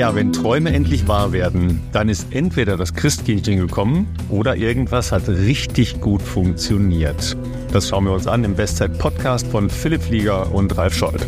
[0.00, 5.28] Ja, wenn Träume endlich wahr werden, dann ist entweder das Christkindchen gekommen oder irgendwas hat
[5.28, 7.36] richtig gut funktioniert.
[7.70, 11.26] Das schauen wir uns an im Bestzeit-Podcast von Philipp Flieger und Ralf Scholz.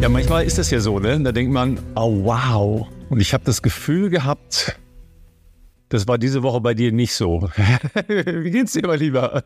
[0.00, 1.20] Ja, manchmal ist das ja so, ne?
[1.20, 2.88] Da denkt man, oh wow.
[3.08, 4.76] Und ich habe das Gefühl gehabt,
[5.88, 7.48] das war diese Woche bei dir nicht so.
[8.08, 9.42] Wie geht's dir, mein Lieber?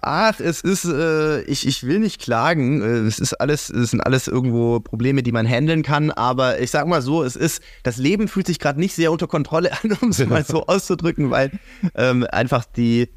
[0.00, 2.82] Ach, es ist, äh, ich, ich will nicht klagen.
[2.82, 6.10] Äh, es ist alles, es sind alles irgendwo Probleme, die man handeln kann.
[6.10, 9.26] Aber ich sag mal so, es ist, das Leben fühlt sich gerade nicht sehr unter
[9.26, 11.50] Kontrolle an, um es mal so auszudrücken, weil
[11.94, 13.08] ähm, einfach die,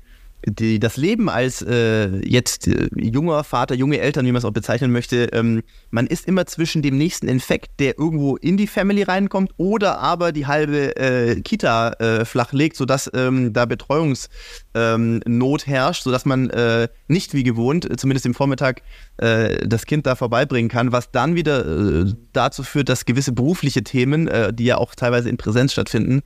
[0.45, 4.52] die, das Leben als äh, jetzt äh, junger Vater, junge Eltern, wie man es auch
[4.52, 9.04] bezeichnen möchte, ähm, man ist immer zwischen dem nächsten Infekt, der irgendwo in die Family
[9.04, 14.30] reinkommt, oder aber die halbe äh, Kita äh, flachlegt, sodass ähm, da Betreuungsnot
[14.73, 15.22] ähm,
[15.66, 18.82] herrscht, sodass man äh, nicht wie gewohnt, zumindest im Vormittag,
[19.18, 24.30] äh, das Kind da vorbeibringen kann, was dann wieder dazu führt, dass gewisse berufliche Themen,
[24.54, 26.21] die ja auch teilweise in Präsenz stattfinden,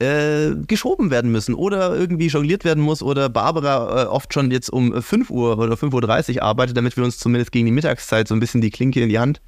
[0.00, 4.70] äh, geschoben werden müssen oder irgendwie jongliert werden muss oder Barbara äh, oft schon jetzt
[4.70, 8.34] um 5 Uhr oder 5.30 Uhr arbeitet, damit wir uns zumindest gegen die Mittagszeit so
[8.34, 9.40] ein bisschen die Klinke in die Hand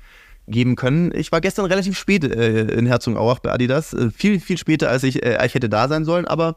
[0.46, 1.12] geben können.
[1.14, 5.02] Ich war gestern relativ spät äh, in Herzogenaurach bei Adidas, äh, viel, viel später, als
[5.02, 6.56] ich, äh, ich hätte da sein sollen, aber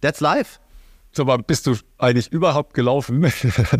[0.00, 0.58] that's life.
[1.12, 3.24] So, aber bist du eigentlich überhaupt gelaufen?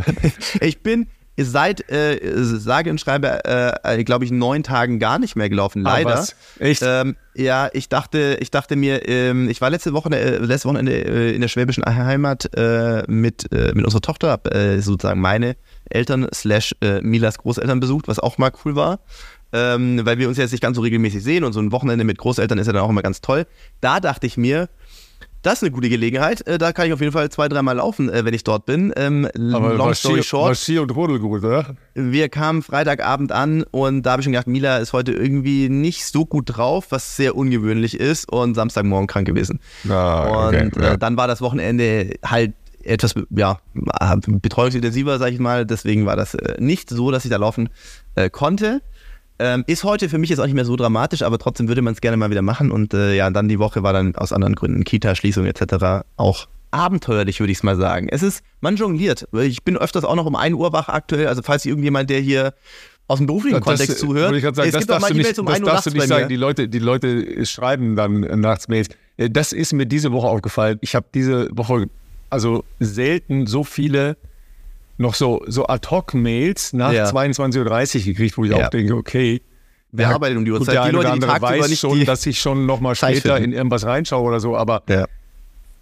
[0.60, 1.08] ich bin
[1.44, 5.86] seit äh, sage und schreibe, äh, glaube ich, neun Tagen gar nicht mehr gelaufen.
[5.86, 6.20] Ah, Leider.
[6.20, 6.26] Ah,
[6.58, 6.82] Echt?
[6.84, 10.92] Ähm, ja, ich dachte, ich dachte mir, ähm, ich war letzte Woche, äh, letzte Wochenende
[10.92, 15.56] äh, in der schwäbischen Heimat äh, mit äh, mit unserer Tochter, hab äh, sozusagen meine
[15.88, 19.00] Eltern slash äh, Milas Großeltern besucht, was auch mal cool war.
[19.50, 22.18] Ähm, weil wir uns jetzt nicht ganz so regelmäßig sehen und so ein Wochenende mit
[22.18, 23.46] Großeltern ist ja dann auch immer ganz toll.
[23.80, 24.68] Da dachte ich mir,
[25.42, 26.46] das ist eine gute Gelegenheit.
[26.46, 28.92] Äh, da kann ich auf jeden Fall zwei, dreimal laufen, äh, wenn ich dort bin.
[28.96, 30.56] Ähm, Aber long story short.
[30.56, 31.76] Ski und Rodel gut, oder?
[31.94, 36.06] Wir kamen Freitagabend an und da habe ich schon gedacht, Mila ist heute irgendwie nicht
[36.06, 39.60] so gut drauf, was sehr ungewöhnlich ist und Samstagmorgen krank gewesen.
[39.88, 40.96] Ah, okay, und äh, ja.
[40.96, 43.58] dann war das Wochenende halt etwas ja,
[44.26, 45.66] betreuungsintensiver, sage ich mal.
[45.66, 47.68] Deswegen war das nicht so, dass ich da laufen
[48.14, 48.80] äh, konnte.
[49.40, 51.94] Ähm, ist heute für mich jetzt auch nicht mehr so dramatisch, aber trotzdem würde man
[51.94, 52.70] es gerne mal wieder machen.
[52.70, 56.04] Und äh, ja, dann die Woche war dann aus anderen Gründen, Kita-Schließung etc.
[56.16, 58.08] auch abenteuerlich, würde ich es mal sagen.
[58.10, 59.28] Es ist, man jongliert.
[59.32, 61.28] Ich bin öfters auch noch um 1 Uhr wach aktuell.
[61.28, 62.54] Also falls irgendjemand, der hier
[63.06, 64.34] aus dem beruflichen das, Kontext zuhört.
[64.34, 66.28] Ich sagen, es das gibt auch mal E-Mails um 1 Uhr nachts du nicht sagen.
[66.28, 68.88] Die Leute, die Leute schreiben dann nachts Mails.
[69.16, 70.78] Äh, das ist mir diese Woche aufgefallen.
[70.82, 71.86] Ich habe diese Woche
[72.30, 74.16] also selten so viele
[74.98, 77.08] noch so, so Ad-Hoc-Mails nach ja.
[77.08, 78.66] 22.30 Uhr gekriegt, wo ich ja.
[78.66, 79.42] auch denke, okay,
[79.90, 80.74] Wer arbeitet um die Uhrzeit?
[80.74, 84.22] Der die Leute, die weiß schon, dass ich schon noch mal später in irgendwas reinschaue
[84.22, 85.06] oder so, aber ja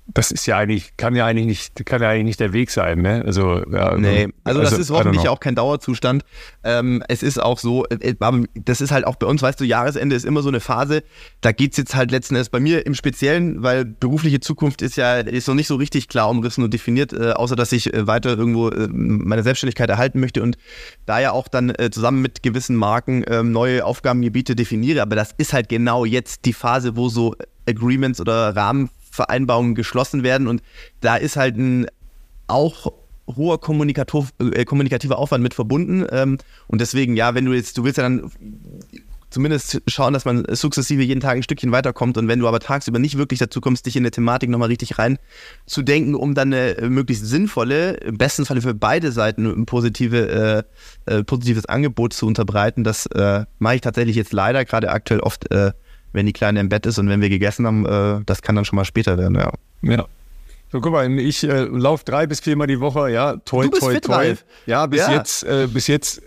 [0.08, 3.02] das ist ja eigentlich, kann ja eigentlich nicht, kann ja eigentlich nicht der Weg sein,
[3.02, 3.22] ne?
[3.26, 6.24] Also, ja, also, nee, also, also das ist hoffentlich auch kein Dauerzustand.
[6.62, 8.14] Ähm, es ist auch so, äh,
[8.54, 11.02] das ist halt auch bei uns, weißt du, Jahresende ist immer so eine Phase,
[11.40, 14.96] da geht es jetzt halt letzten Endes bei mir im Speziellen, weil berufliche Zukunft ist
[14.96, 18.06] ja, ist noch nicht so richtig klar umrissen und definiert, äh, außer dass ich äh,
[18.06, 20.56] weiter irgendwo äh, meine Selbstständigkeit erhalten möchte und
[21.04, 25.02] da ja auch dann äh, zusammen mit gewissen Marken ähm, neue Aufgabengebiete definiere.
[25.02, 27.34] Aber das ist halt genau jetzt die Phase, wo so
[27.68, 30.46] Agreements oder Rahmen Vereinbarungen geschlossen werden.
[30.46, 30.62] Und
[31.00, 31.86] da ist halt ein
[32.46, 32.92] auch
[33.26, 36.06] hoher äh, kommunikativer Aufwand mit verbunden.
[36.10, 36.38] Ähm,
[36.68, 38.30] und deswegen, ja, wenn du jetzt, du willst ja dann
[39.30, 42.16] zumindest schauen, dass man sukzessive jeden Tag ein Stückchen weiterkommt.
[42.16, 44.94] Und wenn du aber tagsüber nicht wirklich dazu kommst, dich in eine Thematik nochmal richtig
[44.98, 50.64] reinzudenken, um dann eine äh, möglichst sinnvolle, im besten Falle für beide Seiten ein positive,
[51.06, 55.20] äh, äh, positives Angebot zu unterbreiten, das äh, mache ich tatsächlich jetzt leider gerade aktuell
[55.20, 55.72] oft äh,
[56.16, 58.64] wenn die Kleine im Bett ist und wenn wir gegessen haben, äh, das kann dann
[58.64, 59.52] schon mal später werden, ja.
[59.82, 60.06] Ja.
[60.72, 64.04] So, guck mal, ich äh, laufe drei bis viermal die Woche, ja, toi, toi, fit,
[64.04, 64.14] toi.
[64.14, 64.44] Ralf.
[64.66, 65.12] Ja, bis ja.
[65.12, 66.22] jetzt, äh, bis jetzt,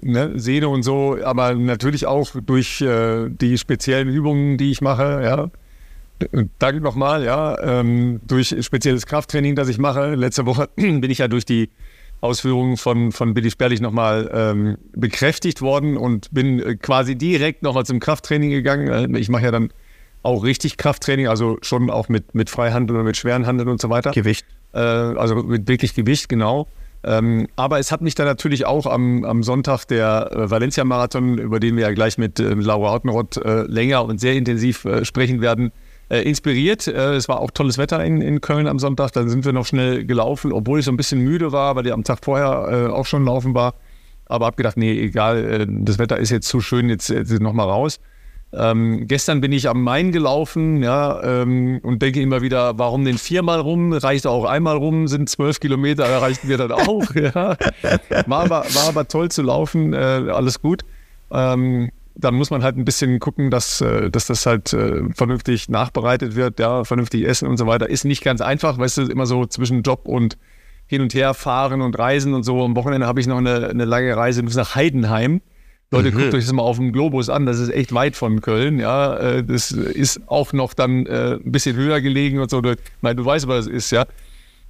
[0.00, 5.20] ne, Sehne und so, aber natürlich auch durch äh, die speziellen Übungen, die ich mache,
[5.22, 5.50] ja.
[6.58, 10.14] Danke nochmal, ja, ähm, durch spezielles Krafttraining, das ich mache.
[10.14, 11.68] Letzte Woche bin ich ja durch die
[12.26, 17.86] Ausführungen von, von Billy Sperlich nochmal ähm, bekräftigt worden und bin äh, quasi direkt nochmal
[17.86, 19.14] zum Krafttraining gegangen.
[19.14, 19.70] Äh, ich mache ja dann
[20.22, 23.88] auch richtig Krafttraining, also schon auch mit, mit Freihandeln und mit schweren Handeln und so
[23.88, 24.10] weiter.
[24.10, 24.44] Gewicht.
[24.74, 26.66] Äh, also mit wirklich Gewicht, genau.
[27.04, 31.60] Ähm, aber es hat mich dann natürlich auch am, am Sonntag der äh, Valencia-Marathon, über
[31.60, 35.70] den wir ja gleich mit äh, Laura Hautenroth äh, länger und sehr intensiv sprechen werden,
[36.08, 36.86] äh, inspiriert.
[36.86, 39.12] Äh, es war auch tolles Wetter in, in Köln am Sonntag.
[39.12, 41.92] Dann sind wir noch schnell gelaufen, obwohl ich so ein bisschen müde war, weil ich
[41.92, 43.74] am Tag vorher äh, auch schon laufen war.
[44.26, 47.68] Aber habe gedacht, nee, egal, äh, das Wetter ist jetzt zu schön, jetzt, jetzt nochmal
[47.68, 48.00] raus.
[48.52, 53.18] Ähm, gestern bin ich am Main gelaufen, ja, ähm, und denke immer wieder, warum denn
[53.18, 53.92] viermal rum?
[53.92, 57.04] Reicht auch einmal rum, sind zwölf Kilometer, erreichten wir dann auch.
[57.14, 57.34] ja.
[57.34, 60.82] war, aber, war aber toll zu laufen, äh, alles gut.
[61.30, 65.68] Ähm, dann muss man halt ein bisschen gucken, dass, äh, dass das halt äh, vernünftig
[65.68, 67.88] nachbereitet wird, ja, vernünftig essen und so weiter.
[67.88, 70.38] Ist nicht ganz einfach, weißt du, immer so zwischen Job und
[70.86, 72.64] hin und her fahren und reisen und so.
[72.64, 75.42] Am Wochenende habe ich noch eine, eine lange Reise bis nach Heidenheim.
[75.90, 76.14] Leute, mhm.
[76.14, 79.16] guckt euch das mal auf dem Globus an, das ist echt weit von Köln, ja.
[79.16, 82.62] Äh, das ist auch noch dann ein bisschen höher gelegen und so.
[83.02, 84.06] Meine, du weißt, was das ist, ja.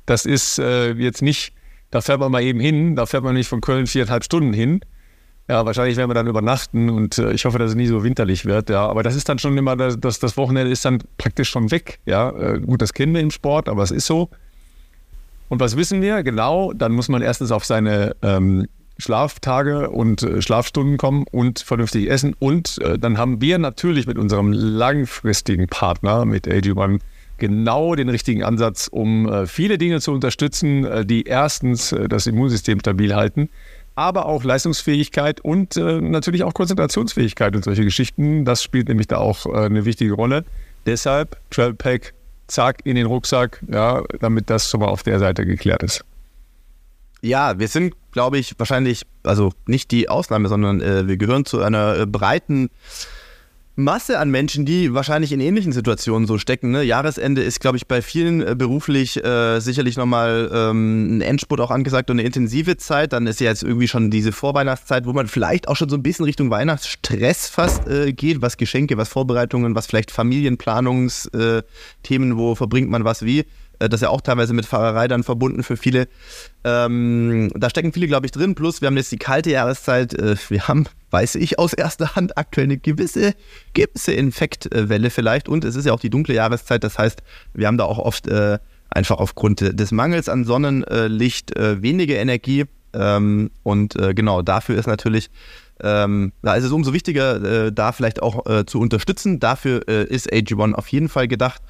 [0.05, 1.53] Das ist jetzt nicht,
[1.91, 4.81] da fährt man mal eben hin, da fährt man nicht von Köln viereinhalb Stunden hin
[5.49, 8.45] ja, wahrscheinlich werden wir dann übernachten und äh, ich hoffe, dass es nie so winterlich
[8.47, 8.69] wird.
[8.69, 12.01] Ja, aber das ist dann schon immer, das, das, Wochenende ist dann praktisch schon weg.
[12.05, 14.29] Ja, äh, gut, das kennen wir im Sport, aber es ist so.
[15.49, 16.25] Und was wissen wir?
[16.25, 18.67] Genau, dann muss man erstens auf seine ähm,
[18.99, 22.35] Schlaftage und äh, Schlafstunden kommen und vernünftig essen.
[22.41, 26.99] Und äh, dann haben wir natürlich mit unserem langfristigen Partner, mit AG1,
[27.39, 32.81] genau den richtigen Ansatz, um äh, viele Dinge zu unterstützen, äh, die erstens das Immunsystem
[32.81, 33.49] stabil halten
[33.97, 38.45] aber auch Leistungsfähigkeit und äh, natürlich auch Konzentrationsfähigkeit und solche Geschichten.
[38.45, 40.45] Das spielt nämlich da auch äh, eine wichtige Rolle.
[40.85, 42.15] Deshalb Travel Pack,
[42.47, 46.05] zack, in den Rucksack, ja, damit das schon mal auf der Seite geklärt ist.
[47.23, 51.63] Ja, wir sind, glaube ich, wahrscheinlich, also nicht die Ausnahme, sondern äh, wir gehören zu
[51.63, 52.71] einer äh, breiten
[53.79, 56.71] Masse an Menschen, die wahrscheinlich in ähnlichen Situationen so stecken.
[56.71, 56.83] Ne?
[56.83, 61.71] Jahresende ist, glaube ich, bei vielen äh, beruflich äh, sicherlich nochmal ähm, ein Endspurt auch
[61.71, 63.13] angesagt und eine intensive Zeit.
[63.13, 66.03] Dann ist ja jetzt irgendwie schon diese Vorweihnachtszeit, wo man vielleicht auch schon so ein
[66.03, 72.55] bisschen Richtung Weihnachtsstress fast äh, geht, was Geschenke, was Vorbereitungen, was vielleicht Familienplanungsthemen, äh, wo
[72.55, 73.45] verbringt man was wie.
[73.79, 76.09] Äh, das ist ja auch teilweise mit Fahrerei dann verbunden für viele.
[76.65, 78.55] Ähm, da stecken viele, glaube ich, drin.
[78.55, 80.15] Plus, wir haben jetzt die kalte Jahreszeit.
[80.15, 83.33] Äh, wir haben, weiß ich aus erster Hand, aktuell eine gewisse,
[83.73, 85.49] gewisse Infektwelle vielleicht.
[85.49, 86.85] Und es ist ja auch die dunkle Jahreszeit.
[86.85, 87.23] Das heißt,
[87.55, 88.59] wir haben da auch oft äh,
[88.91, 92.67] einfach aufgrund des Mangels an Sonnenlicht äh, weniger Energie.
[92.93, 95.31] Ähm, und äh, genau, dafür ist natürlich
[95.81, 99.41] ähm, da ist es umso wichtiger, äh, da vielleicht auch äh, zu unterstützen.
[99.41, 101.61] Dafür äh, ist AG1 auf jeden Fall gedacht.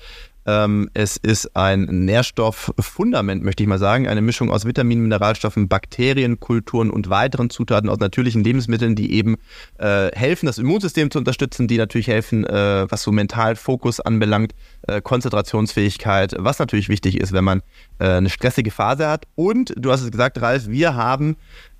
[0.46, 4.06] Ähm, es ist ein Nährstofffundament, möchte ich mal sagen.
[4.06, 9.36] Eine Mischung aus Vitaminen, Mineralstoffen, Bakterien, Kulturen und weiteren Zutaten aus natürlichen Lebensmitteln, die eben
[9.78, 14.54] äh, helfen, das Immunsystem zu unterstützen, die natürlich helfen, äh, was so mental Fokus anbelangt,
[14.82, 17.62] äh, Konzentrationsfähigkeit, was natürlich wichtig ist, wenn man
[17.98, 19.26] äh, eine stressige Phase hat.
[19.34, 21.36] Und du hast es gesagt, Ralf, wir haben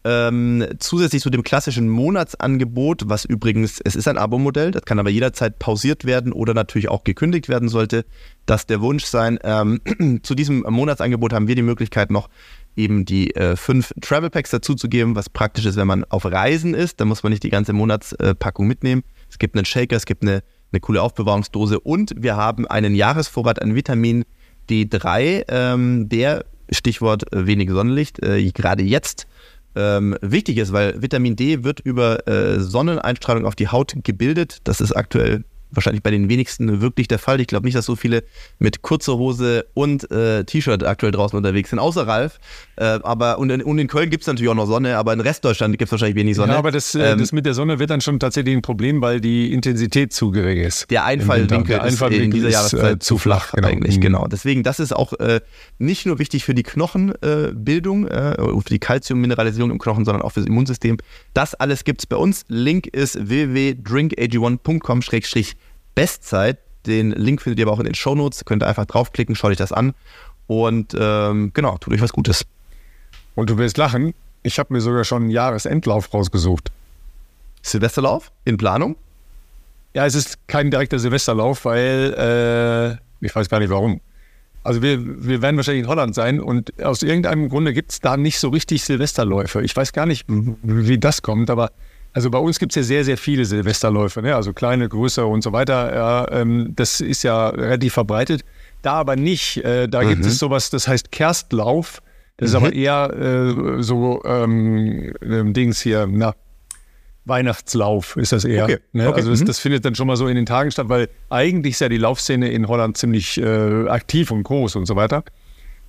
[0.07, 5.11] ähm, zusätzlich zu dem klassischen Monatsangebot, was übrigens, es ist ein Abo-Modell, das kann aber
[5.11, 8.05] jederzeit pausiert werden oder natürlich auch gekündigt werden sollte,
[8.47, 9.41] das der Wunsch sein.
[9.43, 9.81] Ähm,
[10.23, 12.29] zu diesem Monatsangebot haben wir die Möglichkeit noch
[12.77, 17.01] eben die äh, fünf Travel Packs dazuzugeben, was praktisch ist, wenn man auf Reisen ist,
[17.01, 19.03] dann muss man nicht die ganze Monatspackung mitnehmen.
[19.29, 23.61] Es gibt einen Shaker, es gibt eine, eine coole Aufbewahrungsdose und wir haben einen Jahresvorrat
[23.61, 24.25] an Vitamin
[24.71, 29.27] D3, ähm, der Stichwort äh, wenig Sonnenlicht, äh, gerade jetzt
[29.77, 34.59] ähm, wichtig ist, weil Vitamin D wird über äh, Sonneneinstrahlung auf die Haut gebildet.
[34.65, 37.41] Das ist aktuell wahrscheinlich bei den wenigsten wirklich der Fall.
[37.41, 38.25] Ich glaube nicht, dass so viele
[38.59, 42.39] mit kurzer Hose und äh, T-Shirt aktuell draußen unterwegs sind, außer Ralf.
[42.77, 45.73] Äh, aber und in, und in Gibt es natürlich auch noch Sonne, aber in Restdeutschland
[45.79, 46.53] gibt es wahrscheinlich wenig Sonne.
[46.53, 49.01] Ja, aber das, äh, ähm, das mit der Sonne wird dann schon tatsächlich ein Problem,
[49.01, 50.91] weil die Intensität zu gering ist.
[50.91, 53.69] Der Einfallwinkel ist in dieser Jahreszeit ist, äh, zu flach, genau.
[53.69, 54.03] eigentlich, mhm.
[54.03, 54.27] genau.
[54.27, 55.41] Deswegen, das ist auch äh,
[55.79, 60.41] nicht nur wichtig für die Knochenbildung, äh, für die Kalziummineralisierung im Knochen, sondern auch für
[60.41, 60.99] das Immunsystem.
[61.33, 62.45] Das alles gibt es bei uns.
[62.49, 65.03] Link ist www.drinkag1.com
[65.97, 66.59] Bestzeit.
[66.87, 68.45] Den Link findet ihr aber auch in den Shownotes.
[68.45, 69.95] Könnt ihr einfach draufklicken, schaut euch das an.
[70.47, 72.47] Und ähm, genau, tut euch was Gutes.
[73.35, 76.71] Und du wirst lachen, ich habe mir sogar schon einen Jahresendlauf rausgesucht.
[77.63, 78.95] Silvesterlauf in Planung?
[79.95, 84.01] Ja, es ist kein direkter Silvesterlauf, weil äh, ich weiß gar nicht warum.
[84.63, 88.17] Also wir, wir werden wahrscheinlich in Holland sein und aus irgendeinem Grunde gibt es da
[88.17, 89.63] nicht so richtig Silvesterläufe.
[89.63, 91.71] Ich weiß gar nicht, wie das kommt, aber
[92.17, 94.35] also bei uns gibt es ja sehr, sehr viele Silvesterläufe, ne?
[94.35, 95.95] also kleine, größere und so weiter.
[95.95, 98.43] Ja, ähm, das ist ja relativ verbreitet.
[98.81, 99.59] Da aber nicht.
[99.59, 100.09] Äh, da mhm.
[100.09, 102.01] gibt es sowas, das heißt Kerstlauf.
[102.39, 102.57] Das mhm.
[102.57, 103.13] ist aber eher
[103.79, 106.35] äh, so ähm, ähm, Dings hier, na,
[107.27, 108.65] Weihnachtslauf ist das eher.
[108.65, 108.79] Okay.
[108.93, 109.09] Ne?
[109.09, 109.17] Okay.
[109.17, 109.45] Also das, mhm.
[109.45, 111.99] das, findet dann schon mal so in den Tagen statt, weil eigentlich ist ja die
[111.99, 115.23] Laufszene in Holland ziemlich äh, aktiv und groß und so weiter.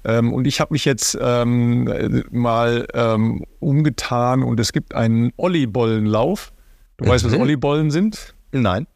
[0.08, 6.54] Ähm, und ich habe mich jetzt ähm, mal ähm, umgetan und es gibt einen Ollibollenlauf.
[6.96, 7.10] Du mhm.
[7.10, 7.42] weißt, was mhm.
[7.42, 8.34] Ollibollen sind?
[8.54, 8.88] Nein.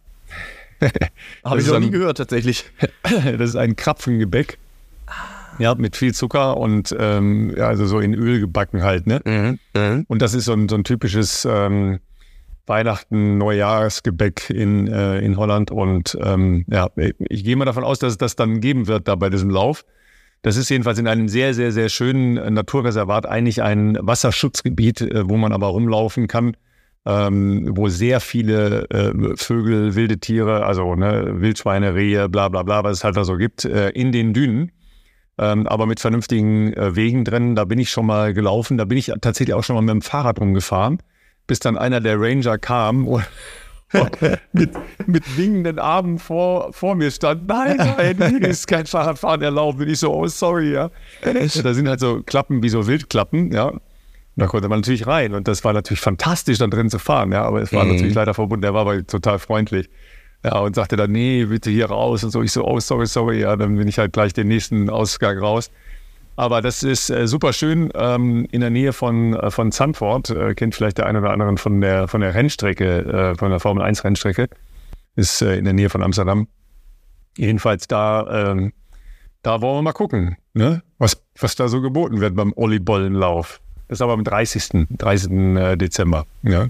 [1.43, 2.65] habe ich noch nie gehört, tatsächlich.
[3.03, 4.57] das ist ein Krapfengebäck.
[5.59, 9.19] Ja, mit viel Zucker und ähm, ja, also so in Öl gebacken halt, ne?
[9.25, 9.59] Mhm.
[9.75, 10.05] Mhm.
[10.07, 11.99] Und das ist so ein, so ein typisches ähm,
[12.67, 15.71] Weihnachten, Neujahrsgebäck in, äh, in Holland.
[15.71, 19.15] Und ähm, ja, ich gehe mal davon aus, dass es das dann geben wird da
[19.15, 19.83] bei diesem Lauf.
[20.43, 25.37] Das ist jedenfalls in einem sehr, sehr, sehr schönen Naturreservat eigentlich ein Wasserschutzgebiet, äh, wo
[25.37, 26.55] man aber rumlaufen kann.
[27.05, 32.83] ähm, wo sehr viele äh, Vögel, wilde Tiere, also ne, Wildschweine, Rehe, bla bla bla,
[32.83, 34.71] was es halt da so gibt, äh, in den Dünen.
[35.39, 38.97] Ähm, aber mit vernünftigen äh, Wegen drin, da bin ich schon mal gelaufen, da bin
[38.97, 40.99] ich tatsächlich auch schon mal mit dem Fahrrad rumgefahren,
[41.47, 43.23] bis dann einer der Ranger kam und
[44.53, 44.71] mit,
[45.05, 47.47] mit wingenden Armen vor, vor mir stand.
[47.47, 49.79] Nein, nein, hier ist kein Fahrradfahren erlaubt.
[49.79, 50.89] Bin ich so, oh sorry, ja.
[51.21, 53.73] Da sind halt so Klappen wie so Wildklappen, ja.
[54.37, 57.43] Da konnte man natürlich rein und das war natürlich fantastisch, dann drin zu fahren, ja.
[57.43, 57.93] Aber es war mhm.
[57.93, 59.89] natürlich leider verbunden, der war aber total freundlich.
[60.43, 62.41] Ja, und sagte dann, nee, bitte hier raus und so.
[62.41, 65.69] Ich so, oh, sorry, sorry, ja, dann bin ich halt gleich den nächsten Ausgang raus.
[66.41, 70.31] Aber das ist äh, super schön ähm, in der Nähe von, äh, von Zandvoort.
[70.31, 73.59] Äh, kennt vielleicht der eine oder andere von der, von der Rennstrecke, äh, von der
[73.59, 74.49] Formel 1 Rennstrecke.
[75.15, 76.47] Ist äh, in der Nähe von Amsterdam.
[77.37, 78.73] Jedenfalls da, ähm,
[79.43, 80.81] da wollen wir mal gucken, ne?
[80.97, 83.61] was, was da so geboten wird beim Olli Bollenlauf.
[83.87, 84.87] Das ist aber am 30.
[84.97, 85.31] 30.
[85.31, 86.25] Äh, Dezember.
[86.41, 86.69] Ja.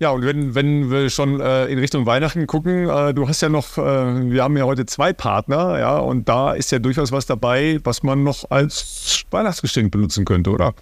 [0.00, 3.48] Ja, und wenn, wenn wir schon äh, in Richtung Weihnachten gucken, äh, du hast ja
[3.48, 7.26] noch, äh, wir haben ja heute zwei Partner, ja, und da ist ja durchaus was
[7.26, 10.74] dabei, was man noch als Weihnachtsgeschenk benutzen könnte, oder?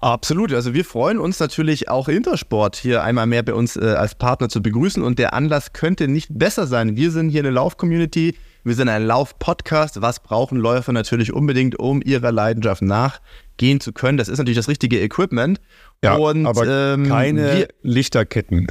[0.00, 0.52] Absolut.
[0.52, 4.48] Also wir freuen uns natürlich auch Intersport hier einmal mehr bei uns äh, als Partner
[4.48, 6.96] zu begrüßen und der Anlass könnte nicht besser sein.
[6.96, 10.02] Wir sind hier eine Lauf-Community, wir sind ein Lauf-Podcast.
[10.02, 14.18] Was brauchen Läufer natürlich unbedingt, um ihrer Leidenschaft nachgehen zu können?
[14.18, 15.60] Das ist natürlich das richtige Equipment.
[16.02, 18.66] Ja, und, aber ähm, keine Lichterketten.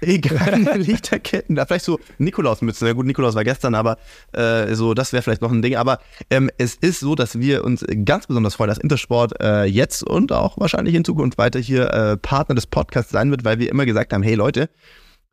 [0.00, 2.86] Keine Lichterketten, da vielleicht so Nikolausmütze.
[2.86, 3.98] Ja gut, Nikolaus war gestern, aber
[4.32, 5.74] äh, so, das wäre vielleicht noch ein Ding.
[5.74, 5.98] Aber
[6.30, 10.30] ähm, es ist so, dass wir uns ganz besonders freuen, dass Intersport äh, jetzt und
[10.30, 13.84] auch wahrscheinlich in Zukunft weiter hier äh, Partner des Podcasts sein wird, weil wir immer
[13.84, 14.70] gesagt haben, hey Leute,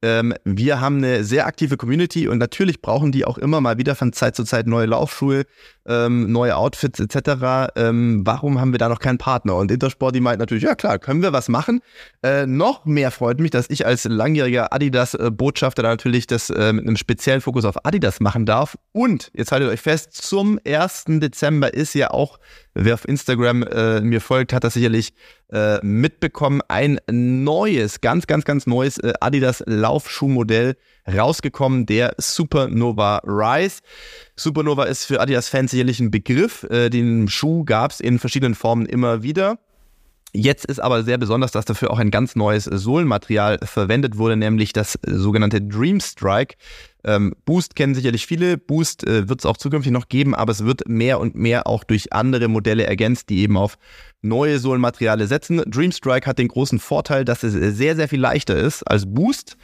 [0.01, 3.95] ähm, wir haben eine sehr aktive Community und natürlich brauchen die auch immer mal wieder
[3.95, 5.45] von Zeit zu Zeit neue Laufschuhe,
[5.87, 7.71] ähm, neue Outfits etc.
[7.75, 9.55] Ähm, warum haben wir da noch keinen Partner?
[9.55, 11.81] Und Intersport, die meint natürlich, ja klar, können wir was machen.
[12.23, 16.85] Äh, noch mehr freut mich, dass ich als langjähriger Adidas-Botschafter da natürlich das äh, mit
[16.85, 18.77] einem speziellen Fokus auf Adidas machen darf.
[18.91, 21.05] Und, jetzt haltet euch fest, zum 1.
[21.07, 22.39] Dezember ist ja auch
[22.79, 25.11] Wer auf Instagram äh, mir folgt, hat das sicherlich
[25.51, 26.61] äh, mitbekommen.
[26.67, 30.75] Ein neues, ganz, ganz, ganz neues äh, Adidas Laufschuhmodell
[31.11, 33.81] rausgekommen, der Supernova Rise.
[34.35, 36.63] Supernova ist für Adidas-Fans sicherlich ein Begriff.
[36.63, 39.59] Äh, den Schuh gab es in verschiedenen Formen immer wieder.
[40.33, 44.73] Jetzt ist aber sehr besonders, dass dafür auch ein ganz neues Sohlenmaterial verwendet wurde, nämlich
[44.73, 46.55] das sogenannte Dream Strike.
[47.03, 50.65] Ähm, Boost kennen sicherlich viele, Boost äh, wird es auch zukünftig noch geben, aber es
[50.65, 53.77] wird mehr und mehr auch durch andere Modelle ergänzt, die eben auf
[54.21, 55.63] neue Sohlenmaterialien setzen.
[55.65, 59.57] Dream Strike hat den großen Vorteil, dass es sehr, sehr viel leichter ist als Boost.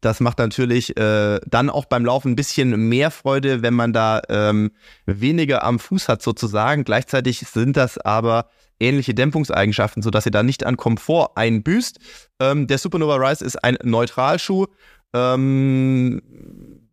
[0.00, 4.22] Das macht natürlich äh, dann auch beim Laufen ein bisschen mehr Freude, wenn man da
[4.28, 4.70] ähm,
[5.06, 6.84] weniger am Fuß hat sozusagen.
[6.84, 11.98] Gleichzeitig sind das aber ähnliche Dämpfungseigenschaften, sodass ihr da nicht an Komfort einbüßt.
[12.40, 14.66] Ähm, der Supernova Rise ist ein Neutralschuh.
[15.14, 16.20] Ähm,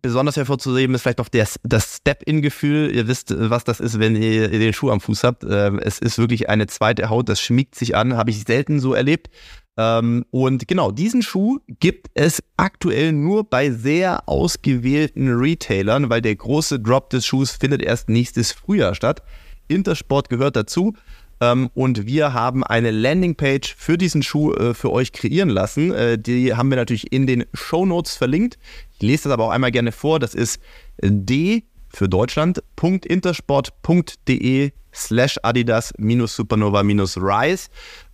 [0.02, 2.96] besonders hervorzuheben ist vielleicht noch der, das Step-In-Gefühl.
[2.96, 5.44] Ihr wisst, was das ist, wenn ihr, den Schuh am Fuß habt.
[5.44, 8.94] Ähm, es ist wirklich eine zweite Haut, das schmiegt sich an, habe ich selten so
[8.94, 9.30] erlebt.
[9.78, 16.36] Ähm, und genau, diesen Schuh gibt es aktuell nur bei sehr ausgewählten Retailern, weil der
[16.36, 19.22] große Drop des Schuhs findet erst nächstes Frühjahr statt.
[19.68, 20.94] Intersport gehört dazu.
[21.42, 25.94] Ähm, und wir haben eine Landingpage für diesen Schuh äh, für euch kreieren lassen.
[25.94, 28.58] Äh, die haben wir natürlich in den Show Notes verlinkt.
[28.94, 30.20] Ich lese das aber auch einmal gerne vor.
[30.20, 30.62] Das ist
[31.02, 37.68] d für Deutschland.intersport.de slash adidas supernova rise.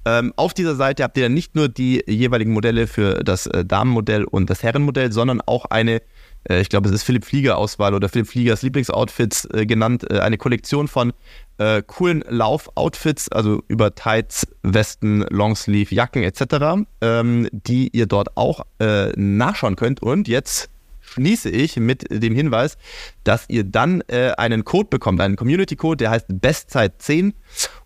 [0.06, 3.64] Ähm, auf dieser Seite habt ihr dann nicht nur die jeweiligen Modelle für das äh,
[3.64, 6.02] Damenmodell und das Herrenmodell, sondern auch eine
[6.50, 10.20] äh, ich glaube, es ist Philipp Flieger Auswahl oder Philipp Fliegers Lieblingsoutfits äh, genannt, äh,
[10.20, 11.14] eine Kollektion von
[11.58, 18.66] äh, coolen Laufoutfits, also über Tights, Westen, Longsleeve, Jacken etc., ähm, die ihr dort auch
[18.80, 20.02] äh, nachschauen könnt.
[20.02, 20.70] Und jetzt
[21.02, 22.78] schließe ich mit dem Hinweis,
[23.24, 27.34] dass ihr dann äh, einen Code bekommt, einen Community-Code, der heißt Bestzeit10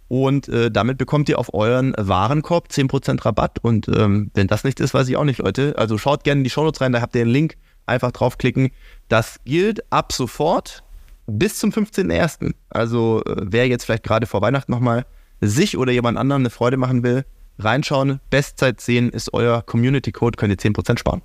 [0.08, 3.60] und äh, damit bekommt ihr auf euren Warenkorb 10% Rabatt.
[3.62, 5.76] Und ähm, wenn das nicht ist, weiß ich auch nicht, Leute.
[5.78, 7.58] Also schaut gerne in die Shownotes rein, da habt ihr den Link.
[7.88, 8.72] Einfach draufklicken.
[9.10, 10.84] Das gilt ab sofort
[11.28, 12.54] bis zum 15.01.
[12.70, 15.06] Also äh, wer jetzt vielleicht gerade vor Weihnachten nochmal
[15.42, 17.26] sich oder jemand anderem eine Freude machen will,
[17.60, 18.20] reinschauen.
[18.30, 21.22] Bestzeit 10 ist euer Community Code, könnt ihr 10% sparen.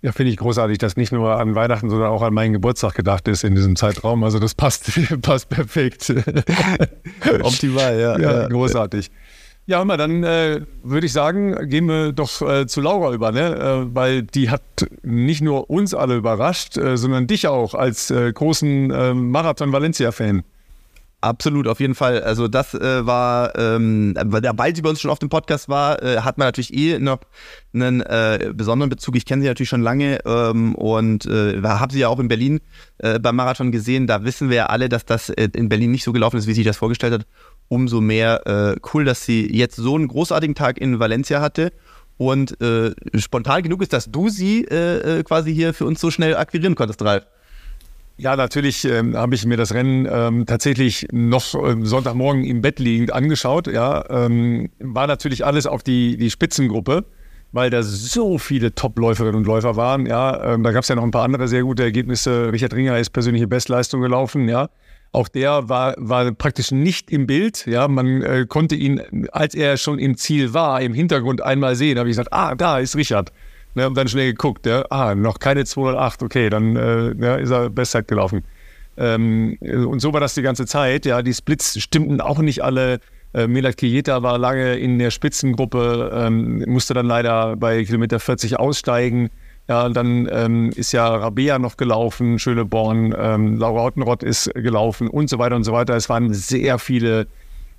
[0.00, 3.26] Ja, finde ich großartig, dass nicht nur an Weihnachten, sondern auch an meinen Geburtstag gedacht
[3.26, 4.22] ist in diesem Zeitraum.
[4.22, 6.12] Also das passt, passt perfekt.
[7.42, 8.18] Optimal, ja.
[8.18, 9.10] Ja, großartig.
[9.66, 13.54] Ja, immer dann äh, würde ich sagen, gehen wir doch äh, zu Laura über, ne?
[13.54, 14.62] Äh, weil die hat
[15.02, 20.42] nicht nur uns alle überrascht, äh, sondern dich auch als äh, großen äh, Marathon Valencia-Fan.
[21.20, 22.22] Absolut, auf jeden Fall.
[22.22, 26.00] Also das äh, war, ähm, weil der bald über uns schon auf dem Podcast war,
[26.00, 27.18] äh, hat man natürlich eh noch
[27.74, 29.16] einen äh, besonderen Bezug.
[29.16, 32.60] Ich kenne sie natürlich schon lange ähm, und äh, habe sie ja auch in Berlin
[32.98, 34.06] äh, beim Marathon gesehen.
[34.06, 36.54] Da wissen wir ja alle, dass das äh, in Berlin nicht so gelaufen ist, wie
[36.54, 37.26] sich das vorgestellt hat.
[37.66, 41.72] Umso mehr äh, cool, dass sie jetzt so einen großartigen Tag in Valencia hatte
[42.16, 46.12] und äh, spontan genug ist, dass du sie äh, äh quasi hier für uns so
[46.12, 47.26] schnell akquirieren konntest, Ralf.
[48.20, 52.80] Ja, natürlich ähm, habe ich mir das Rennen ähm, tatsächlich noch ähm, Sonntagmorgen im Bett
[52.80, 53.68] liegend angeschaut.
[53.68, 57.04] Ja, ähm, war natürlich alles auf die, die Spitzengruppe,
[57.52, 60.04] weil da so viele Top-Läuferinnen und Läufer waren.
[60.04, 62.52] Ja, ähm, da gab es ja noch ein paar andere sehr gute Ergebnisse.
[62.52, 64.48] Richard Ringer ist persönliche Bestleistung gelaufen.
[64.48, 64.68] Ja,
[65.12, 67.66] auch der war, war praktisch nicht im Bild.
[67.66, 72.00] Ja, man äh, konnte ihn, als er schon im Ziel war, im Hintergrund einmal sehen.
[72.00, 73.32] Habe ich gesagt, ah, da ist Richard.
[73.78, 77.50] Ne, und dann schnell geguckt, ja, ah, noch keine 208, okay, dann äh, ja, ist
[77.50, 78.42] er Bestzeit gelaufen.
[78.96, 81.06] Ähm, und so war das die ganze Zeit.
[81.06, 82.98] Ja, die Splits stimmten auch nicht alle.
[83.34, 88.58] Äh, Milat Kieta war lange in der Spitzengruppe, ähm, musste dann leider bei Kilometer 40
[88.58, 89.30] aussteigen.
[89.68, 95.30] Ja, dann ähm, ist ja Rabea noch gelaufen, Schöneborn, ähm, Laura Ottenrott ist gelaufen und
[95.30, 95.94] so weiter und so weiter.
[95.94, 97.28] Es waren sehr viele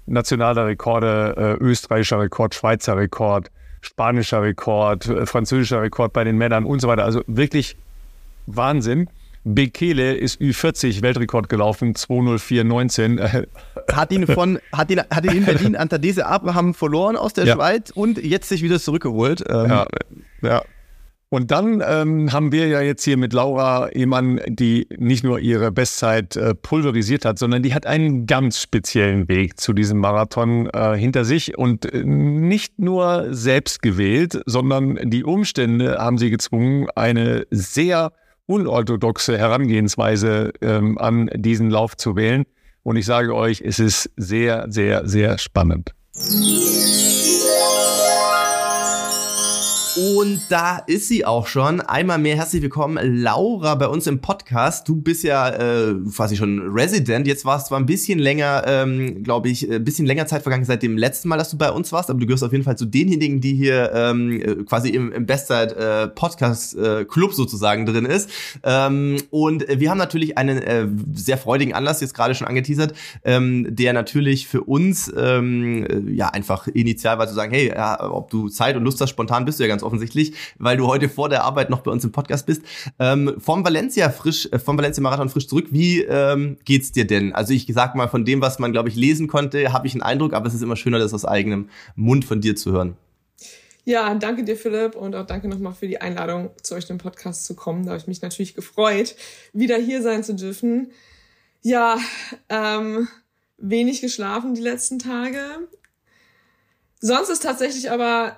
[0.05, 6.65] nationale Rekorde, äh, österreichischer Rekord, Schweizer Rekord, spanischer Rekord, äh, französischer Rekord bei den Männern
[6.65, 7.05] und so weiter.
[7.05, 7.75] Also wirklich
[8.45, 9.09] Wahnsinn.
[9.45, 13.47] Bekele ist Ü40 Weltrekord gelaufen, 204,19.
[13.91, 17.55] Hat ihn von, hat ihn, hat ihn in Berlin Antadese Abraham verloren aus der ja.
[17.55, 19.43] Schweiz und jetzt sich wieder zurückgeholt.
[19.49, 19.87] Ähm, ja,
[20.41, 20.61] ja.
[21.31, 25.71] Und dann ähm, haben wir ja jetzt hier mit Laura jemanden, die nicht nur ihre
[25.71, 30.97] Bestzeit äh, pulverisiert hat, sondern die hat einen ganz speziellen Weg zu diesem Marathon äh,
[30.97, 37.45] hinter sich und äh, nicht nur selbst gewählt, sondern die Umstände haben sie gezwungen, eine
[37.51, 38.11] sehr
[38.47, 42.45] unorthodoxe Herangehensweise ähm, an diesen Lauf zu wählen.
[42.81, 45.93] Und ich sage euch, es ist sehr, sehr, sehr spannend.
[49.99, 51.81] Und da ist sie auch schon.
[51.81, 54.87] Einmal mehr herzlich willkommen, Laura, bei uns im Podcast.
[54.87, 57.27] Du bist ja äh, quasi schon Resident.
[57.27, 60.43] Jetzt warst du zwar ein bisschen länger, ähm, glaube ich, ein äh, bisschen länger Zeit
[60.43, 62.63] vergangen seit dem letzten Mal, dass du bei uns warst, aber du gehörst auf jeden
[62.63, 67.33] Fall zu denjenigen, die hier ähm, äh, quasi im, im Bestzeit äh, Podcast äh, Club
[67.33, 68.29] sozusagen drin ist.
[68.63, 72.93] Ähm, und wir haben natürlich einen äh, sehr freudigen Anlass jetzt gerade schon angeteasert,
[73.25, 78.09] ähm, der natürlich für uns ähm, äh, ja einfach initial war zu sagen, hey, ja,
[78.09, 81.09] ob du Zeit und Lust hast, spontan bist du ja ganz offensichtlich, weil du heute
[81.09, 82.61] vor der Arbeit noch bei uns im Podcast bist.
[82.99, 85.67] Ähm, vom Valencia frisch, äh, vom Valencia Marathon frisch zurück.
[85.71, 87.33] Wie ähm, geht's dir denn?
[87.33, 90.03] Also ich sag mal, von dem, was man, glaube ich, lesen konnte, habe ich einen
[90.03, 92.95] Eindruck, aber es ist immer schöner, das aus eigenem Mund von dir zu hören.
[93.85, 97.45] Ja, danke dir, Philipp, und auch danke nochmal für die Einladung, zu euch im Podcast
[97.45, 97.85] zu kommen.
[97.85, 99.15] Da habe ich mich natürlich gefreut,
[99.51, 100.91] wieder hier sein zu dürfen.
[101.63, 101.97] Ja,
[102.49, 103.07] ähm,
[103.57, 105.39] wenig geschlafen die letzten Tage.
[106.99, 108.37] Sonst ist tatsächlich aber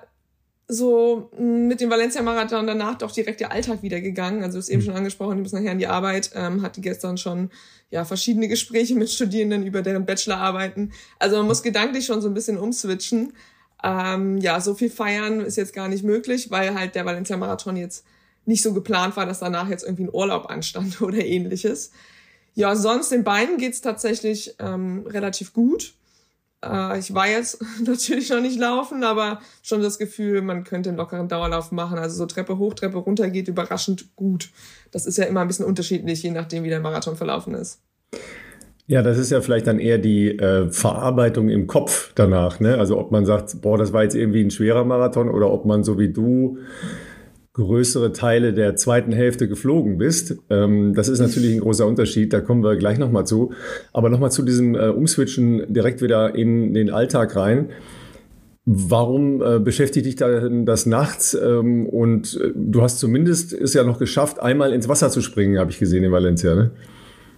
[0.72, 4.42] so mm, mit dem Valencia-Marathon danach doch direkt der Alltag wieder gegangen.
[4.42, 4.86] Also ist eben mhm.
[4.86, 7.50] schon angesprochen, du bist nachher an die Arbeit, ähm, hatte gestern schon
[7.90, 10.92] ja verschiedene Gespräche mit Studierenden über deren Bachelorarbeiten.
[11.18, 13.34] Also man muss gedanklich schon so ein bisschen umswitchen.
[13.84, 18.04] Ähm, ja, so viel feiern ist jetzt gar nicht möglich, weil halt der Valencia-Marathon jetzt
[18.46, 21.90] nicht so geplant war, dass danach jetzt irgendwie ein Urlaub anstand oder ähnliches.
[22.54, 25.94] Ja, sonst den Beinen geht's tatsächlich ähm, relativ gut.
[26.64, 30.98] Äh, ich war jetzt natürlich noch nicht laufen, aber schon das Gefühl, man könnte einen
[30.98, 31.98] lockeren Dauerlauf machen.
[31.98, 34.50] Also so Treppe hoch, Treppe runter geht überraschend gut.
[34.90, 37.80] Das ist ja immer ein bisschen unterschiedlich, je nachdem, wie der Marathon verlaufen ist.
[38.86, 42.60] Ja, das ist ja vielleicht dann eher die äh, Verarbeitung im Kopf danach.
[42.60, 42.76] Ne?
[42.76, 45.84] Also ob man sagt, boah, das war jetzt irgendwie ein schwerer Marathon oder ob man
[45.84, 46.58] so wie du
[47.54, 50.36] größere Teile der zweiten Hälfte geflogen bist.
[50.48, 53.52] Ähm, das ist natürlich ein großer Unterschied, da kommen wir gleich nochmal zu.
[53.92, 57.70] Aber nochmal zu diesem äh, Umswitchen direkt wieder in den Alltag rein.
[58.64, 61.34] Warum äh, beschäftigt dich da das nachts?
[61.34, 65.58] Ähm, und äh, du hast zumindest es ja noch geschafft, einmal ins Wasser zu springen,
[65.58, 66.70] habe ich gesehen in Valencia, ne?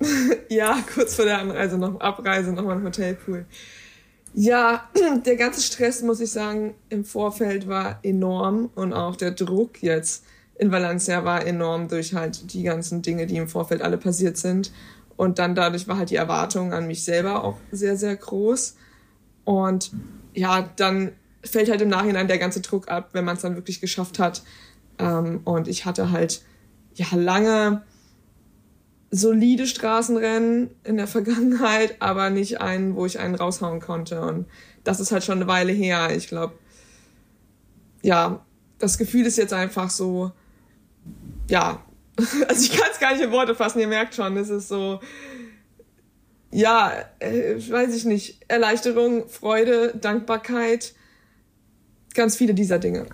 [0.49, 3.47] ja, kurz vor der Anreise, noch Abreise, nochmal ein Hotelpool.
[4.35, 4.89] Ja,
[5.25, 10.25] der ganze Stress, muss ich sagen, im Vorfeld war enorm und auch der Druck jetzt
[10.57, 14.73] in Valencia war enorm durch halt die ganzen Dinge, die im Vorfeld alle passiert sind.
[15.17, 18.77] Und dann dadurch war halt die Erwartung an mich selber auch sehr, sehr groß.
[19.45, 19.93] Und
[20.33, 21.13] ja, dann
[21.45, 24.43] fällt halt im Nachhinein der ganze Druck ab, wenn man es dann wirklich geschafft hat.
[24.99, 26.43] Ähm, und ich hatte halt
[26.95, 27.83] ja lange
[29.15, 34.21] solide Straßenrennen in der Vergangenheit, aber nicht einen, wo ich einen raushauen konnte.
[34.21, 34.47] Und
[34.83, 36.15] das ist halt schon eine Weile her.
[36.17, 36.55] Ich glaube,
[38.03, 38.45] ja,
[38.79, 40.33] das Gefühl ist jetzt einfach so,
[41.49, 41.85] ja,
[42.49, 45.01] also ich kann es gar nicht in Worte fassen, ihr merkt schon, es ist so,
[46.51, 50.95] ja, äh, weiß ich nicht, Erleichterung, Freude, Dankbarkeit,
[52.15, 53.07] ganz viele dieser Dinge.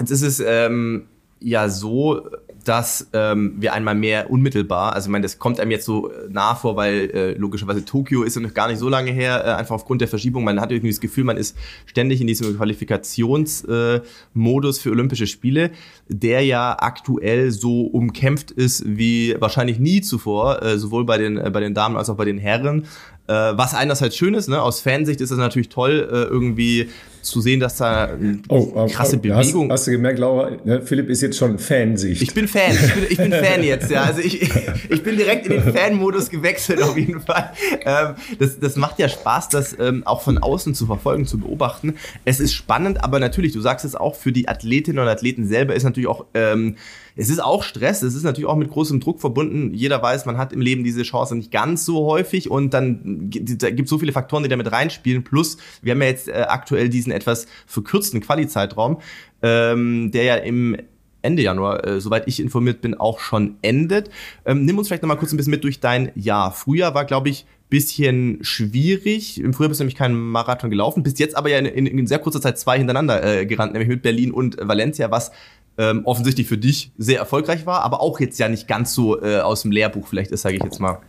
[0.00, 1.08] Jetzt ist es ähm,
[1.40, 2.28] ja so,
[2.64, 6.28] dass ähm, wir einmal mehr unmittelbar, also ich meine, das kommt einem jetzt so äh,
[6.30, 9.50] nah vor, weil äh, logischerweise Tokio ist ja noch gar nicht so lange her, äh,
[9.50, 10.44] einfach aufgrund der Verschiebung.
[10.44, 15.70] Man hat irgendwie das Gefühl, man ist ständig in diesem Qualifikationsmodus äh, für Olympische Spiele,
[16.08, 21.50] der ja aktuell so umkämpft ist wie wahrscheinlich nie zuvor, äh, sowohl bei den, äh,
[21.50, 22.86] bei den Damen als auch bei den Herren.
[23.26, 24.60] Äh, was einerseits schön ist, ne?
[24.60, 26.88] aus Fansicht ist es natürlich toll, äh, irgendwie
[27.24, 29.70] zu sehen, dass da eine oh, oh, krasse Bewegung.
[29.70, 32.22] Hast, hast, du gemerkt, Laura, ne, Philipp ist jetzt schon Fansicht.
[32.22, 34.04] Ich bin Fan, ich bin, ich bin Fan jetzt, ja.
[34.04, 34.42] Also ich,
[34.88, 37.50] ich bin direkt in den Fan-Modus gewechselt auf jeden Fall.
[37.84, 41.94] Ähm, das, das macht ja Spaß, das ähm, auch von außen zu verfolgen, zu beobachten.
[42.24, 45.74] Es ist spannend, aber natürlich, du sagst es auch, für die Athletinnen und Athleten selber
[45.74, 46.76] ist natürlich auch ähm,
[47.16, 49.72] es ist auch Stress, es ist natürlich auch mit großem Druck verbunden.
[49.72, 53.62] Jeder weiß, man hat im Leben diese Chance nicht ganz so häufig und dann gibt
[53.62, 55.22] es so viele Faktoren, die damit reinspielen.
[55.22, 58.98] Plus, wir haben ja jetzt äh, aktuell diesen etwas verkürzten Quali-Zeitraum,
[59.42, 60.76] ähm, der ja im
[61.22, 64.10] Ende Januar, äh, soweit ich informiert bin, auch schon endet.
[64.44, 66.52] Ähm, nimm uns vielleicht nochmal kurz ein bisschen mit durch dein Jahr.
[66.52, 69.40] Frühjahr war, glaube ich, bisschen schwierig.
[69.40, 72.06] Im Frühjahr bist du nämlich keinen Marathon gelaufen, bist jetzt aber ja in, in, in
[72.06, 75.32] sehr kurzer Zeit zwei hintereinander äh, gerannt, nämlich mit Berlin und Valencia, was
[75.78, 79.40] ähm, offensichtlich für dich sehr erfolgreich war, aber auch jetzt ja nicht ganz so äh,
[79.40, 81.00] aus dem Lehrbuch vielleicht ist, sage ich jetzt mal.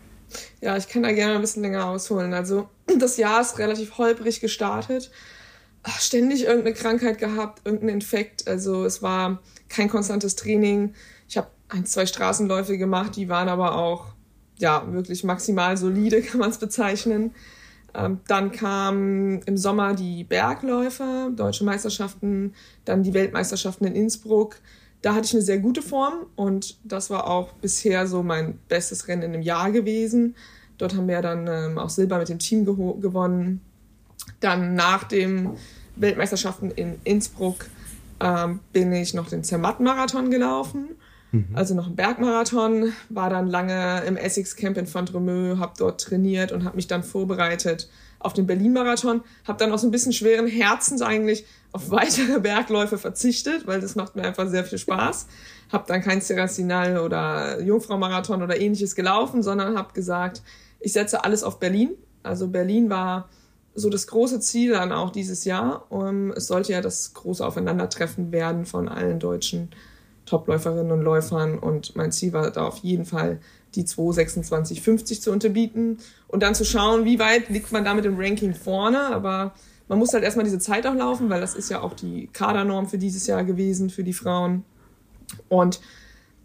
[0.61, 2.33] Ja, ich kann da gerne ein bisschen länger ausholen.
[2.33, 5.11] Also das Jahr ist relativ holprig gestartet.
[5.83, 8.47] Ach, ständig irgendeine Krankheit gehabt, irgendein Infekt.
[8.47, 10.95] Also es war kein konstantes Training.
[11.29, 14.07] Ich habe ein, zwei Straßenläufe gemacht, die waren aber auch
[14.57, 17.31] ja wirklich maximal solide, kann man es bezeichnen.
[17.95, 22.53] Ähm, dann kamen im Sommer die Bergläufe, deutsche Meisterschaften,
[22.83, 24.57] dann die Weltmeisterschaften in Innsbruck.
[25.01, 29.07] Da hatte ich eine sehr gute Form und das war auch bisher so mein bestes
[29.07, 30.35] Rennen einem Jahr gewesen.
[30.77, 33.61] Dort haben wir dann ähm, auch Silber mit dem Team gewonnen.
[34.39, 35.51] Dann nach den
[35.95, 37.67] Weltmeisterschaften in Innsbruck
[38.19, 40.89] ähm, bin ich noch den Zermatt-Marathon gelaufen.
[41.35, 41.47] Mhm.
[41.53, 46.51] Also noch ein Bergmarathon, war dann lange im Essex Camp in Font-Romeu, habe dort trainiert
[46.51, 49.21] und habe mich dann vorbereitet auf den Berlin-Marathon.
[49.45, 54.15] Habe dann aus ein bisschen schweren Herzens eigentlich auf weitere Bergläufe verzichtet, weil das macht
[54.15, 55.27] mir einfach sehr viel Spaß.
[55.71, 60.41] Habe dann kein Serracinal oder Jungfrau-Marathon oder ähnliches gelaufen, sondern habe gesagt,
[60.79, 61.91] ich setze alles auf Berlin.
[62.23, 63.29] Also Berlin war
[63.73, 65.91] so das große Ziel dann auch dieses Jahr.
[65.91, 69.69] Um, es sollte ja das große Aufeinandertreffen werden von allen deutschen
[70.25, 73.39] Topläuferinnen und Läufern und mein Ziel war da auf jeden Fall
[73.75, 78.17] die 2,26,50 zu unterbieten und dann zu schauen, wie weit liegt man da mit dem
[78.17, 79.53] Ranking vorne, aber
[79.87, 82.87] man muss halt erstmal diese Zeit auch laufen, weil das ist ja auch die Kadernorm
[82.87, 84.63] für dieses Jahr gewesen, für die Frauen.
[85.49, 85.79] Und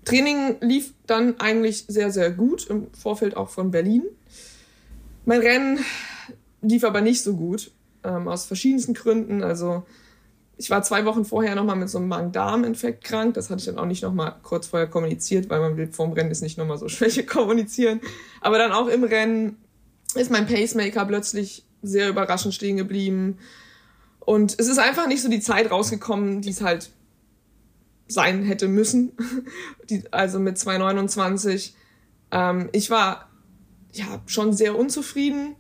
[0.05, 4.03] Training lief dann eigentlich sehr, sehr gut, im Vorfeld auch von Berlin.
[5.25, 5.79] Mein Rennen
[6.62, 7.71] lief aber nicht so gut,
[8.05, 9.43] ähm, aus verschiedensten Gründen.
[9.43, 9.85] Also
[10.61, 13.33] ich war zwei Wochen vorher nochmal mit so einem Magen-Darm-Infekt krank.
[13.33, 16.31] Das hatte ich dann auch nicht nochmal kurz vorher kommuniziert, weil man will vorm Rennen
[16.31, 18.03] ist nicht nochmal so Schwäche kommunizieren.
[18.42, 19.57] Aber dann auch im Rennen
[20.14, 23.38] ist mein Pacemaker plötzlich sehr überraschend stehen geblieben.
[24.18, 26.90] Und es ist einfach nicht so die Zeit rausgekommen, die es halt
[28.07, 29.12] sein hätte müssen.
[29.88, 31.70] Die, also mit 2,29.
[32.33, 33.31] Ähm, ich war
[33.94, 35.57] ja schon sehr unzufrieden.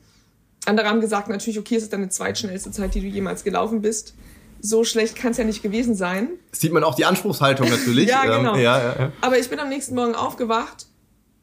[0.66, 4.14] Andere haben gesagt, natürlich, okay, es ist deine zweitschnellste Zeit, die du jemals gelaufen bist
[4.60, 6.28] so schlecht kann es ja nicht gewesen sein.
[6.52, 8.08] Sieht man auch die Anspruchshaltung natürlich.
[8.08, 8.54] ja, ähm, genau.
[8.54, 9.12] Ähm, ja, ja, ja.
[9.20, 10.86] Aber ich bin am nächsten Morgen aufgewacht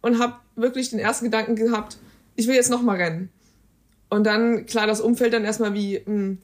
[0.02, 1.98] und habe wirklich den ersten Gedanken gehabt,
[2.36, 3.30] ich will jetzt nochmal rennen.
[4.10, 6.38] Und dann, klar, das Umfeld dann erstmal wie, hm,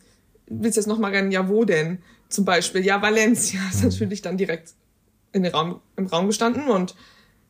[0.47, 1.31] willst du jetzt nochmal rennen?
[1.31, 1.99] Ja, wo denn?
[2.29, 4.73] Zum Beispiel, ja, Valencia ist natürlich dann direkt
[5.31, 6.95] in den Raum, im Raum gestanden und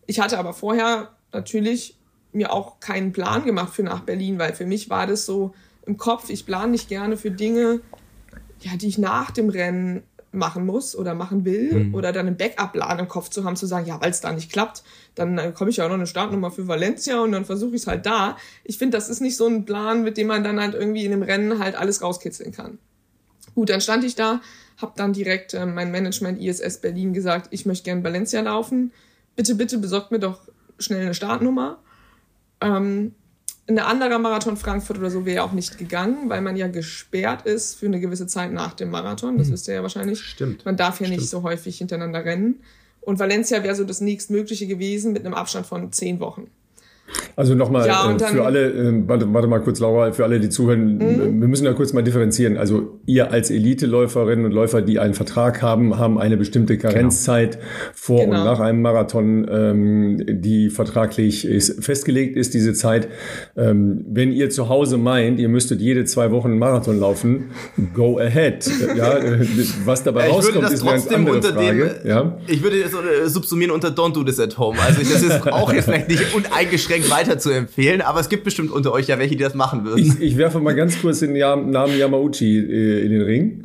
[0.06, 1.98] ich hatte aber vorher natürlich
[2.32, 5.54] mir auch keinen Plan gemacht für nach Berlin, weil für mich war das so
[5.86, 7.82] im Kopf, ich plane nicht gerne für Dinge,
[8.64, 11.96] ja, die ich nach dem Rennen machen muss oder machen will mhm.
[11.96, 14.52] oder dann einen Backup-Plan im Kopf zu haben, zu sagen, ja, weil es da nicht
[14.52, 14.84] klappt,
[15.16, 17.84] dann äh, komme ich ja auch noch eine Startnummer für Valencia und dann versuche ich
[17.84, 18.36] es halt da.
[18.64, 21.12] Ich finde, das ist nicht so ein Plan, mit dem man dann halt irgendwie in
[21.12, 22.80] dem Rennen halt alles rauskitzeln kann.
[23.54, 24.42] Gut, dann stand ich da,
[24.78, 28.92] habe dann direkt äh, mein Management ISS Berlin gesagt, ich möchte gern Valencia laufen.
[29.36, 30.42] Bitte, bitte besorgt mir doch
[30.80, 31.78] schnell eine Startnummer.
[32.60, 33.14] Ähm,
[33.68, 37.76] ein anderer Marathon Frankfurt oder so wäre auch nicht gegangen, weil man ja gesperrt ist
[37.76, 39.38] für eine gewisse Zeit nach dem Marathon.
[39.38, 39.54] Das mhm.
[39.54, 40.22] wisst ihr ja wahrscheinlich.
[40.22, 40.66] Stimmt.
[40.66, 41.22] Man darf ja Stimmt.
[41.22, 42.62] nicht so häufig hintereinander rennen.
[43.00, 46.50] Und Valencia wäre so das nächstmögliche gewesen mit einem Abstand von zehn Wochen.
[47.36, 50.50] Also nochmal ja, äh, für alle, äh, warte, warte, mal kurz, Laura, für alle, die
[50.50, 51.42] zuhören, mhm.
[51.42, 52.58] wir müssen ja kurz mal differenzieren.
[52.58, 56.94] Also ihr als Elite-Läuferinnen und Läufer, die einen Vertrag haben, haben eine bestimmte genau.
[56.94, 57.66] Karenzzeit genau.
[57.94, 58.40] vor genau.
[58.40, 63.08] und nach einem Marathon, ähm, die vertraglich ist, festgelegt ist, diese Zeit.
[63.58, 67.52] Ähm, wenn ihr zu Hause meint, ihr müsstet jede zwei Wochen einen Marathon laufen,
[67.94, 68.70] go ahead.
[68.96, 69.20] ja,
[69.86, 71.96] was dabei ja, rauskommt, ist eine ganz andere Frage.
[72.04, 72.38] Dem, ja?
[72.48, 74.78] Ich würde das äh, subsumieren unter Don't do this at home.
[74.80, 78.72] Also das ist auch jetzt vielleicht nicht uneingeschränkt weiter zu empfehlen, aber es gibt bestimmt
[78.72, 80.00] unter euch ja welche, die das machen würden.
[80.00, 83.64] Ich, ich werfe mal ganz kurz den Namen Yamauchi äh, in den Ring.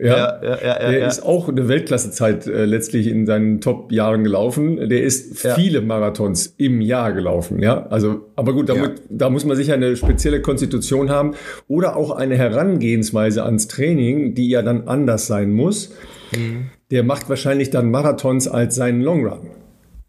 [0.00, 1.06] Ja, ja, ja, ja, der ja.
[1.08, 4.88] ist auch eine Weltklassezeit äh, letztlich in seinen Top-Jahren gelaufen.
[4.88, 5.54] Der ist ja.
[5.54, 7.60] viele Marathons im Jahr gelaufen.
[7.60, 8.90] Ja, also, aber gut, da, ja.
[9.08, 11.34] da muss man sicher eine spezielle Konstitution haben
[11.66, 15.92] oder auch eine Herangehensweise ans Training, die ja dann anders sein muss.
[16.36, 16.70] Mhm.
[16.92, 19.50] Der macht wahrscheinlich dann Marathons als seinen Long Run.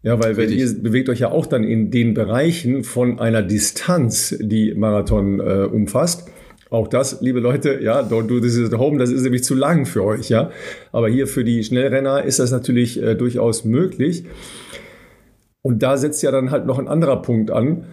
[0.04, 4.36] Ja, weil wenn ihr bewegt euch ja auch dann in den Bereichen von einer Distanz,
[4.38, 6.28] die Marathon äh, umfasst.
[6.68, 9.86] Auch das, liebe Leute, ja, don't do this at home, das ist nämlich zu lang
[9.86, 10.50] für euch, ja.
[10.92, 14.26] Aber hier für die Schnellrenner ist das natürlich äh, durchaus möglich.
[15.62, 17.86] Und da setzt ja dann halt noch ein anderer Punkt an.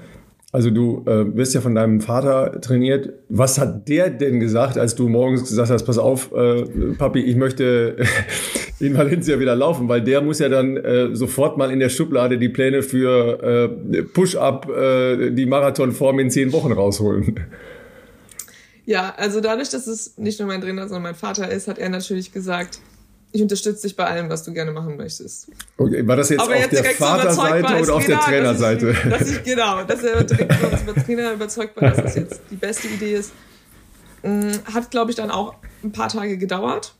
[0.51, 3.13] Also du äh, wirst ja von deinem Vater trainiert.
[3.29, 6.63] Was hat der denn gesagt, als du morgens gesagt hast, pass auf, äh,
[6.97, 7.95] Papi, ich möchte
[8.81, 12.37] in Valencia wieder laufen, weil der muss ja dann äh, sofort mal in der Schublade
[12.37, 17.39] die Pläne für äh, Push-Up, äh, die Marathonform in zehn Wochen rausholen.
[18.85, 21.89] Ja, also dadurch, dass es nicht nur mein Trainer, sondern mein Vater ist, hat er
[21.89, 22.79] natürlich gesagt,
[23.31, 25.47] ich unterstütze dich bei allem, was du gerne machen möchtest.
[25.77, 28.87] Okay, war das jetzt Aber auf jetzt der Vaterseite oder auf genau, der Trainerseite?
[28.87, 32.15] Dass ich, dass ich, genau, dass er direkt von unserem Trainer überzeugt war, dass das
[32.15, 33.31] jetzt die beste Idee ist.
[34.23, 36.95] Mm, hat, glaube ich, dann auch ein paar Tage gedauert.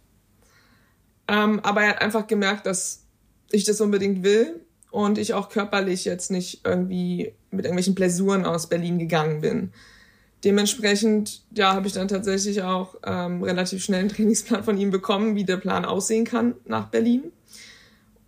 [1.28, 3.04] Ähm, aber er hat einfach gemerkt, dass
[3.52, 8.68] ich das unbedingt will und ich auch körperlich jetzt nicht irgendwie mit irgendwelchen Blessuren aus
[8.68, 9.72] Berlin gegangen bin
[10.44, 15.36] dementsprechend, ja, habe ich dann tatsächlich auch ähm, relativ schnell einen Trainingsplan von ihm bekommen,
[15.36, 17.32] wie der Plan aussehen kann nach Berlin.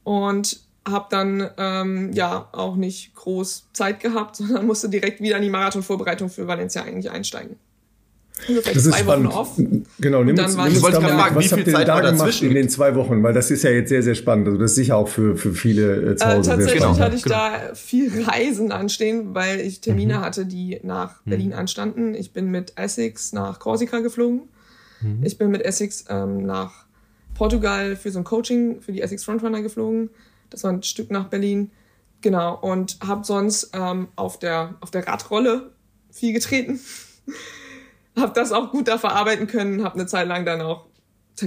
[0.03, 5.43] Und habe dann ähm, ja auch nicht groß Zeit gehabt, sondern musste direkt wieder in
[5.43, 7.57] die Marathonvorbereitung für Valencia eigentlich einsteigen.
[8.47, 9.33] Also das ist spannend.
[9.33, 9.55] Off.
[9.99, 12.95] Genau, nimm uns, nimm uns da mal, was habt ihr da gemacht in den zwei
[12.95, 13.23] Wochen?
[13.23, 14.47] Weil das ist ja jetzt sehr, sehr spannend.
[14.47, 17.15] Also das ist sicher auch für, für viele äh, zu Hause äh, Tatsächlich sehr hatte
[17.15, 17.35] ich genau.
[17.35, 20.21] da viel Reisen anstehen, weil ich Termine mhm.
[20.21, 21.29] hatte, die nach mhm.
[21.29, 21.53] Berlin mhm.
[21.53, 22.15] anstanden.
[22.15, 24.41] Ich bin mit Essex nach Korsika geflogen.
[25.01, 25.19] Mhm.
[25.23, 26.85] Ich bin mit Essex ähm, nach
[27.35, 30.09] Portugal für so ein Coaching für die Essex Frontrunner geflogen.
[30.49, 31.71] Das war ein Stück nach Berlin.
[32.21, 32.57] Genau.
[32.59, 35.71] Und habe sonst ähm, auf, der, auf der Radrolle
[36.11, 36.79] viel getreten
[38.15, 40.85] habe das auch gut da verarbeiten können, habe eine Zeit lang dann auch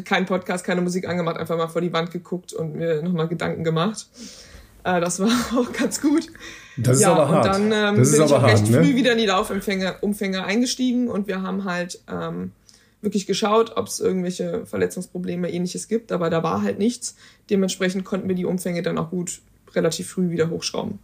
[0.04, 3.64] keinen Podcast, keine Musik angemacht, einfach mal vor die Wand geguckt und mir nochmal Gedanken
[3.64, 4.06] gemacht.
[4.84, 6.26] Äh, das war auch ganz gut.
[6.76, 7.46] Das ist ja, aber hart.
[7.56, 8.82] Und dann ähm, bin ich auch recht ne?
[8.82, 12.52] früh wieder in die Laufumfänge Umfänge eingestiegen und wir haben halt ähm,
[13.00, 17.16] wirklich geschaut, ob es irgendwelche Verletzungsprobleme ähnliches gibt, aber da war halt nichts.
[17.50, 19.40] Dementsprechend konnten wir die Umfänge dann auch gut
[19.74, 20.98] relativ früh wieder hochschrauben.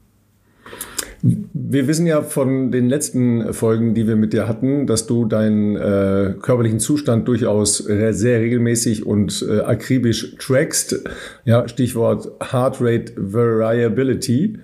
[1.22, 5.76] Wir wissen ja von den letzten Folgen, die wir mit dir hatten, dass du deinen
[5.76, 11.04] äh, körperlichen Zustand durchaus sehr regelmäßig und äh, akribisch trackst.
[11.44, 14.58] Ja, Stichwort Heart Rate Variability.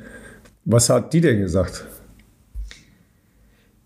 [0.64, 1.87] Was hat die denn gesagt?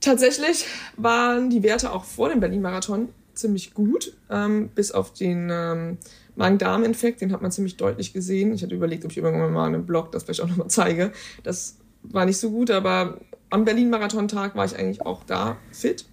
[0.01, 5.99] Tatsächlich waren die Werte auch vor dem Berlin-Marathon ziemlich gut, ähm, bis auf den ähm,
[6.37, 8.53] Magen-Darm-Infekt, den hat man ziemlich deutlich gesehen.
[8.53, 11.13] Ich hatte überlegt, ob ich irgendwann mal einen Blog das vielleicht auch nochmal zeige.
[11.43, 13.19] Das war nicht so gut, aber
[13.51, 16.07] am Berlin-Marathon-Tag war ich eigentlich auch da fit.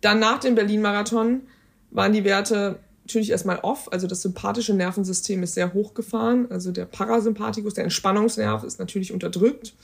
[0.00, 1.42] Dann nach dem Berlin-Marathon
[1.90, 6.84] waren die Werte natürlich erstmal off, also das sympathische Nervensystem ist sehr hochgefahren, also der
[6.84, 9.74] Parasympathikus, der Entspannungsnerv ist natürlich unterdrückt.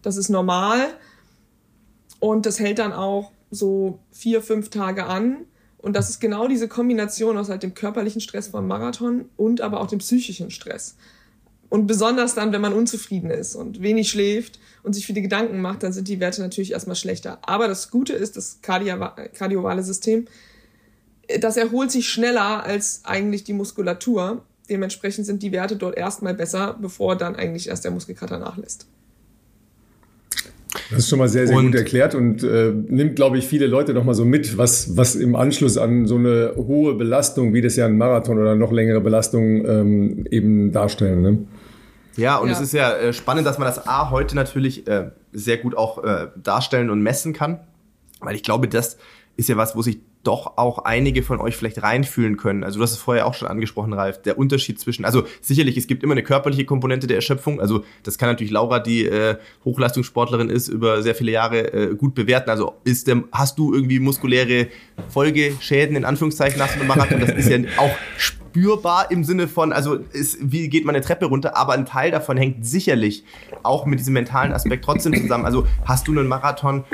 [0.00, 0.88] Das ist normal
[2.20, 5.44] und das hält dann auch so vier, fünf Tage an.
[5.76, 9.80] Und das ist genau diese Kombination aus halt dem körperlichen Stress vom Marathon und aber
[9.80, 10.96] auch dem psychischen Stress.
[11.74, 15.82] Und besonders dann, wenn man unzufrieden ist und wenig schläft und sich viele Gedanken macht,
[15.82, 17.40] dann sind die Werte natürlich erstmal schlechter.
[17.42, 20.26] Aber das Gute ist, das kardiovale System,
[21.40, 24.44] das erholt sich schneller als eigentlich die Muskulatur.
[24.70, 28.86] Dementsprechend sind die Werte dort erstmal besser, bevor dann eigentlich erst der Muskelkater nachlässt.
[30.90, 33.66] Das ist schon mal sehr, sehr und, gut erklärt und äh, nimmt, glaube ich, viele
[33.66, 37.62] Leute noch mal so mit, was, was im Anschluss an so eine hohe Belastung, wie
[37.62, 41.22] das ja ein Marathon oder noch längere Belastung ähm, eben darstellen.
[41.22, 41.38] Ne?
[42.16, 42.54] Ja, und ja.
[42.54, 46.02] es ist ja äh, spannend, dass man das A heute natürlich äh, sehr gut auch
[46.02, 47.60] äh, darstellen und messen kann.
[48.20, 48.98] Weil ich glaube, das
[49.36, 52.64] ist ja was, wo sich doch auch einige von euch vielleicht reinfühlen können.
[52.64, 55.86] Also du hast es vorher auch schon angesprochen, Ralf, der Unterschied zwischen, also sicherlich, es
[55.86, 57.60] gibt immer eine körperliche Komponente der Erschöpfung.
[57.60, 62.14] Also das kann natürlich Laura, die äh, Hochleistungssportlerin ist, über sehr viele Jahre äh, gut
[62.14, 62.48] bewerten.
[62.48, 64.68] Also ist der, hast du irgendwie muskuläre
[65.08, 67.20] Folgeschäden in Anführungszeichen nach so einem Marathon?
[67.20, 71.26] Das ist ja auch spürbar im Sinne von, also ist, wie geht man eine Treppe
[71.26, 73.24] runter, aber ein Teil davon hängt sicherlich
[73.62, 75.44] auch mit diesem mentalen Aspekt trotzdem zusammen.
[75.44, 76.84] Also hast du einen Marathon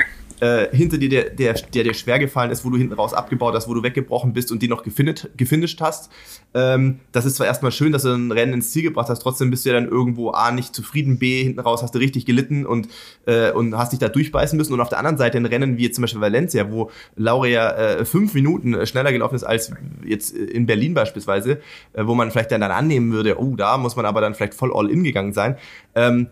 [0.41, 3.53] äh, hinter dir, der, der, der dir schwer gefallen ist, wo du hinten raus abgebaut
[3.53, 6.11] hast, wo du weggebrochen bist und die noch gefinisht, gefinisht hast.
[6.55, 9.51] Ähm, das ist zwar erstmal schön, dass du ein Rennen ins Ziel gebracht hast, trotzdem
[9.51, 12.65] bist du ja dann irgendwo A nicht zufrieden, B hinten raus hast du richtig gelitten
[12.65, 12.87] und,
[13.27, 14.73] äh, und hast dich da durchbeißen müssen.
[14.73, 17.71] Und auf der anderen Seite ein Rennen wie jetzt zum Beispiel Valencia, wo Laura ja
[17.71, 19.71] äh, fünf Minuten schneller gelaufen ist als
[20.03, 21.59] jetzt in Berlin beispielsweise,
[21.93, 24.55] äh, wo man vielleicht dann, dann annehmen würde, oh, da muss man aber dann vielleicht
[24.55, 25.55] voll all in gegangen sein.
[25.93, 26.27] Ähm,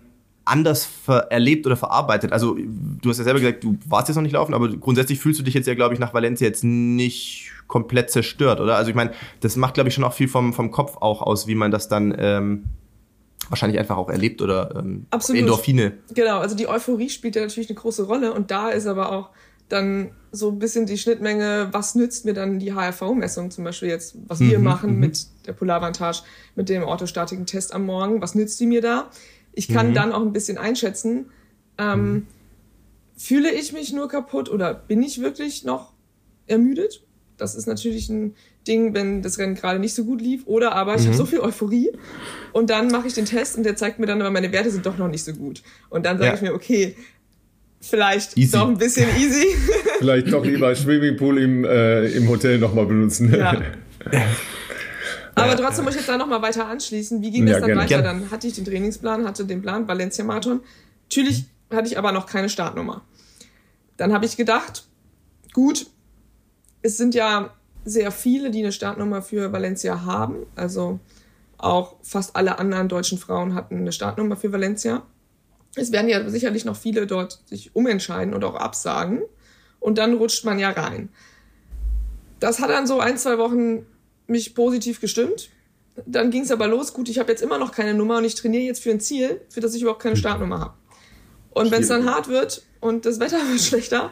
[0.49, 0.89] anders
[1.29, 2.31] erlebt oder verarbeitet?
[2.33, 5.39] Also, du hast ja selber gesagt, du warst jetzt noch nicht laufen, aber grundsätzlich fühlst
[5.39, 8.75] du dich jetzt ja, glaube ich, nach Valencia jetzt nicht komplett zerstört, oder?
[8.75, 11.47] Also, ich meine, das macht, glaube ich, schon auch viel vom, vom Kopf auch aus,
[11.47, 12.63] wie man das dann ähm,
[13.49, 15.41] wahrscheinlich einfach auch erlebt oder ähm, Absolut.
[15.41, 15.93] Endorphine.
[16.13, 19.29] Genau, also die Euphorie spielt ja natürlich eine große Rolle und da ist aber auch
[19.69, 24.15] dann so ein bisschen die Schnittmenge, was nützt mir dann die HRV-Messung zum Beispiel jetzt,
[24.27, 24.99] was wir mhm, machen mhm.
[24.99, 26.23] mit der Polarvantage,
[26.55, 29.09] mit dem orthostatiken Test am Morgen, was nützt die mir da?
[29.59, 29.93] Ich kann mhm.
[29.93, 31.25] dann auch ein bisschen einschätzen,
[31.77, 32.27] ähm, mhm.
[33.17, 35.91] fühle ich mich nur kaputt oder bin ich wirklich noch
[36.47, 37.03] ermüdet?
[37.35, 40.43] Das ist natürlich ein Ding, wenn das Rennen gerade nicht so gut lief.
[40.45, 41.07] Oder aber ich mhm.
[41.07, 41.91] habe so viel Euphorie
[42.53, 44.85] und dann mache ich den Test und der zeigt mir dann, aber meine Werte sind
[44.85, 45.61] doch noch nicht so gut.
[45.89, 46.35] Und dann sage ja.
[46.35, 46.95] ich mir, okay,
[47.81, 48.53] vielleicht easy.
[48.53, 49.45] doch ein bisschen easy.
[49.99, 53.33] vielleicht doch lieber Swimmingpool im, äh, im Hotel nochmal benutzen.
[53.33, 53.61] Ja.
[55.43, 57.21] Aber trotzdem muss ich jetzt da nochmal weiter anschließen.
[57.21, 57.83] Wie ging das ja, dann gerne.
[57.83, 58.01] weiter?
[58.01, 60.61] Dann hatte ich den Trainingsplan, hatte den Plan, Valencia Marathon.
[61.03, 63.01] Natürlich hatte ich aber noch keine Startnummer.
[63.97, 64.87] Dann habe ich gedacht,
[65.53, 65.87] gut,
[66.81, 67.53] es sind ja
[67.85, 70.45] sehr viele, die eine Startnummer für Valencia haben.
[70.55, 70.99] Also
[71.57, 75.03] auch fast alle anderen deutschen Frauen hatten eine Startnummer für Valencia.
[75.75, 79.21] Es werden ja sicherlich noch viele dort sich umentscheiden und auch absagen.
[79.79, 81.09] Und dann rutscht man ja rein.
[82.39, 83.85] Das hat dann so ein, zwei Wochen
[84.29, 85.49] mich positiv gestimmt.
[86.05, 88.35] Dann ging es aber los, gut, ich habe jetzt immer noch keine Nummer und ich
[88.35, 90.73] trainiere jetzt für ein Ziel, für das ich überhaupt keine Startnummer habe.
[91.51, 94.11] Und wenn es dann hart wird und das Wetter wird schlechter,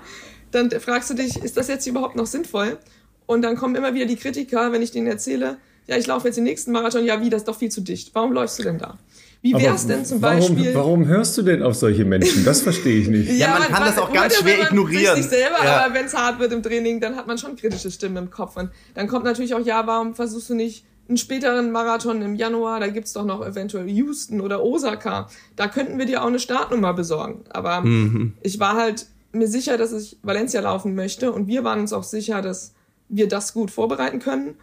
[0.52, 2.78] dann fragst du dich, ist das jetzt überhaupt noch sinnvoll?
[3.26, 6.36] Und dann kommen immer wieder die Kritiker, wenn ich denen erzähle, ja, ich laufe jetzt
[6.36, 8.14] den nächsten Marathon, ja, wie, das ist doch viel zu dicht.
[8.14, 8.98] Warum läufst du denn da?
[9.42, 10.76] Wie wär's denn zum warum, Beispiel?
[10.76, 12.44] Warum hörst du denn auf solche Menschen?
[12.44, 13.30] Das verstehe ich nicht.
[13.32, 15.16] ja, ja, man, man kann man, das auch ganz schwer ignorieren.
[15.16, 15.86] Sich selber, ja.
[15.86, 18.58] aber wenn es hart wird im Training, dann hat man schon kritische Stimmen im Kopf.
[18.58, 22.80] Und dann kommt natürlich auch, ja, warum versuchst du nicht einen späteren Marathon im Januar?
[22.80, 25.30] Da gibt's doch noch eventuell Houston oder Osaka.
[25.56, 27.46] Da könnten wir dir auch eine Startnummer besorgen.
[27.50, 28.34] Aber mhm.
[28.42, 32.04] ich war halt mir sicher, dass ich Valencia laufen möchte und wir waren uns auch
[32.04, 32.74] sicher, dass
[33.10, 34.56] wir das gut vorbereiten können.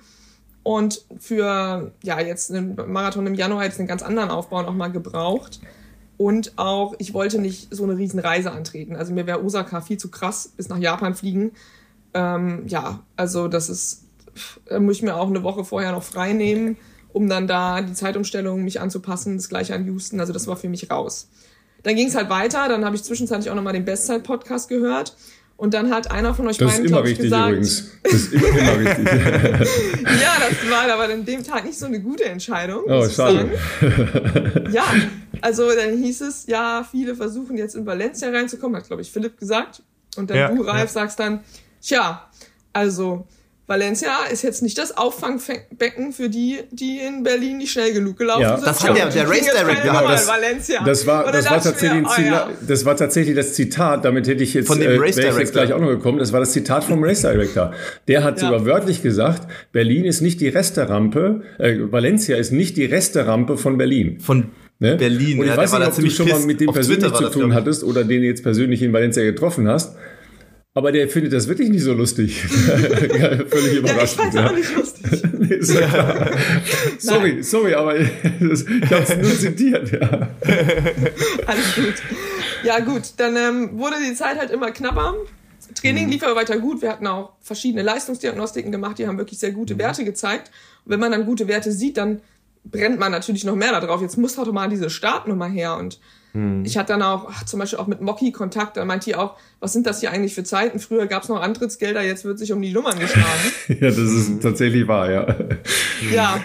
[0.65, 5.61] Und für ja jetzt einen Marathon im Januar jetzt einen ganz anderen Aufbau nochmal gebraucht.
[6.17, 8.97] Und auch, ich wollte nicht so eine riesen Reise antreten.
[8.97, 11.53] Also mir wäre Osaka viel zu krass, bis nach Japan fliegen.
[12.15, 14.05] Ähm, ja, also das ist,
[14.67, 16.77] da muss ich mir auch eine Woche vorher noch frei nehmen,
[17.13, 19.37] um dann da die Zeitumstellung mich anzupassen.
[19.37, 21.29] Das gleiche an Houston, also das war für mich raus.
[21.83, 25.15] Dann ging es halt weiter, dann habe ich zwischenzeitlich auch nochmal den Bestzeit-Podcast gehört
[25.57, 27.51] und dann hat einer von euch das beiden, glaube ich, gesagt...
[27.51, 27.91] Übrigens.
[28.03, 29.07] Das ist immer, immer richtig.
[29.07, 32.83] ja, das war aber an dem Tag nicht so eine gute Entscheidung.
[32.87, 33.51] Oh, schade.
[34.73, 34.85] ja,
[35.41, 39.39] also dann hieß es, ja, viele versuchen jetzt in Valencia reinzukommen, hat, glaube ich, Philipp
[39.39, 39.83] gesagt.
[40.17, 40.87] Und dann ja, du, Ralf, ja.
[40.89, 41.41] sagst dann,
[41.81, 42.29] tja,
[42.73, 43.27] also
[43.67, 48.43] Valencia ist jetzt nicht das Auffangbecken für die, die in Berlin nicht schnell genug gelaufen
[48.43, 48.57] ja.
[48.57, 48.67] sind.
[48.67, 50.27] Das hat der, der Race Director ja, das,
[50.85, 52.51] das war, das war tatsächlich mir, oh, ja.
[52.67, 55.41] das war tatsächlich das Zitat, damit hätte ich jetzt, Von dem äh, Race Director.
[55.41, 57.73] jetzt gleich auch noch gekommen, das war das Zitat vom Race Director.
[58.07, 58.49] Der hat ja.
[58.49, 63.79] sogar wörtlich gesagt, Berlin ist nicht die Resterampe, äh, Valencia ist nicht die Resterampe von
[63.79, 64.21] Berlin.
[64.21, 64.51] Von
[64.81, 64.97] Ne?
[64.97, 65.39] Berlin.
[65.39, 67.85] Und ich ja, weiß nicht, ob du schon mal mit dem persönlich zu tun hattest
[67.85, 69.97] oder den jetzt persönlich in Valencia getroffen hast.
[70.77, 72.43] Aber der findet das wirklich nicht so lustig.
[72.43, 73.85] Völlig überraschend.
[73.89, 75.23] Ja, ich fand's auch nicht lustig.
[75.39, 76.31] nee, ist ja.
[76.99, 79.93] sorry, sorry, aber ich habe es nur zitiert.
[79.93, 80.31] Ja.
[81.47, 81.95] Alles gut.
[82.65, 85.15] Ja gut, dann ähm, wurde die Zeit halt immer knapper.
[85.77, 86.11] Training mhm.
[86.11, 86.83] lief aber weiter gut.
[86.83, 89.79] Wir hatten auch verschiedene Leistungsdiagnostiken gemacht, die haben wirklich sehr gute mhm.
[89.79, 90.51] Werte gezeigt.
[90.85, 92.21] Und wenn man dann gute Werte sieht, dann
[92.65, 94.03] brennt man natürlich noch mehr darauf.
[94.03, 96.01] Jetzt muss doch mal diese Startnummer her und
[96.35, 96.65] hm.
[96.65, 99.37] Ich hatte dann auch ach, zum Beispiel auch mit Mocky Kontakt, da meinte die auch,
[99.61, 100.81] was sind das hier eigentlich für Zeiten?
[100.81, 103.53] Früher gab es noch Antrittsgelder, jetzt wird sich um die Nummern geschlagen.
[103.69, 105.37] ja, das ist tatsächlich wahr, ja.
[106.13, 106.43] ja.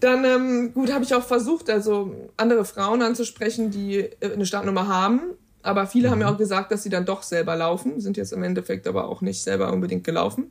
[0.00, 4.86] Dann, ähm, gut, habe ich auch versucht, also andere Frauen anzusprechen, die äh, eine Startnummer
[4.86, 5.20] haben.
[5.62, 6.12] Aber viele mhm.
[6.12, 9.08] haben ja auch gesagt, dass sie dann doch selber laufen, sind jetzt im Endeffekt aber
[9.08, 10.50] auch nicht selber unbedingt gelaufen.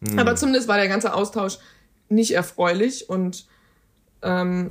[0.00, 0.20] Mhm.
[0.20, 1.58] Aber zumindest war der ganze Austausch
[2.08, 3.46] nicht erfreulich und
[4.22, 4.70] ähm,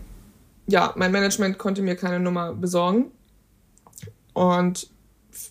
[0.65, 3.11] ja, mein Management konnte mir keine Nummer besorgen.
[4.33, 4.89] Und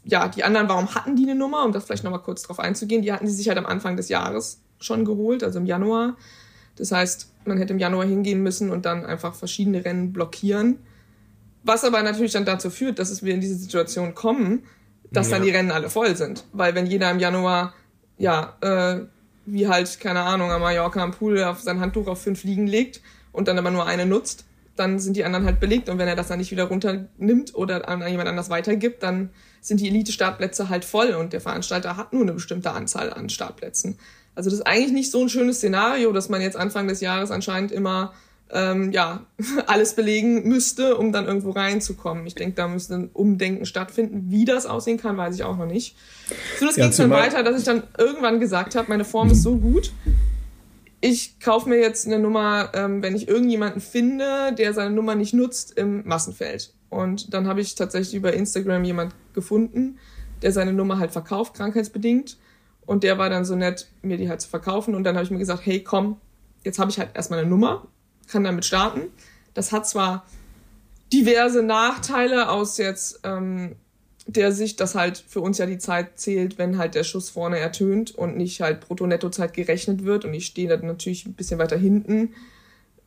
[0.04, 1.64] ja, die anderen, warum hatten die eine Nummer?
[1.64, 4.08] Um das vielleicht nochmal kurz drauf einzugehen, die hatten sie sich halt am Anfang des
[4.08, 6.16] Jahres schon geholt, also im Januar.
[6.76, 10.78] Das heißt, man hätte im Januar hingehen müssen und dann einfach verschiedene Rennen blockieren.
[11.64, 14.64] Was aber natürlich dann dazu führt, dass wir in diese Situation kommen,
[15.10, 15.36] dass ja.
[15.36, 16.44] dann die Rennen alle voll sind.
[16.52, 17.74] Weil wenn jeder im Januar,
[18.18, 19.00] ja, äh,
[19.46, 23.00] wie halt, keine Ahnung, am Mallorca am Pool auf sein Handtuch auf fünf liegen legt
[23.32, 24.44] und dann aber nur eine nutzt,
[24.76, 25.88] dann sind die anderen halt belegt.
[25.88, 29.80] Und wenn er das dann nicht wieder runternimmt oder an jemand anders weitergibt, dann sind
[29.80, 33.98] die Elite-Startplätze halt voll und der Veranstalter hat nur eine bestimmte Anzahl an Startplätzen.
[34.34, 37.30] Also das ist eigentlich nicht so ein schönes Szenario, dass man jetzt Anfang des Jahres
[37.30, 38.12] anscheinend immer
[38.50, 39.26] ähm, ja
[39.66, 42.26] alles belegen müsste, um dann irgendwo reinzukommen.
[42.26, 44.30] Ich denke, da müsste ein Umdenken stattfinden.
[44.30, 45.96] Wie das aussehen kann, weiß ich auch noch nicht.
[46.58, 49.42] So, das ja, ging dann weiter, dass ich dann irgendwann gesagt habe, meine Form ist
[49.42, 49.92] so gut,
[51.02, 55.34] ich kaufe mir jetzt eine Nummer, ähm, wenn ich irgendjemanden finde, der seine Nummer nicht
[55.34, 56.72] nutzt im Massenfeld.
[56.90, 59.98] Und dann habe ich tatsächlich über Instagram jemand gefunden,
[60.42, 62.38] der seine Nummer halt verkauft, krankheitsbedingt.
[62.86, 64.94] Und der war dann so nett, mir die halt zu verkaufen.
[64.94, 66.20] Und dann habe ich mir gesagt, hey, komm,
[66.64, 67.88] jetzt habe ich halt erstmal eine Nummer,
[68.28, 69.08] kann damit starten.
[69.54, 70.24] Das hat zwar
[71.12, 73.74] diverse Nachteile aus jetzt ähm,
[74.26, 77.58] der Sicht, dass halt für uns ja die Zeit zählt, wenn halt der Schuss vorne
[77.58, 80.24] ertönt und nicht halt Brutto-Netto-Zeit gerechnet wird.
[80.24, 82.34] Und ich stehe da natürlich ein bisschen weiter hinten.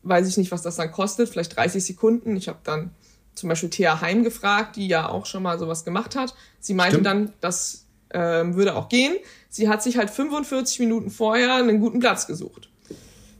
[0.03, 2.36] Weiß ich nicht, was das dann kostet, vielleicht 30 Sekunden.
[2.36, 2.91] Ich habe dann
[3.34, 6.36] zum Beispiel Thea Heim gefragt, die ja auch schon mal sowas gemacht hat.
[6.59, 7.07] Sie meinte Stimmt.
[7.07, 9.16] dann, das ähm, würde auch gehen.
[9.49, 12.70] Sie hat sich halt 45 Minuten vorher einen guten Platz gesucht.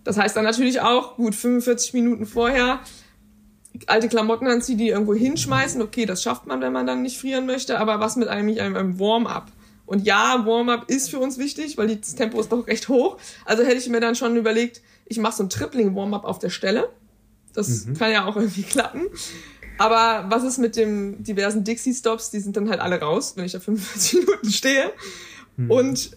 [0.03, 2.80] Das heißt dann natürlich auch, gut, 45 Minuten vorher
[3.88, 5.82] alte Klamotten anziehe, die irgendwo hinschmeißen.
[5.82, 7.80] Okay, das schafft man, wenn man dann nicht frieren möchte.
[7.80, 9.51] Aber was mit einem, einem, einem Warm-up?
[9.86, 13.17] Und ja, Warm-up ist für uns wichtig, weil das Tempo ist doch recht hoch.
[13.45, 16.89] Also hätte ich mir dann schon überlegt, ich mache so ein Tripling-Warm-up auf der Stelle.
[17.53, 17.95] Das mhm.
[17.95, 19.07] kann ja auch irgendwie klappen.
[19.78, 22.32] Aber was ist mit dem diversen Dixie-Stops?
[22.32, 24.91] Die sind dann halt alle raus, wenn ich da 45 Minuten stehe.
[25.57, 25.71] Mhm.
[25.71, 26.11] Und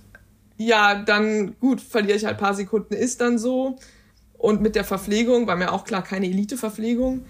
[0.57, 3.79] ja, dann gut, verliere ich halt ein paar Sekunden, ist dann so.
[4.39, 7.25] Und mit der Verpflegung war mir auch klar keine Elite-Verpflegung.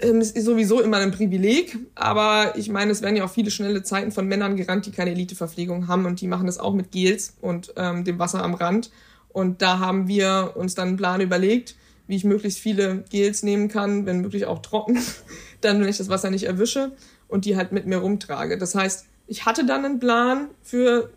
[0.00, 3.82] Ähm, ist sowieso immer ein Privileg, aber ich meine, es werden ja auch viele schnelle
[3.82, 7.34] Zeiten von Männern gerannt, die keine Elite-Verpflegung haben und die machen das auch mit Gels
[7.40, 8.92] und ähm, dem Wasser am Rand.
[9.28, 11.74] Und da haben wir uns dann einen Plan überlegt,
[12.06, 14.98] wie ich möglichst viele Gels nehmen kann, wenn möglich auch trocken,
[15.60, 16.92] dann wenn ich das Wasser nicht erwische
[17.26, 18.56] und die halt mit mir rumtrage.
[18.56, 21.10] Das heißt, ich hatte dann einen Plan für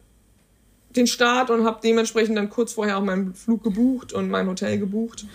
[0.96, 4.78] den Start und habe dementsprechend dann kurz vorher auch meinen Flug gebucht und mein Hotel
[4.78, 5.26] gebucht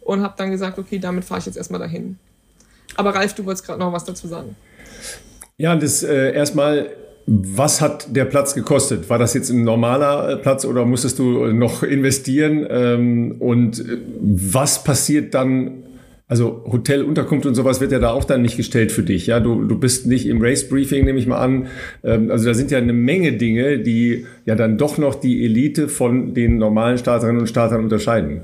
[0.00, 2.18] und habe dann gesagt, okay, damit fahre ich jetzt erstmal dahin.
[2.96, 4.56] Aber Ralf, du wolltest gerade noch was dazu sagen.
[5.56, 6.90] Ja, das äh, erstmal,
[7.26, 9.08] was hat der Platz gekostet?
[9.08, 12.66] War das jetzt ein normaler äh, Platz oder musstest du noch investieren?
[12.68, 15.84] Ähm, und äh, was passiert dann
[16.32, 19.26] also Hotelunterkunft und sowas wird ja da auch dann nicht gestellt für dich.
[19.26, 21.66] Ja, du, du bist nicht im Race Briefing, nehme ich mal an.
[22.02, 25.90] Ähm, also da sind ja eine Menge Dinge, die ja dann doch noch die Elite
[25.90, 28.40] von den normalen Starterinnen und Startern unterscheiden.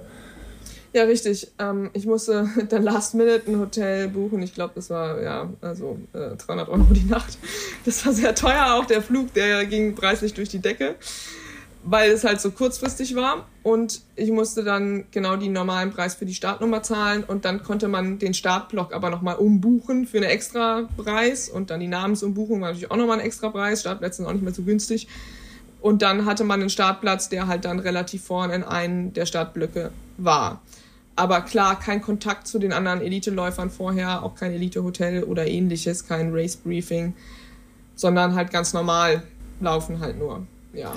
[0.93, 1.51] Ja, richtig.
[1.59, 4.43] Ähm, ich musste dann Last Minute ein Hotel buchen.
[4.43, 7.39] Ich glaube, das war ja also äh, 300 Euro die Nacht.
[7.87, 8.75] Das war sehr teuer.
[8.79, 10.95] Auch der Flug, der ging preislich durch die Decke
[11.91, 16.27] weil es halt so kurzfristig war und ich musste dann genau den normalen Preis für
[16.27, 20.89] die Startnummer zahlen und dann konnte man den Startblock aber nochmal umbuchen für einen extra
[20.97, 24.33] Preis und dann die Namensumbuchung war natürlich auch nochmal ein extra Preis, Startplätze sind auch
[24.33, 25.09] nicht mehr so günstig
[25.81, 29.91] und dann hatte man einen Startplatz, der halt dann relativ vorne in einen der Startblöcke
[30.19, 30.61] war.
[31.17, 36.33] Aber klar, kein Kontakt zu den anderen Elite-Läufern vorher, auch kein Elite-Hotel oder ähnliches, kein
[36.33, 37.15] Race-Briefing,
[37.97, 39.23] sondern halt ganz normal
[39.61, 40.47] laufen halt nur.
[40.73, 40.95] Ja.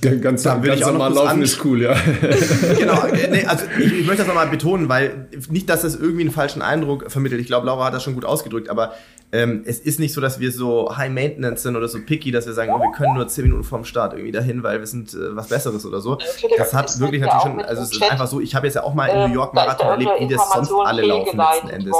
[0.00, 1.94] Ganz, da ganz normal laufen ist cool, ja.
[2.78, 6.22] genau, äh, nee, also ich, ich möchte das nochmal betonen, weil nicht, dass das irgendwie
[6.22, 7.40] einen falschen Eindruck vermittelt.
[7.40, 8.94] Ich glaube, Laura hat das schon gut ausgedrückt, aber
[9.34, 12.44] ähm, es ist nicht so, dass wir so High Maintenance sind oder so picky, dass
[12.46, 15.14] wir sagen, oh, wir können nur 10 Minuten vorm Start irgendwie dahin, weil wir sind
[15.14, 16.18] äh, was Besseres oder so.
[16.58, 18.92] Das hat wirklich natürlich schon, also es ist einfach so, ich habe jetzt ja auch
[18.92, 21.96] mal New ähm, York Marathon erlebt, wie das sonst alle laufen letzten Endes.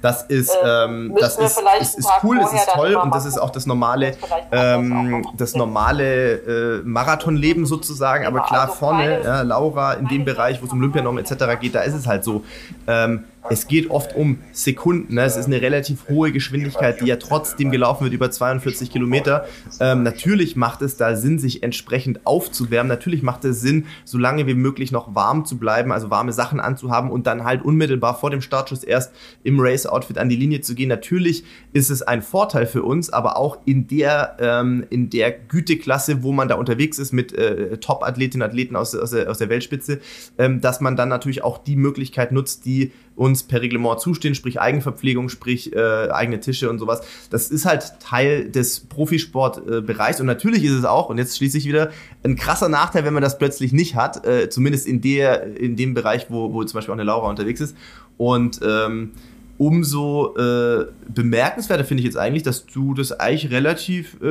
[0.00, 3.38] Das ist, ähm, ähm das ist, ist, ist cool, das ist toll und das ist
[3.38, 4.16] auch das normale,
[4.52, 10.62] ähm, das normale äh, Marathonleben sozusagen, aber klar also vorne, ja, Laura, in dem Bereich,
[10.62, 11.58] wo es um Olympianorm etc.
[11.60, 12.44] geht, da ist es halt so.
[12.86, 15.14] Ähm, es geht oft um Sekunden.
[15.14, 15.22] Ne?
[15.22, 19.46] Es ist eine relativ hohe Geschwindigkeit, die ja trotzdem gelaufen wird über 42 Kilometer.
[19.80, 22.88] Ähm, natürlich macht es da Sinn, sich entsprechend aufzuwärmen.
[22.88, 26.60] Natürlich macht es Sinn, so lange wie möglich noch warm zu bleiben, also warme Sachen
[26.60, 30.74] anzuhaben und dann halt unmittelbar vor dem Startschuss erst im Race-Outfit an die Linie zu
[30.74, 30.88] gehen.
[30.88, 36.22] Natürlich ist es ein Vorteil für uns, aber auch in der, ähm, in der Güteklasse,
[36.22, 40.00] wo man da unterwegs ist mit äh, Top-Athletinnen Athleten aus, aus, der, aus der Weltspitze,
[40.38, 44.60] ähm, dass man dann natürlich auch die Möglichkeit nutzt, die uns per Reglement zustehen, sprich
[44.60, 47.00] Eigenverpflegung, sprich äh, eigene Tische und sowas.
[47.30, 51.58] Das ist halt Teil des Profisportbereichs äh, und natürlich ist es auch, und jetzt schließe
[51.58, 51.90] ich wieder,
[52.22, 55.94] ein krasser Nachteil, wenn man das plötzlich nicht hat, äh, zumindest in, der, in dem
[55.94, 57.76] Bereich, wo, wo zum Beispiel auch eine Laura unterwegs ist.
[58.18, 59.12] Und ähm,
[59.58, 64.26] umso äh, bemerkenswerter finde ich jetzt eigentlich, dass du das eigentlich relativ, äh,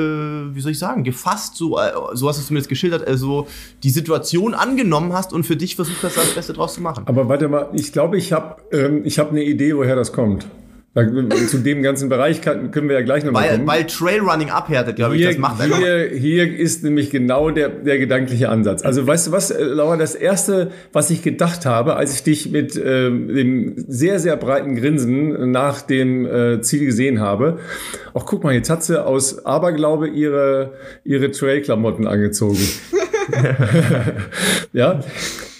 [0.55, 3.47] wie soll ich sagen, gefasst, so, äh, so hast du es zumindest geschildert, also
[3.83, 7.03] die Situation angenommen hast und für dich versucht hast, das Beste draus zu machen.
[7.07, 10.47] Aber warte mal, ich glaube, ich habe ähm, hab eine Idee, woher das kommt.
[10.95, 13.67] Zu dem ganzen Bereich kann, können wir ja gleich nochmal kommen.
[13.67, 18.47] Weil Trailrunning abhärtet, glaube ich, das macht hier, hier ist nämlich genau der, der gedankliche
[18.47, 18.81] Ansatz.
[18.81, 22.49] Also weißt du was, äh, Laura, das Erste, was ich gedacht habe, als ich dich
[22.49, 27.59] mit äh, dem sehr, sehr breiten Grinsen nach dem äh, Ziel gesehen habe,
[28.13, 32.57] auch guck mal, jetzt hat sie aus Aberglaube ihre, ihre Trail-Klamotten angezogen.
[34.73, 35.01] ja,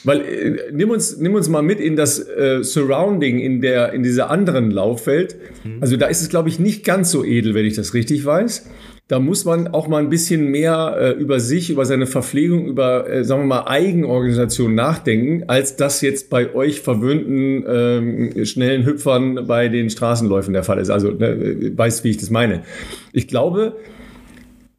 [0.06, 4.04] weil äh, nimm uns nimm uns mal mit in das äh, Surrounding in der in
[4.04, 5.36] dieser anderen Laufwelt.
[5.64, 5.78] Mhm.
[5.82, 8.66] Also da ist es glaube ich nicht ganz so edel, wenn ich das richtig weiß.
[9.08, 13.08] Da muss man auch mal ein bisschen mehr äh, über sich, über seine Verpflegung, über,
[13.08, 19.46] äh, sagen wir mal, Eigenorganisation nachdenken, als das jetzt bei euch verwöhnten ähm, schnellen Hüpfern
[19.46, 20.90] bei den Straßenläufen der Fall ist.
[20.90, 22.64] Also, ne, weißt, wie ich das meine.
[23.14, 23.76] Ich glaube,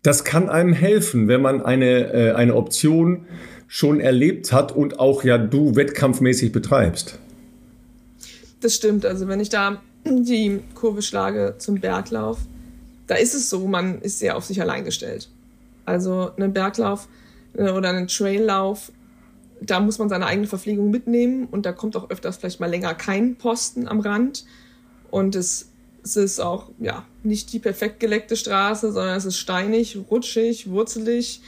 [0.02, 3.26] das kann einem helfen, wenn man eine, äh, eine Option
[3.66, 7.18] schon erlebt hat und auch ja du wettkampfmäßig betreibst.
[8.60, 9.04] Das stimmt.
[9.04, 12.38] Also wenn ich da die Kurve schlage zum Berglauf,
[13.06, 15.28] da ist es so, man ist sehr auf sich allein gestellt.
[15.84, 17.08] Also einen Berglauf
[17.54, 18.92] äh, oder einen Traillauf,
[19.60, 22.94] da muss man seine eigene Verpflegung mitnehmen und da kommt auch öfters vielleicht mal länger
[22.94, 24.44] kein Posten am Rand.
[25.10, 25.70] Und es,
[26.02, 31.40] es ist auch ja nicht die perfekt geleckte Straße, sondern es ist steinig, rutschig, wurzelig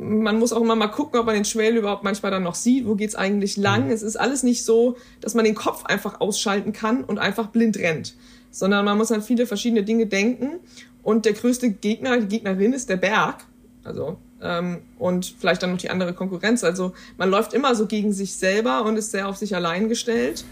[0.00, 2.86] man muss auch immer mal gucken, ob man den Trail überhaupt manchmal dann noch sieht.
[2.86, 3.86] Wo geht's eigentlich lang?
[3.86, 3.92] Mhm.
[3.92, 7.76] Es ist alles nicht so, dass man den Kopf einfach ausschalten kann und einfach blind
[7.76, 8.14] rennt,
[8.50, 10.60] sondern man muss an viele verschiedene Dinge denken.
[11.02, 13.44] Und der größte Gegner, die Gegnerin ist der Berg.
[13.84, 16.64] Also ähm, und vielleicht dann noch die andere Konkurrenz.
[16.64, 20.44] Also man läuft immer so gegen sich selber und ist sehr auf sich allein gestellt.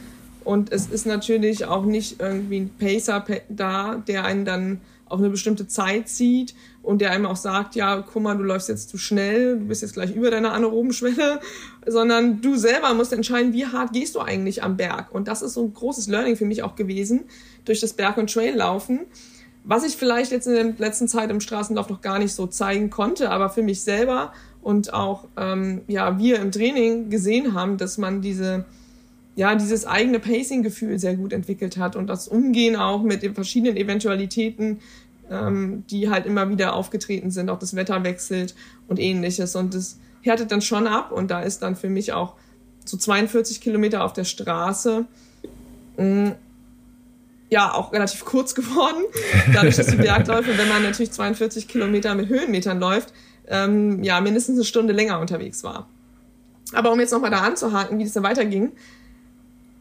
[0.45, 5.31] Und es ist natürlich auch nicht irgendwie ein Pacer da, der einen dann auf eine
[5.31, 8.99] bestimmte Zeit zieht und der einem auch sagt, ja, guck mal, du läufst jetzt zu
[8.99, 11.41] schnell, du bist jetzt gleich über deiner anaeroben Schwelle,
[11.87, 15.13] sondern du selber musst entscheiden, wie hart gehst du eigentlich am Berg.
[15.13, 17.25] Und das ist so ein großes Learning für mich auch gewesen,
[17.65, 19.01] durch das Berg- und Traillaufen,
[19.65, 22.89] was ich vielleicht jetzt in der letzten Zeit im Straßenlauf noch gar nicht so zeigen
[22.89, 24.33] konnte, aber für mich selber
[24.63, 28.65] und auch ähm, ja wir im Training gesehen haben, dass man diese
[29.39, 33.77] ja dieses eigene Pacing-Gefühl sehr gut entwickelt hat und das Umgehen auch mit den verschiedenen
[33.77, 34.81] Eventualitäten,
[35.31, 38.57] ähm, die halt immer wieder aufgetreten sind, auch das Wetter wechselt
[38.89, 39.55] und ähnliches.
[39.55, 42.35] Und das härtet dann schon ab und da ist dann für mich auch
[42.85, 45.05] so 42 Kilometer auf der Straße
[45.99, 46.35] mh, mm,
[47.49, 49.05] ja auch relativ kurz geworden,
[49.55, 53.13] dadurch, dass die Bergläufe, wenn man natürlich 42 Kilometer mit Höhenmetern läuft,
[53.47, 55.89] ähm, ja mindestens eine Stunde länger unterwegs war.
[56.73, 58.73] Aber um jetzt nochmal da anzuhaken, wie das dann weiterging,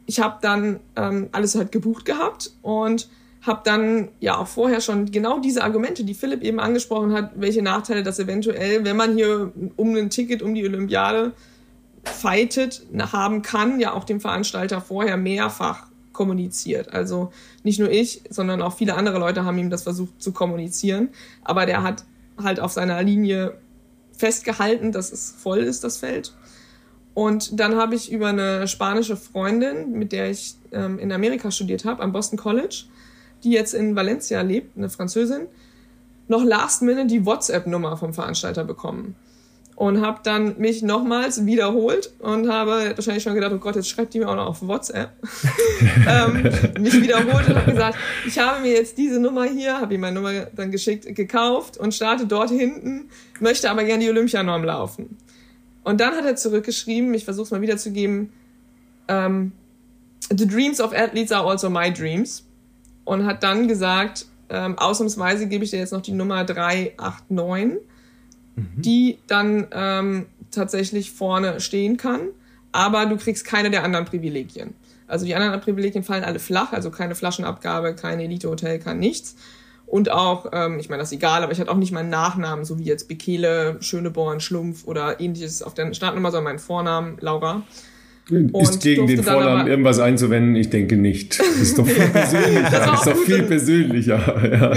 [0.08, 3.10] ich habe dann ähm, alles halt gebucht gehabt und
[3.42, 7.62] habe dann ja auch vorher schon genau diese Argumente, die Philipp eben angesprochen hat, welche
[7.62, 11.34] Nachteile das eventuell, wenn man hier um ein Ticket um die Olympiade
[12.04, 16.94] fightet, haben kann, ja auch dem Veranstalter vorher mehrfach kommuniziert.
[16.94, 17.32] Also
[17.64, 21.10] nicht nur ich, sondern auch viele andere Leute haben ihm das versucht zu kommunizieren.
[21.44, 22.06] Aber der hat
[22.42, 23.58] halt auf seiner Linie
[24.14, 26.34] festgehalten, dass es voll ist, das Feld.
[27.18, 31.84] Und dann habe ich über eine spanische Freundin, mit der ich ähm, in Amerika studiert
[31.84, 32.84] habe, am Boston College,
[33.44, 35.48] die jetzt in Valencia lebt, eine Französin,
[36.28, 39.16] noch last minute die WhatsApp-Nummer vom Veranstalter bekommen.
[39.76, 44.14] Und habe dann mich nochmals wiederholt und habe wahrscheinlich schon gedacht, oh Gott, jetzt schreibt
[44.14, 45.10] die mir auch noch auf WhatsApp.
[46.08, 46.44] ähm,
[46.80, 47.98] mich wiederholt und habe gesagt,
[48.28, 51.96] ich habe mir jetzt diese Nummer hier, habe ihm meine Nummer dann geschickt, gekauft und
[51.96, 53.10] starte dort hinten,
[53.40, 55.18] möchte aber gerne die Olympianorm laufen.
[55.88, 58.34] Und dann hat er zurückgeschrieben, ich versuche es mal wiederzugeben,
[59.08, 59.54] ähm,
[60.30, 62.44] The dreams of athletes are also my dreams
[63.06, 67.80] und hat dann gesagt, ähm, ausnahmsweise gebe ich dir jetzt noch die Nummer 389,
[68.58, 68.66] mhm.
[68.76, 72.32] die dann ähm, tatsächlich vorne stehen kann,
[72.74, 74.74] aber du kriegst keine der anderen Privilegien.
[75.08, 79.38] Also die anderen Privilegien fallen alle flach, also keine Flaschenabgabe, kein Elite-Hotel, kein nichts.
[79.88, 82.66] Und auch, ähm, ich meine, das ist egal, aber ich hatte auch nicht meinen Nachnamen,
[82.66, 87.64] so wie jetzt Bekele, Schöneborn, Schlumpf oder ähnliches auf der Startnummer, sondern meinen Vornamen, Laura.
[88.30, 90.58] Ist gegen den Vornamen irgendwas einzuwenden?
[90.58, 91.40] Ich denke nicht.
[91.40, 92.94] Das ist doch viel persönlicher.
[92.94, 94.52] ist doch viel persönlicher.
[94.52, 94.74] Ja.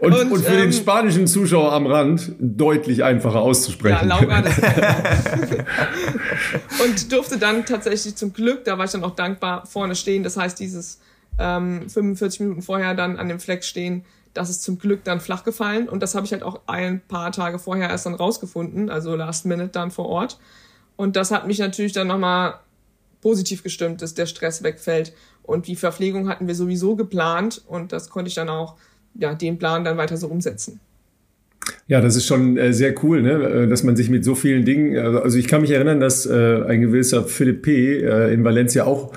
[0.00, 4.08] Und, und, und, für ähm, den spanischen Zuschauer am Rand deutlich einfacher auszusprechen.
[4.08, 4.42] Ja, Laura.
[4.42, 4.58] Das
[6.84, 10.24] und durfte dann tatsächlich zum Glück, da war ich dann auch dankbar, vorne stehen.
[10.24, 10.98] Das heißt, dieses
[11.40, 15.42] ähm, 45 Minuten vorher dann an dem Fleck stehen, das ist zum Glück dann flach
[15.42, 15.88] gefallen.
[15.88, 19.46] Und das habe ich halt auch ein paar Tage vorher erst dann rausgefunden, also last
[19.46, 20.38] minute dann vor Ort.
[20.96, 22.54] Und das hat mich natürlich dann nochmal
[23.22, 25.12] positiv gestimmt, dass der Stress wegfällt.
[25.42, 28.76] Und die Verpflegung hatten wir sowieso geplant und das konnte ich dann auch,
[29.14, 30.78] ja, den Plan dann weiter so umsetzen.
[31.88, 33.32] Ja, das ist schon äh, sehr cool, ne?
[33.32, 36.62] Äh, dass man sich mit so vielen Dingen, also ich kann mich erinnern, dass äh,
[36.68, 37.98] ein gewisser Philipp P.
[37.98, 39.12] Äh, in Valencia auch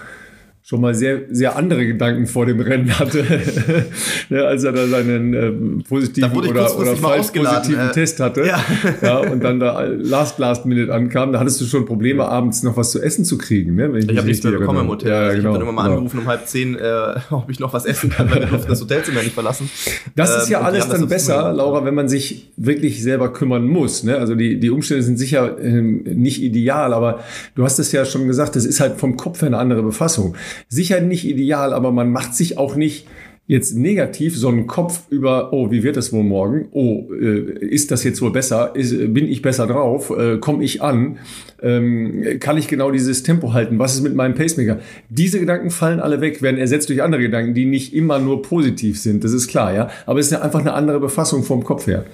[0.73, 3.23] schon mal sehr, sehr andere Gedanken vor dem Rennen hatte,
[4.29, 8.43] ne, als er da seinen äh, positiven oder, oder falsch positiven äh, Test hatte.
[8.43, 8.59] Ja.
[9.03, 9.17] ja.
[9.19, 12.89] und dann da last, last minute ankam, da hattest du schon Probleme, abends noch was
[12.89, 13.75] zu essen zu kriegen.
[13.75, 15.11] Ne, ich ich habe nichts mehr bekommen im Hotel.
[15.11, 15.93] Ja, also ich genau, habe dann immer mal genau.
[15.97, 18.81] angerufen um halb zehn, äh, ob ich noch was essen kann, weil wir durften das
[18.81, 19.69] Hotelzimmer nicht verlassen.
[20.15, 23.67] Das ähm, ist ja ähm, alles dann besser, Laura, wenn man sich wirklich selber kümmern
[23.67, 24.03] muss.
[24.03, 24.17] Ne?
[24.17, 27.19] Also die, die Umstände sind sicher äh, nicht ideal, aber
[27.53, 30.35] du hast es ja schon gesagt, das ist halt vom Kopf her eine andere Befassung
[30.69, 33.07] sicher nicht ideal, aber man macht sich auch nicht
[33.45, 36.69] jetzt negativ so einen Kopf über, oh, wie wird es wohl morgen?
[36.71, 38.73] Oh, äh, ist das jetzt wohl besser?
[38.73, 40.11] Ist, bin ich besser drauf?
[40.11, 41.17] Äh, Komme ich an?
[41.61, 43.79] Ähm, kann ich genau dieses Tempo halten?
[43.79, 44.79] Was ist mit meinem Pacemaker?
[45.09, 48.99] Diese Gedanken fallen alle weg, werden ersetzt durch andere Gedanken, die nicht immer nur positiv
[48.99, 49.25] sind.
[49.25, 49.89] Das ist klar, ja.
[50.05, 52.05] Aber es ist ja einfach eine andere Befassung vom Kopf her.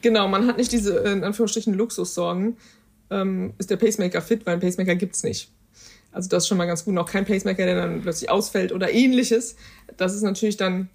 [0.00, 2.56] Genau, man hat nicht diese, in Anführungsstrichen, Luxussorgen.
[3.10, 5.50] Ähm, ist der Pacemaker fit, weil ein Pacemaker gibt's nicht.
[6.12, 6.94] Also das ist schon mal ganz gut.
[6.94, 9.56] Noch kein Pacemaker, der dann plötzlich ausfällt oder ähnliches.
[9.96, 10.88] Das ist natürlich dann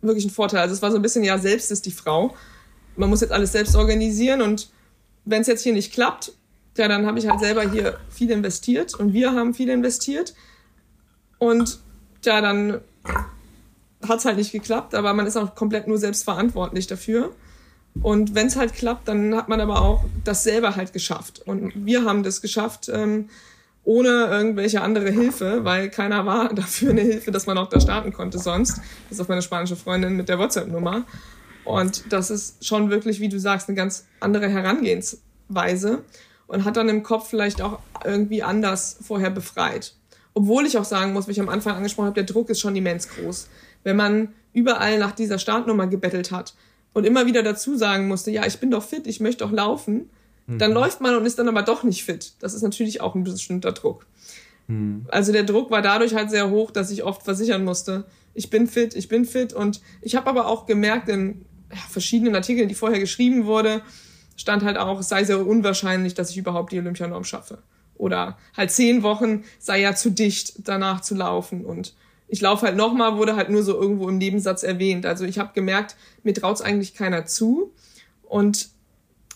[0.00, 0.60] wirklich ein Vorteil.
[0.60, 2.34] Also es war so ein bisschen, ja, selbst ist die Frau.
[2.96, 4.70] Man muss jetzt alles selbst organisieren und
[5.24, 6.32] wenn es jetzt hier nicht klappt,
[6.76, 10.34] ja, dann habe ich halt selber hier viel investiert und wir haben viel investiert.
[11.38, 11.80] Und
[12.24, 12.80] ja, dann
[14.06, 17.32] hat es halt nicht geklappt, aber man ist auch komplett nur selbst verantwortlich dafür.
[18.00, 21.42] Und wenn es halt klappt, dann hat man aber auch das selber halt geschafft.
[21.44, 23.28] Und wir haben das geschafft, ähm,
[23.84, 28.12] ohne irgendwelche andere Hilfe, weil keiner war dafür eine Hilfe, dass man auch da starten
[28.12, 28.78] konnte sonst.
[29.08, 31.04] Das ist auch meine spanische Freundin mit der WhatsApp-Nummer.
[31.64, 36.02] Und das ist schon wirklich, wie du sagst, eine ganz andere Herangehensweise
[36.46, 39.94] und hat dann im Kopf vielleicht auch irgendwie anders vorher befreit.
[40.34, 42.74] Obwohl ich auch sagen muss, wie ich am Anfang angesprochen habe, der Druck ist schon
[42.74, 43.48] immens groß.
[43.84, 46.54] Wenn man überall nach dieser Startnummer gebettelt hat
[46.94, 50.10] und immer wieder dazu sagen musste, ja, ich bin doch fit, ich möchte doch laufen,
[50.58, 50.76] dann mhm.
[50.76, 52.32] läuft man und ist dann aber doch nicht fit.
[52.40, 54.06] Das ist natürlich auch ein bestimmter Druck.
[54.66, 55.06] Mhm.
[55.08, 58.66] Also der Druck war dadurch halt sehr hoch, dass ich oft versichern musste, ich bin
[58.66, 59.52] fit, ich bin fit.
[59.52, 61.44] Und ich habe aber auch gemerkt in
[61.90, 63.82] verschiedenen Artikeln, die vorher geschrieben wurde,
[64.36, 67.58] stand halt auch, es sei sehr unwahrscheinlich, dass ich überhaupt die Olympianorm schaffe.
[67.94, 71.64] Oder halt zehn Wochen sei ja zu dicht, danach zu laufen.
[71.64, 71.94] Und
[72.28, 75.06] ich laufe halt nochmal, wurde halt nur so irgendwo im Nebensatz erwähnt.
[75.06, 77.72] Also ich habe gemerkt, mir traut's eigentlich keiner zu.
[78.22, 78.70] Und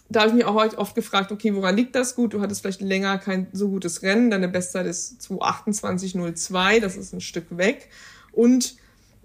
[0.08, 2.14] da habe ich mich auch heute oft gefragt, okay, woran liegt das?
[2.14, 7.12] Gut, du hattest vielleicht länger kein so gutes Rennen, deine Bestzeit ist 228,02, das ist
[7.12, 7.88] ein Stück weg.
[8.32, 8.76] Und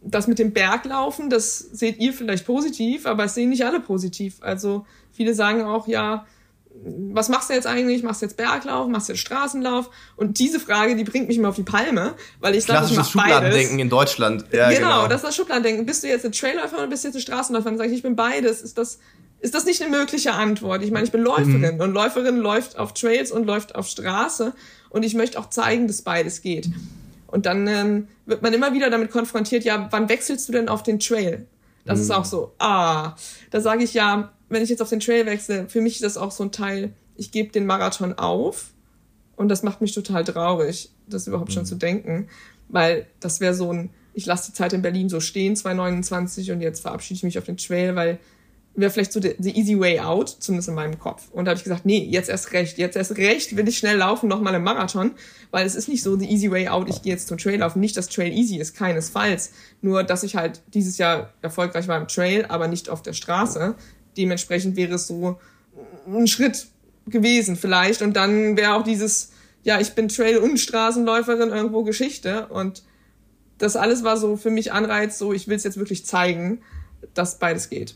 [0.01, 4.37] das mit dem Berglaufen, das seht ihr vielleicht positiv, aber es sehen nicht alle positiv.
[4.41, 6.25] Also viele sagen auch, ja,
[7.13, 8.01] was machst du jetzt eigentlich?
[8.01, 8.87] Machst du jetzt Berglauf?
[8.87, 9.89] Machst du jetzt Straßenlauf?
[10.15, 13.07] Und diese Frage, die bringt mich immer auf die Palme, weil ich sage, ich mach
[13.07, 14.45] Schubladendenken in Deutschland.
[14.51, 15.85] Ja, genau, genau, das ist das Schubladendenken.
[15.85, 17.65] Bist du jetzt ein Trailläufer oder bist du jetzt ein Straßenläufer?
[17.65, 18.61] Dann sage ich, ich bin beides.
[18.61, 18.99] Ist das
[19.41, 20.83] ist das nicht eine mögliche Antwort?
[20.83, 21.81] Ich meine, ich bin Läuferin mhm.
[21.81, 24.53] und Läuferin läuft auf Trails und läuft auf Straße
[24.89, 26.69] und ich möchte auch zeigen, dass beides geht.
[27.25, 30.83] Und dann ähm, wird man immer wieder damit konfrontiert, ja, wann wechselst du denn auf
[30.83, 31.47] den Trail?
[31.85, 32.03] Das mhm.
[32.03, 33.15] ist auch so, ah,
[33.49, 36.17] da sage ich ja, wenn ich jetzt auf den Trail wechsle, für mich ist das
[36.17, 38.71] auch so ein Teil, ich gebe den Marathon auf
[39.37, 41.53] und das macht mich total traurig, das überhaupt mhm.
[41.53, 42.27] schon zu denken,
[42.69, 46.61] weil das wäre so ein, ich lasse die Zeit in Berlin so stehen, 2,29 und
[46.61, 48.19] jetzt verabschiede ich mich auf den Trail, weil
[48.73, 51.29] wäre vielleicht so the, easy way out, zumindest in meinem Kopf.
[51.31, 53.97] Und da habe ich gesagt, nee, jetzt erst recht, jetzt erst recht will ich schnell
[53.97, 55.11] laufen, nochmal im Marathon,
[55.51, 57.79] weil es ist nicht so the easy way out, ich gehe jetzt zum Trail laufen.
[57.79, 59.51] Nicht, dass Trail easy ist, keinesfalls.
[59.81, 63.75] Nur, dass ich halt dieses Jahr erfolgreich war im Trail, aber nicht auf der Straße.
[64.17, 65.39] Dementsprechend wäre es so
[66.07, 66.67] ein Schritt
[67.07, 68.01] gewesen vielleicht.
[68.01, 69.31] Und dann wäre auch dieses,
[69.63, 72.47] ja, ich bin Trail- und Straßenläuferin irgendwo Geschichte.
[72.47, 72.83] Und
[73.57, 76.61] das alles war so für mich Anreiz, so ich will es jetzt wirklich zeigen,
[77.13, 77.95] dass beides geht.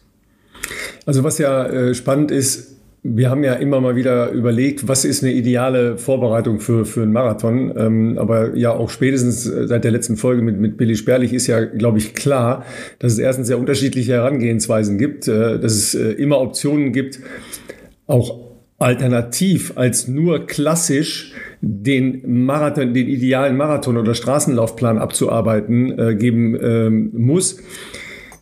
[1.06, 2.76] Also was ja äh, spannend ist,
[3.08, 7.14] wir haben ja immer mal wieder überlegt, was ist eine ideale Vorbereitung für, für einen
[7.14, 7.72] Marathon.
[7.78, 11.66] Ähm, aber ja, auch spätestens seit der letzten Folge mit, mit Billy Sperlich ist ja,
[11.66, 12.66] glaube ich, klar,
[12.97, 17.20] dass es erstens sehr unterschiedliche Herangehensweisen gibt, äh, dass es äh, immer Optionen gibt,
[18.08, 18.39] auch
[18.80, 27.12] alternativ als nur klassisch den Marathon, den idealen Marathon oder Straßenlaufplan abzuarbeiten äh, geben ähm,
[27.14, 27.60] muss.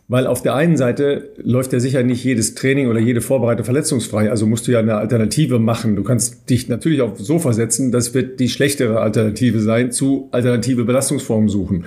[0.06, 4.30] Weil auf der einen Seite läuft ja sicher nicht jedes Training oder jede Vorbereitung verletzungsfrei.
[4.30, 5.96] Also musst du ja eine Alternative machen.
[5.96, 7.90] Du kannst dich natürlich aufs Sofa setzen.
[7.90, 11.86] Das wird die schlechtere Alternative sein zu alternative Belastungsformen suchen.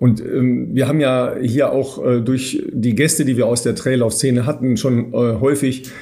[0.00, 3.76] Und ähm, wir haben ja hier auch äh, durch die Gäste, die wir aus der
[3.76, 5.92] Traillauf-Szene hatten, schon äh, häufig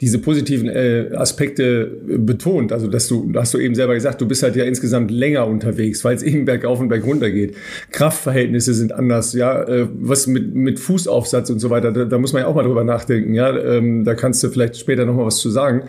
[0.00, 2.72] diese positiven äh, Aspekte äh, betont.
[2.72, 6.04] Also, dass du, hast du eben selber gesagt, du bist halt ja insgesamt länger unterwegs,
[6.04, 7.56] weil es eben bergauf und bergunter geht.
[7.90, 12.32] Kraftverhältnisse sind anders, ja, äh, was mit, mit Fußaufsatz und so weiter, da, da muss
[12.32, 13.56] man ja auch mal drüber nachdenken, ja.
[13.58, 15.82] Ähm, da kannst du vielleicht später nochmal was zu sagen.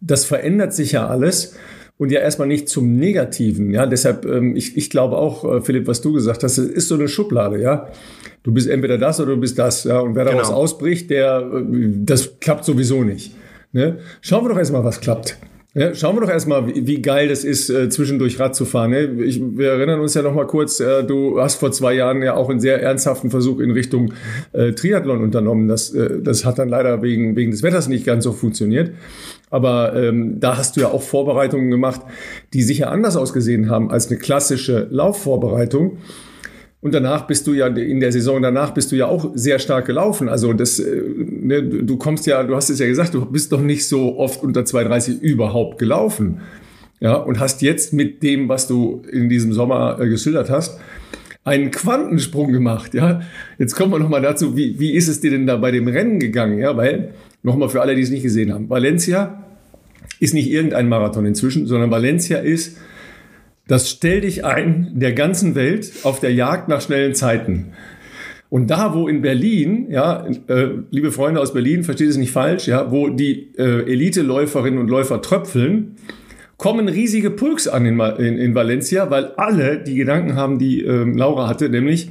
[0.00, 1.54] Das verändert sich ja alles
[1.98, 3.70] und ja erstmal nicht zum Negativen.
[3.70, 6.88] Ja, deshalb, ähm, ich, ich glaube auch, äh, Philipp, was du gesagt hast, es ist
[6.88, 7.88] so eine Schublade, ja
[8.46, 9.84] du bist entweder das oder du bist das.
[9.84, 9.98] Ja?
[9.98, 10.60] Und wer daraus genau.
[10.60, 13.34] ausbricht, der, das klappt sowieso nicht.
[13.72, 13.98] Ne?
[14.20, 15.36] Schauen wir doch erstmal, was klappt.
[15.78, 18.92] Ja, schauen wir doch erstmal, wie, geil das ist, äh, zwischendurch Rad zu fahren.
[18.92, 19.02] Ne?
[19.24, 22.34] Ich, wir erinnern uns ja noch mal kurz, äh, du hast vor zwei Jahren ja
[22.34, 24.14] auch einen sehr ernsthaften Versuch in Richtung
[24.54, 25.68] äh, Triathlon unternommen.
[25.68, 28.92] Das, äh, das hat dann leider wegen, wegen des Wetters nicht ganz so funktioniert.
[29.50, 32.00] Aber ähm, da hast du ja auch Vorbereitungen gemacht,
[32.54, 35.98] die sicher anders ausgesehen haben als eine klassische Laufvorbereitung.
[36.86, 39.86] Und danach bist du ja, in der Saison danach bist du ja auch sehr stark
[39.86, 40.28] gelaufen.
[40.28, 43.60] Also das, äh, ne, du kommst ja, du hast es ja gesagt, du bist doch
[43.60, 46.42] nicht so oft unter 2,30 überhaupt gelaufen.
[47.00, 50.78] Ja, und hast jetzt mit dem, was du in diesem Sommer äh, geschildert hast,
[51.42, 52.94] einen Quantensprung gemacht.
[52.94, 53.20] Ja,
[53.58, 56.20] jetzt kommen wir nochmal dazu, wie, wie ist es dir denn da bei dem Rennen
[56.20, 56.60] gegangen?
[56.60, 59.42] Ja, weil, nochmal für alle, die es nicht gesehen haben, Valencia
[60.20, 62.76] ist nicht irgendein Marathon inzwischen, sondern Valencia ist
[63.66, 67.72] das Stell dich ein der ganzen Welt auf der Jagd nach schnellen Zeiten.
[68.48, 72.68] Und da, wo in Berlin, ja, äh, liebe Freunde aus Berlin, versteht es nicht falsch,
[72.68, 75.96] ja, wo die äh, Elite-Läuferinnen und Läufer tröpfeln,
[76.56, 81.04] kommen riesige Pulks an in, in, in Valencia, weil alle die Gedanken haben, die äh,
[81.04, 82.10] Laura hatte, nämlich,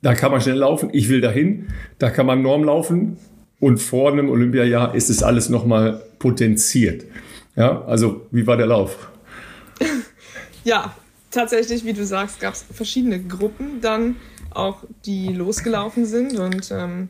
[0.00, 1.66] da kann man schnell laufen, ich will dahin,
[1.98, 3.16] da kann man Norm laufen
[3.58, 7.04] und vor einem Olympiajahr ist es alles nochmal potenziert.
[7.56, 9.10] Ja, also wie war der Lauf?
[10.64, 10.94] Ja,
[11.30, 14.16] tatsächlich, wie du sagst, gab es verschiedene Gruppen dann
[14.50, 17.08] auch, die losgelaufen sind und ähm,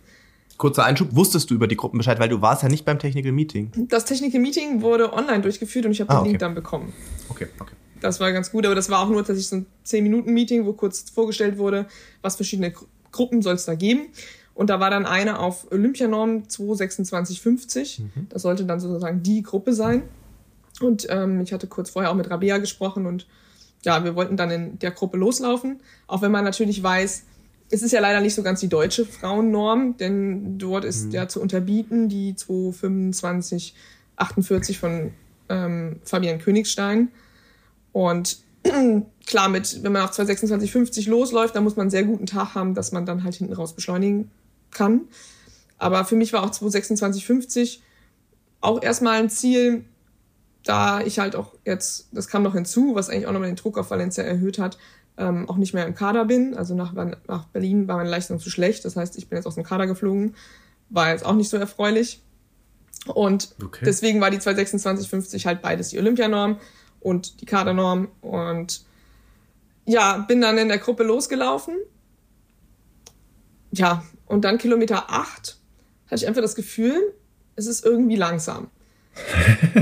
[0.56, 3.32] Kurzer Einschub, wusstest du über die Gruppen Bescheid, weil du warst ja nicht beim Technical
[3.32, 3.72] Meeting.
[3.88, 6.28] Das Technical Meeting wurde online durchgeführt und ich habe ah, den okay.
[6.28, 6.92] Link dann bekommen.
[7.28, 7.74] Okay, okay.
[8.00, 11.10] Das war ganz gut, aber das war auch nur tatsächlich so ein 10-Minuten-Meeting, wo kurz
[11.10, 11.86] vorgestellt wurde,
[12.22, 12.72] was verschiedene
[13.10, 14.08] Gruppen soll es da geben.
[14.54, 17.98] Und da war dann eine auf Olympianorm 22650.
[17.98, 18.26] Mhm.
[18.28, 20.02] Das sollte dann sozusagen die Gruppe sein.
[20.80, 23.26] Und ähm, ich hatte kurz vorher auch mit Rabea gesprochen und
[23.84, 27.24] ja, wir wollten dann in der Gruppe loslaufen, auch wenn man natürlich weiß,
[27.70, 31.10] es ist ja leider nicht so ganz die deutsche Frauennorm, denn dort ist mhm.
[31.12, 33.74] ja zu unterbieten die 225,
[34.16, 35.12] 48 von
[35.48, 37.08] ähm, Fabian Königstein.
[37.92, 38.38] Und
[39.26, 42.74] klar, mit, wenn man auf 226,50 losläuft, dann muss man einen sehr guten Tag haben,
[42.74, 44.30] dass man dann halt hinten raus beschleunigen
[44.70, 45.02] kann.
[45.78, 47.78] Aber für mich war auch 226,50
[48.60, 49.84] auch erstmal ein Ziel,
[50.64, 53.78] da ich halt auch jetzt, das kam noch hinzu, was eigentlich auch nochmal den Druck
[53.78, 54.78] auf Valencia erhöht hat,
[55.16, 56.54] ähm, auch nicht mehr im Kader bin.
[56.54, 58.84] Also nach, nach Berlin war meine Leistung zu schlecht.
[58.84, 60.34] Das heißt, ich bin jetzt aus dem Kader geflogen.
[60.88, 62.22] War jetzt auch nicht so erfreulich.
[63.06, 63.84] Und okay.
[63.84, 66.58] deswegen war die 226,50 halt beides die Olympianorm
[67.00, 68.08] und die Kadernorm.
[68.22, 68.84] Und
[69.84, 71.74] ja, bin dann in der Gruppe losgelaufen.
[73.72, 75.58] Ja, und dann Kilometer 8
[76.06, 77.14] hatte ich einfach das Gefühl,
[77.56, 78.70] es ist irgendwie langsam.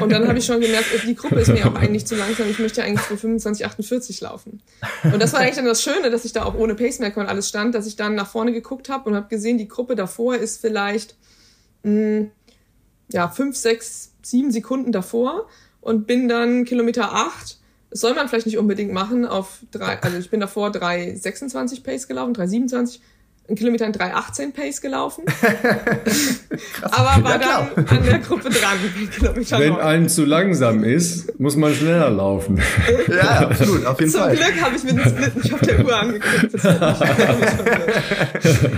[0.00, 2.48] Und dann habe ich schon gemerkt, die Gruppe ist mir auch eigentlich zu langsam.
[2.50, 4.60] Ich möchte eigentlich für 25, 48 laufen.
[5.04, 7.48] Und das war eigentlich dann das Schöne, dass ich da auch ohne Pacemaker und alles
[7.48, 10.60] stand, dass ich dann nach vorne geguckt habe und habe gesehen, die Gruppe davor ist
[10.60, 11.16] vielleicht
[11.82, 12.30] mh, hm,
[13.10, 15.48] ja fünf, sechs, sieben Sekunden davor
[15.80, 17.58] und bin dann Kilometer acht.
[17.90, 22.08] Das soll man vielleicht nicht unbedingt machen auf drei, also ich bin davor 3,26 Pace
[22.08, 23.00] gelaufen, 3,27
[23.52, 25.24] einen Kilometer in 3,18 Pace gelaufen.
[26.82, 28.78] aber war ja, dann an der Gruppe dran.
[29.58, 32.62] Wenn einem zu langsam ist, muss man schneller laufen.
[33.08, 34.36] ja, absolut, auf jeden Zum Fall.
[34.36, 36.64] Zum Glück habe ich mir den Split nicht auf der Uhr angeguckt.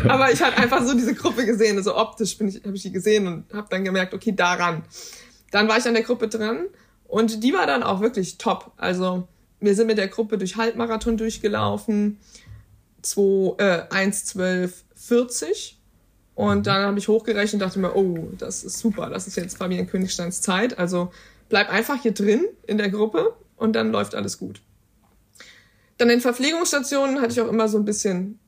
[0.09, 2.91] aber ich hatte einfach so diese Gruppe gesehen, also optisch bin ich, habe ich die
[2.91, 4.83] gesehen und habe dann gemerkt, okay, daran.
[5.53, 6.65] Dann war ich an der Gruppe dran
[7.07, 8.73] und die war dann auch wirklich top.
[8.77, 9.29] Also
[9.61, 12.19] wir sind mit der Gruppe durch Halbmarathon durchgelaufen.
[13.05, 15.81] 2, äh, 1, 12, 40.
[16.35, 16.63] Und mhm.
[16.65, 19.87] dann habe ich hochgerechnet und dachte mir, oh, das ist super, das ist jetzt Fabian
[19.87, 20.79] Königsteins Zeit.
[20.79, 21.13] Also
[21.49, 24.61] bleib einfach hier drin in der Gruppe und dann läuft alles gut.
[25.99, 28.41] Dann in Verpflegungsstationen hatte ich auch immer so ein bisschen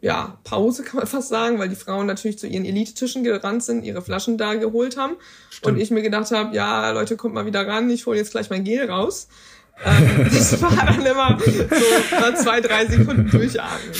[0.00, 3.84] ja, Pause kann man fast sagen, weil die Frauen natürlich zu ihren Elitetischen gerannt sind,
[3.84, 5.16] ihre Flaschen da geholt haben.
[5.50, 5.74] Stimmt.
[5.74, 8.50] Und ich mir gedacht habe, ja, Leute, kommt mal wieder ran, ich hole jetzt gleich
[8.50, 9.28] mein Gel raus.
[9.84, 13.92] Ähm, das war dann immer so zwei, drei Sekunden durchatmen.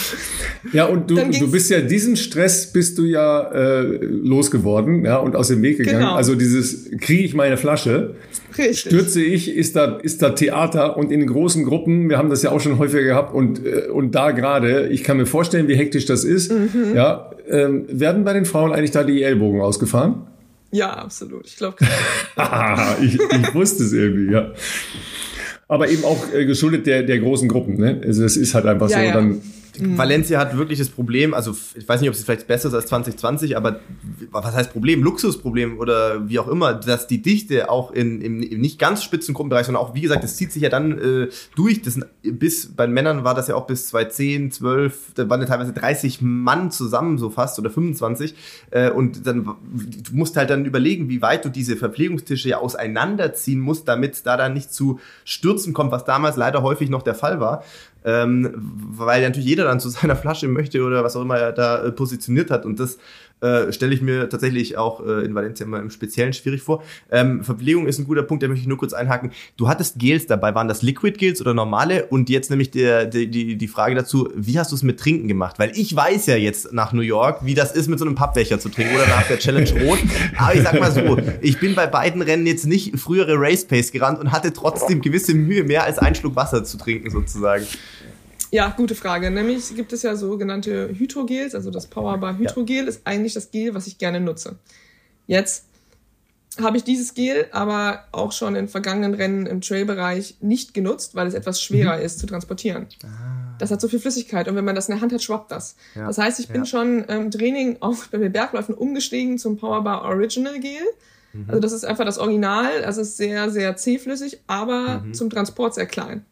[0.72, 5.36] Ja, und du, du bist ja diesen Stress bist du ja äh, losgeworden, ja, und
[5.36, 6.00] aus dem Weg gegangen.
[6.00, 6.14] Genau.
[6.14, 8.16] Also dieses kriege ich meine Flasche,
[8.56, 8.80] Richtig.
[8.80, 12.08] stürze ich, ist da ist da Theater und in großen Gruppen.
[12.08, 15.16] Wir haben das ja auch schon häufiger gehabt und äh, und da gerade, ich kann
[15.16, 16.50] mir vorstellen, wie hektisch das ist.
[16.52, 16.94] Mhm.
[16.94, 20.26] Ja, ähm, werden bei den Frauen eigentlich da die Ellbogen ausgefahren?
[20.70, 21.46] Ja, absolut.
[21.46, 21.76] Ich glaube.
[23.00, 24.52] ich, ich wusste es irgendwie, ja
[25.68, 27.76] aber eben auch äh, geschuldet der, der großen Gruppen.
[27.76, 28.00] Ne?
[28.04, 29.04] Also das ist halt einfach ja, so.
[29.04, 29.12] Ja.
[29.12, 29.42] Dann
[29.80, 29.98] Mhm.
[29.98, 32.86] Valencia hat wirklich das Problem, also ich weiß nicht, ob es vielleicht besser ist als
[32.86, 33.80] 2020, aber
[34.30, 35.02] was heißt Problem?
[35.02, 39.34] Luxusproblem oder wie auch immer, dass die Dichte auch in, im, im nicht ganz spitzen
[39.34, 41.82] Gruppenbereich, sondern auch, wie gesagt, das zieht sich ja dann äh, durch.
[41.82, 45.72] Das, bis bei Männern war das ja auch bis 2010, 12, da waren ja teilweise
[45.72, 48.34] 30 Mann zusammen so fast oder 25.
[48.70, 53.60] Äh, und dann du musst halt dann überlegen, wie weit du diese Verpflegungstische ja auseinanderziehen
[53.60, 57.40] musst, damit da dann nicht zu Stürzen kommt, was damals leider häufig noch der Fall
[57.40, 57.64] war
[58.08, 61.84] ähm, weil natürlich jeder dann zu seiner Flasche möchte oder was auch immer er da
[61.84, 62.64] äh, positioniert hat.
[62.64, 62.98] Und das
[63.40, 66.82] äh, stelle ich mir tatsächlich auch äh, in Valencia immer im Speziellen schwierig vor.
[67.10, 69.30] Ähm, Verpflegung ist ein guter Punkt, da möchte ich nur kurz einhaken.
[69.56, 72.06] Du hattest Gels dabei, waren das Liquid Gels oder normale?
[72.06, 75.28] Und jetzt nämlich der, die, die, die Frage dazu, wie hast du es mit Trinken
[75.28, 75.58] gemacht?
[75.58, 78.58] Weil ich weiß ja jetzt nach New York, wie das ist, mit so einem Pappbecher
[78.58, 79.98] zu trinken oder nach der Challenge Rot.
[80.36, 83.92] Aber ich sag mal so, ich bin bei beiden Rennen jetzt nicht frühere Race Pace
[83.92, 87.64] gerannt und hatte trotzdem gewisse Mühe, mehr als einen Schluck Wasser zu trinken sozusagen.
[88.50, 89.30] Ja, gute Frage.
[89.30, 92.84] Nämlich gibt es ja sogenannte Hydrogels, also das Powerbar Hydrogel ja.
[92.84, 94.56] ist eigentlich das Gel, was ich gerne nutze.
[95.26, 95.64] Jetzt
[96.60, 101.26] habe ich dieses Gel aber auch schon in vergangenen Rennen im Trailbereich nicht genutzt, weil
[101.26, 102.02] es etwas schwerer mhm.
[102.02, 102.86] ist zu transportieren.
[103.04, 103.54] Ah.
[103.58, 105.76] Das hat so viel Flüssigkeit und wenn man das in der Hand hat, schwappt das.
[105.94, 106.06] Ja.
[106.06, 106.66] Das heißt, ich bin ja.
[106.66, 110.82] schon im Training auch bei den Bergläufen umgestiegen zum Powerbar Original Gel.
[111.32, 111.44] Mhm.
[111.48, 115.14] Also das ist einfach das Original, also ist sehr, sehr zähflüssig, aber mhm.
[115.14, 116.24] zum Transport sehr klein.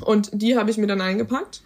[0.00, 1.62] Und die habe ich mir dann eingepackt.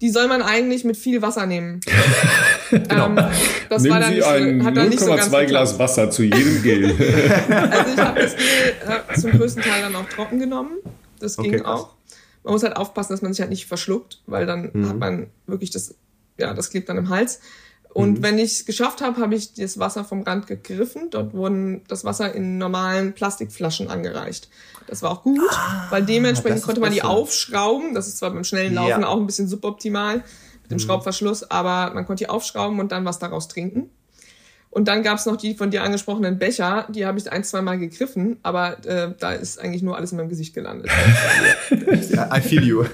[0.00, 1.80] Die soll man eigentlich mit viel Wasser nehmen.
[2.70, 3.06] genau.
[3.06, 3.20] ähm,
[3.68, 6.84] das Nehmen war dann Sie ein 0,2 so Glas Wasser zu jedem Gel.
[6.84, 10.78] also ich habe das Gel äh, zum größten Teil dann auch trocken genommen.
[11.18, 11.94] Das ging okay, auch.
[12.44, 14.88] Man muss halt aufpassen, dass man sich halt nicht verschluckt, weil dann mhm.
[14.88, 15.96] hat man wirklich das,
[16.38, 17.40] ja, das klebt dann im Hals.
[17.98, 18.22] Und mhm.
[18.22, 21.10] wenn ich es geschafft habe, habe ich das Wasser vom Rand gegriffen.
[21.10, 24.48] Dort wurden das Wasser in normalen Plastikflaschen angereicht.
[24.86, 27.94] Das war auch gut, ah, weil dementsprechend konnte man die aufschrauben.
[27.94, 29.08] Das ist zwar beim schnellen Laufen ja.
[29.08, 30.22] auch ein bisschen suboptimal
[30.62, 30.78] mit dem mhm.
[30.78, 33.90] Schraubverschluss, aber man konnte die aufschrauben und dann was daraus trinken.
[34.78, 37.80] Und dann gab's noch die von dir angesprochenen Becher, die habe ich ein, zwei Mal
[37.80, 40.88] gegriffen, aber äh, da ist eigentlich nur alles in meinem Gesicht gelandet.
[41.72, 42.84] I feel you.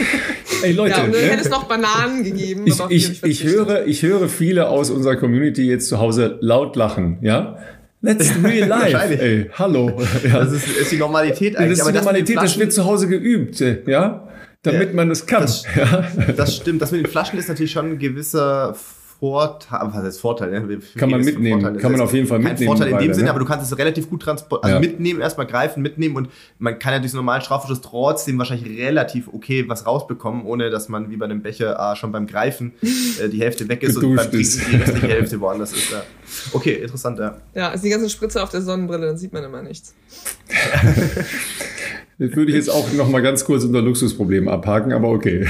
[0.62, 1.26] Ey Leute, ja, und du ne?
[1.26, 2.64] hättest noch Bananen gegeben.
[2.64, 7.18] Ich, ich, ich, höre, ich höre viele aus unserer Community jetzt zu Hause laut lachen,
[7.20, 7.58] ja?
[8.00, 9.22] Let's real life.
[9.22, 10.00] Ey, hallo.
[10.24, 10.38] Ja.
[10.46, 11.80] Das ist, ist, die Normalität eigentlich.
[11.80, 14.26] Das ist die Normalität, das wird zu Hause geübt, ja,
[14.62, 15.42] damit ja, man es kann.
[15.42, 16.08] Das, ja.
[16.34, 16.80] das stimmt.
[16.80, 18.74] Das mit den Flaschen ist natürlich schon ein gewisser
[19.18, 20.50] Vorteil, was heißt Vorteil?
[20.50, 20.78] Ne?
[20.96, 21.80] Kann man mitnehmen, Vorteil.
[21.80, 22.58] kann man auf jeden Fall mitnehmen.
[22.58, 23.30] Kein Vorteil in dem Sinne, ne?
[23.30, 24.90] aber du kannst es relativ gut transportieren, also ja.
[24.90, 29.28] mitnehmen, erstmal greifen, mitnehmen und man kann ja durch so normalen Strafverschluss trotzdem wahrscheinlich relativ
[29.32, 33.28] okay was rausbekommen, ohne dass man wie bei einem Becher ah, schon beim Greifen äh,
[33.28, 35.90] die Hälfte weg ist und beim Trinken die restliche Hälfte woanders ist.
[35.90, 36.02] Ja.
[36.52, 37.36] Okay, interessant, ja.
[37.54, 39.94] Ja, also die ganze Spritze auf der Sonnenbrille, dann sieht man immer nichts.
[42.18, 45.40] Das würde ich jetzt auch noch mal ganz kurz unter Luxusproblem abhaken, aber okay.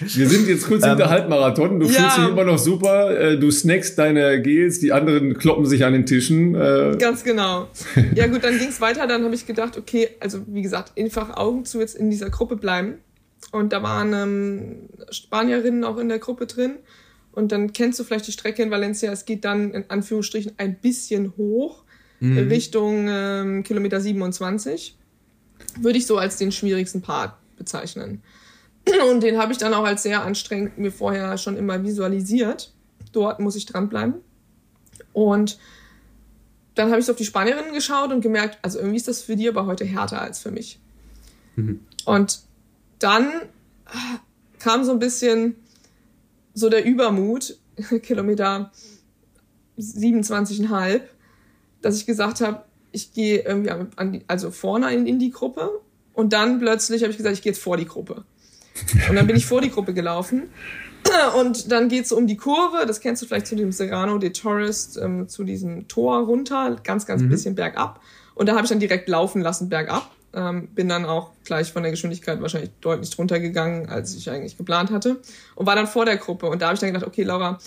[0.00, 1.78] Wir sind jetzt kurz ähm, hinter Halbmarathon.
[1.78, 1.92] Du ja.
[1.92, 3.16] fühlst dich immer noch super.
[3.16, 6.56] Äh, du snackst deine Gels, die anderen kloppen sich an den Tischen.
[6.56, 6.96] Äh.
[6.98, 7.68] Ganz genau.
[8.16, 9.06] Ja gut, dann ging es weiter.
[9.06, 12.56] Dann habe ich gedacht, okay, also wie gesagt, einfach Augen zu jetzt in dieser Gruppe
[12.56, 12.94] bleiben.
[13.52, 16.78] Und da waren ähm, Spanierinnen auch in der Gruppe drin.
[17.30, 19.12] Und dann kennst du vielleicht die Strecke in Valencia.
[19.12, 21.84] Es geht dann in Anführungsstrichen ein bisschen hoch
[22.20, 22.38] mhm.
[22.48, 24.96] Richtung ähm, Kilometer 27.
[25.80, 28.22] Würde ich so als den schwierigsten Part bezeichnen.
[29.10, 32.72] Und den habe ich dann auch als sehr anstrengend mir vorher schon immer visualisiert.
[33.12, 34.14] Dort muss ich dranbleiben.
[35.12, 35.58] Und
[36.74, 39.36] dann habe ich so auf die Spanierinnen geschaut und gemerkt, also irgendwie ist das für
[39.36, 40.78] die aber heute härter als für mich.
[41.56, 41.80] Mhm.
[42.04, 42.40] Und
[42.98, 43.28] dann
[44.58, 45.56] kam so ein bisschen
[46.54, 47.56] so der Übermut,
[48.02, 48.70] Kilometer
[49.78, 51.00] 27,5,
[51.82, 55.70] dass ich gesagt habe, ich gehe irgendwie an die, also vorne in, in die Gruppe
[56.14, 58.24] und dann plötzlich habe ich gesagt, ich gehe jetzt vor die Gruppe.
[59.08, 60.50] Und dann bin ich vor die Gruppe gelaufen.
[61.38, 64.30] Und dann geht es um die Kurve, das kennst du vielleicht zu dem Serrano de
[64.30, 67.28] Tourist, ähm, zu diesem Tor runter, ganz, ganz mhm.
[67.28, 68.00] bisschen bergab.
[68.34, 70.10] Und da habe ich dann direkt laufen lassen bergab.
[70.34, 74.58] Ähm, bin dann auch gleich von der Geschwindigkeit wahrscheinlich deutlich drunter gegangen, als ich eigentlich
[74.58, 75.20] geplant hatte.
[75.54, 76.46] Und war dann vor der Gruppe.
[76.46, 77.58] Und da habe ich dann gedacht, okay, Laura,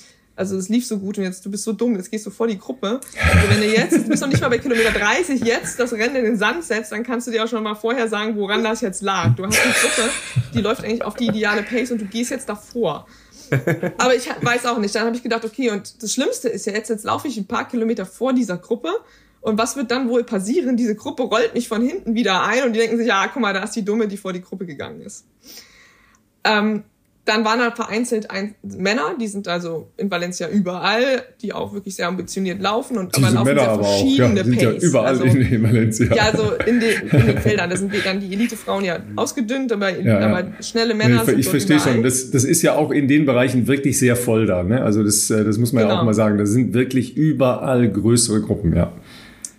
[0.42, 2.48] also es lief so gut und jetzt du bist so dumm, jetzt gehst du vor
[2.48, 3.00] die Gruppe.
[3.32, 6.16] Also wenn du jetzt, du bist noch nicht mal bei Kilometer 30, jetzt das Rennen
[6.16, 8.82] in den Sand setzt, dann kannst du dir auch schon mal vorher sagen, woran das
[8.82, 9.36] jetzt lag.
[9.36, 10.10] Du hast eine Gruppe,
[10.56, 13.06] die läuft eigentlich auf die ideale Pace und du gehst jetzt davor.
[14.00, 14.96] Aber ich weiß auch nicht.
[14.96, 17.46] Dann habe ich gedacht, okay, und das Schlimmste ist ja jetzt, jetzt laufe ich ein
[17.46, 18.90] paar Kilometer vor dieser Gruppe
[19.42, 20.76] und was wird dann wohl passieren?
[20.76, 23.54] Diese Gruppe rollt mich von hinten wieder ein und die denken sich, ja, guck mal,
[23.54, 25.26] da ist die Dumme, die vor die Gruppe gegangen ist.
[26.44, 26.84] Ähm,
[27.26, 31.96] dann waren da vereinzelt ein, Männer, die sind also in Valencia überall, die auch wirklich
[31.96, 34.64] sehr ambitioniert laufen und Diese aber laufen Männer sehr verschiedene auch, ja, sind Pace.
[34.64, 36.16] Ja überall also, in Valencia.
[36.16, 40.00] Ja, also in den, in den Feldern, da sind dann die Elitefrauen ja ausgedünnt, aber,
[40.00, 41.24] ja, aber schnelle Männer.
[41.26, 44.16] Nee, ich, ich verstehe schon, das, das ist ja auch in den Bereichen wirklich sehr
[44.16, 44.64] voll da.
[44.64, 44.82] Ne?
[44.82, 45.96] Also das, äh, das muss man genau.
[45.96, 46.40] ja auch mal sagen.
[46.40, 48.92] Da sind wirklich überall größere Gruppen, ja.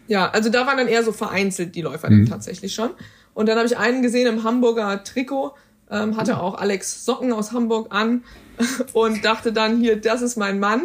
[0.09, 2.27] Ja, also da waren dann eher so vereinzelt die Läufer mhm.
[2.27, 2.91] tatsächlich schon.
[3.35, 5.53] Und dann habe ich einen gesehen im Hamburger Trikot,
[5.93, 8.25] ähm, hatte auch Alex Socken aus Hamburg an
[8.93, 10.83] und dachte dann hier, das ist mein Mann.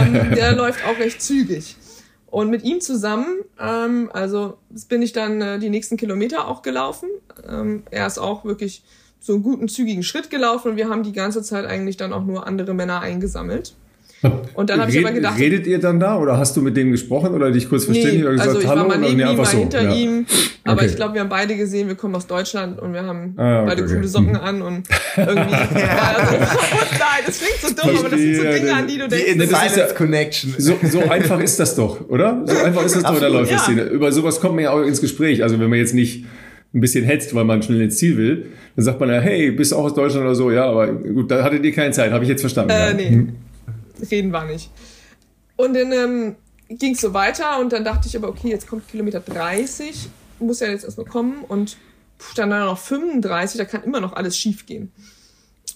[0.00, 1.76] Ähm, der läuft auch recht zügig.
[2.30, 4.58] Und mit ihm zusammen, ähm, also
[4.88, 7.08] bin ich dann äh, die nächsten Kilometer auch gelaufen.
[7.48, 8.82] Ähm, er ist auch wirklich
[9.18, 12.24] so einen guten, zügigen Schritt gelaufen und wir haben die ganze Zeit eigentlich dann auch
[12.24, 13.74] nur andere Männer eingesammelt.
[14.54, 15.38] Und dann habe ich aber gedacht.
[15.38, 18.24] Redet ihr dann da oder hast du mit dem gesprochen oder dich kurz verständigt nee,
[18.24, 18.80] oder gesagt, also ich hallo?
[18.80, 19.58] War mal neben ihm, war so.
[19.58, 19.94] hinter ja.
[19.94, 20.26] ihm.
[20.64, 20.90] Aber okay.
[20.90, 23.68] ich glaube, wir haben beide gesehen, wir kommen aus Deutschland und wir haben ah, okay,
[23.68, 23.94] beide okay.
[23.94, 25.34] coole Socken an und irgendwie.
[25.34, 29.08] ja, also, nein, das klingt so dumm, aber das sind so Dinge, an die du
[29.08, 29.32] denkst.
[29.32, 30.54] Die das ist ja, Connection.
[30.58, 32.42] So, so einfach ist das doch, oder?
[32.44, 33.82] So einfach ist das doch in der Läuferszene.
[33.82, 33.88] Ja.
[33.88, 35.42] Über sowas kommt man ja auch ins Gespräch.
[35.42, 36.26] Also wenn man jetzt nicht
[36.74, 38.46] ein bisschen hetzt, weil man schnell ins Ziel will,
[38.76, 40.50] dann sagt man ja, hey, bist du auch aus Deutschland oder so?
[40.50, 42.70] Ja, aber gut, da hattet ihr keine Zeit, habe ich jetzt verstanden.
[42.70, 43.08] Äh, nee.
[43.08, 43.32] Hm
[44.10, 44.70] reden war nicht.
[45.56, 46.36] Und dann ähm,
[46.68, 50.60] ging es so weiter und dann dachte ich aber, okay, jetzt kommt Kilometer 30, muss
[50.60, 51.76] ja jetzt erstmal kommen und
[52.36, 54.92] dann noch 35, da kann immer noch alles schief gehen.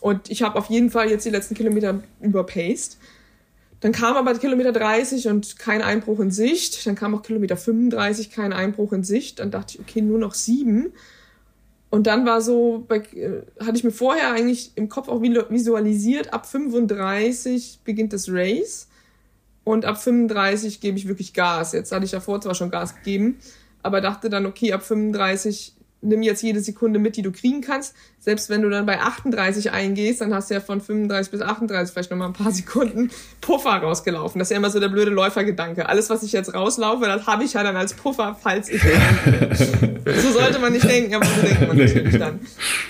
[0.01, 2.99] Und ich habe auf jeden Fall jetzt die letzten Kilometer überpaced.
[3.81, 6.87] Dann kam aber Kilometer 30 und kein Einbruch in Sicht.
[6.87, 9.39] Dann kam auch Kilometer 35, kein Einbruch in Sicht.
[9.39, 10.93] Dann dachte ich, okay, nur noch sieben.
[11.93, 16.47] Und dann war so, äh, hatte ich mir vorher eigentlich im Kopf auch visualisiert, ab
[16.47, 18.89] 35 beginnt das Race
[19.63, 21.73] und ab 35 gebe ich wirklich Gas.
[21.73, 23.37] Jetzt hatte ich davor zwar schon Gas gegeben,
[23.83, 27.95] aber dachte dann, okay, ab 35 nimm jetzt jede Sekunde mit, die du kriegen kannst.
[28.19, 31.93] Selbst wenn du dann bei 38 eingehst, dann hast du ja von 35 bis 38
[31.93, 34.39] vielleicht nochmal ein paar Sekunden Puffer rausgelaufen.
[34.39, 35.89] Das ist ja immer so der blöde Läufergedanke.
[35.89, 38.83] Alles, was ich jetzt rauslaufe, das habe ich ja dann als Puffer, falls ich
[40.23, 42.41] So sollte man nicht denken, aber so denkt man natürlich dann.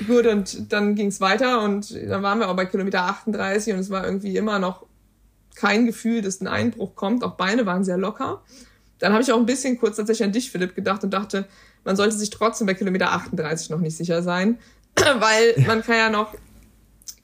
[0.07, 3.81] Gut, und dann ging es weiter und dann waren wir auch bei Kilometer 38 und
[3.81, 4.87] es war irgendwie immer noch
[5.55, 7.23] kein Gefühl, dass ein Einbruch kommt.
[7.23, 8.43] Auch Beine waren sehr locker.
[8.99, 11.47] Dann habe ich auch ein bisschen kurz tatsächlich an dich, Philipp, gedacht und dachte,
[11.85, 14.59] man sollte sich trotzdem bei Kilometer 38 noch nicht sicher sein,
[14.97, 16.35] weil man kann ja noch,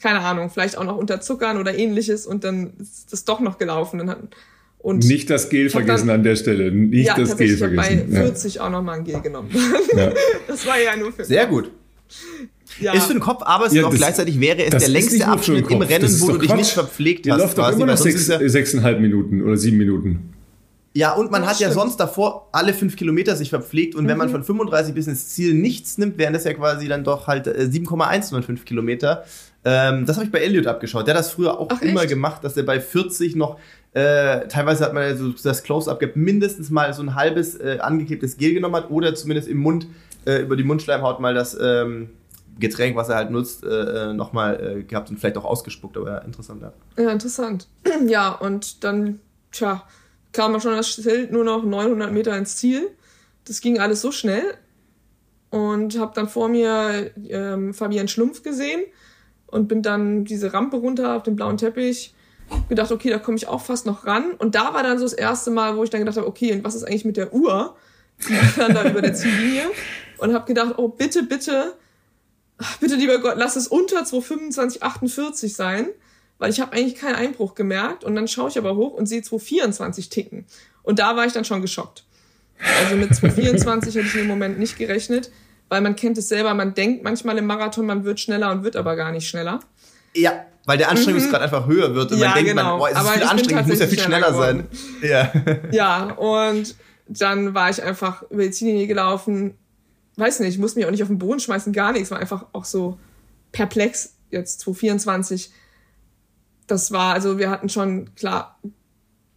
[0.01, 4.01] keine Ahnung, vielleicht auch noch unterzuckern oder ähnliches und dann ist das doch noch gelaufen.
[4.79, 6.71] Und nicht das Gel vergessen dann, an der Stelle.
[6.71, 7.93] Nicht ja, das Gel vergessen.
[7.93, 8.67] Ich habe bei 40 ja.
[8.67, 9.51] auch noch mal ein Gel genommen.
[9.97, 10.13] Ja.
[10.47, 11.71] Das war ja nur für Sehr gut.
[12.81, 12.95] Ja.
[12.95, 15.27] Ist für den Kopf, aber es ja, ist auch das, gleichzeitig wäre es der längste
[15.27, 17.37] Abschnitt im Rennen, wo du dich nicht verpflegt hast.
[17.37, 20.33] Der läuft doch immer noch sechs, sechseinhalb Minuten oder sieben Minuten.
[20.99, 21.71] Ja, und man das hat stimmt.
[21.71, 24.09] ja sonst davor alle fünf Kilometer sich verpflegt und mhm.
[24.09, 24.33] wenn man mhm.
[24.33, 28.61] von 35 bis ins Ziel nichts nimmt, wären das ja quasi dann doch halt 7,105
[28.61, 29.23] äh, Kilometer.
[29.65, 31.07] Ähm, das habe ich bei Elliot abgeschaut.
[31.07, 32.11] Der hat das früher auch Ach, immer echt?
[32.11, 33.61] gemacht, dass er bei 40 noch,
[33.93, 37.79] äh, teilweise hat man ja so das Close-Up gehabt, mindestens mal so ein halbes äh,
[37.81, 39.87] angeklebtes Gel genommen hat oder zumindest im Mund,
[40.27, 42.11] äh, über die Mundschleimhaut mal das ähm,
[42.59, 46.09] Getränk, was er halt nutzt, äh, äh nochmal äh, gehabt und vielleicht auch ausgespuckt, aber
[46.09, 46.73] ja, interessant, ja.
[47.01, 47.69] Ja, interessant.
[48.09, 49.21] ja, und dann,
[49.53, 49.85] tja,
[50.33, 52.91] kam man schon das Schild nur noch 900 Meter ins Ziel.
[53.45, 54.55] Das ging alles so schnell.
[55.51, 58.83] Und habe dann vor mir ähm, Fabian Schlumpf gesehen
[59.47, 62.15] und bin dann diese Rampe runter auf den blauen Teppich.
[62.69, 64.33] Gedacht, okay, da komme ich auch fast noch ran.
[64.33, 66.65] Und da war dann so das erste Mal, wo ich dann gedacht habe, okay, und
[66.65, 67.77] was ist eigentlich mit der Uhr?
[68.29, 69.65] Die dann da über der Ziellinie.
[70.19, 71.75] Und habe gedacht, oh, bitte, bitte,
[72.81, 75.89] bitte, lieber Gott, lass es unter 225,48 sein
[76.39, 79.23] weil ich habe eigentlich keinen Einbruch gemerkt und dann schaue ich aber hoch und sehe
[79.23, 80.47] 224 ticken.
[80.83, 82.05] Und da war ich dann schon geschockt.
[82.81, 85.31] Also mit 224 hätte ich im Moment nicht gerechnet,
[85.69, 88.77] weil man kennt es selber, man denkt manchmal im Marathon, man wird schneller und wird
[88.77, 89.61] aber gar nicht schneller.
[90.15, 91.45] Ja, weil der Anstrengungsgrad mhm.
[91.45, 92.71] einfach höher wird und ja, man denkt, genau.
[92.71, 94.67] man, boah, es ist aber viel anstrengend, muss ja viel schneller, schneller sein.
[95.03, 95.33] Ja.
[95.71, 96.75] ja, und
[97.09, 99.55] dann war ich einfach über die Ziellinie gelaufen,
[100.17, 102.47] weiß nicht, ich musste mich auch nicht auf den Boden schmeißen, gar nichts, war einfach
[102.53, 102.99] auch so
[103.53, 105.51] perplex jetzt 2024.
[106.69, 108.61] Das war, also wir hatten schon klar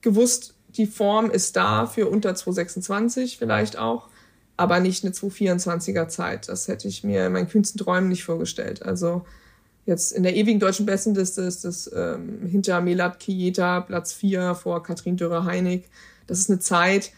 [0.02, 4.10] gewusst, die Form ist da für unter 226 vielleicht auch,
[4.58, 6.50] aber nicht eine 224er Zeit.
[6.50, 8.84] Das hätte ich mir in meinen kühnsten Träumen nicht vorgestellt.
[8.84, 9.26] Also
[9.86, 14.84] jetzt in der ewigen deutschen Bestenliste ist das ähm, hinter Melat Kieta Platz 4 vor
[14.84, 15.86] Katrin Dürrer-Heinig.
[16.28, 17.12] Das ist eine Zeit,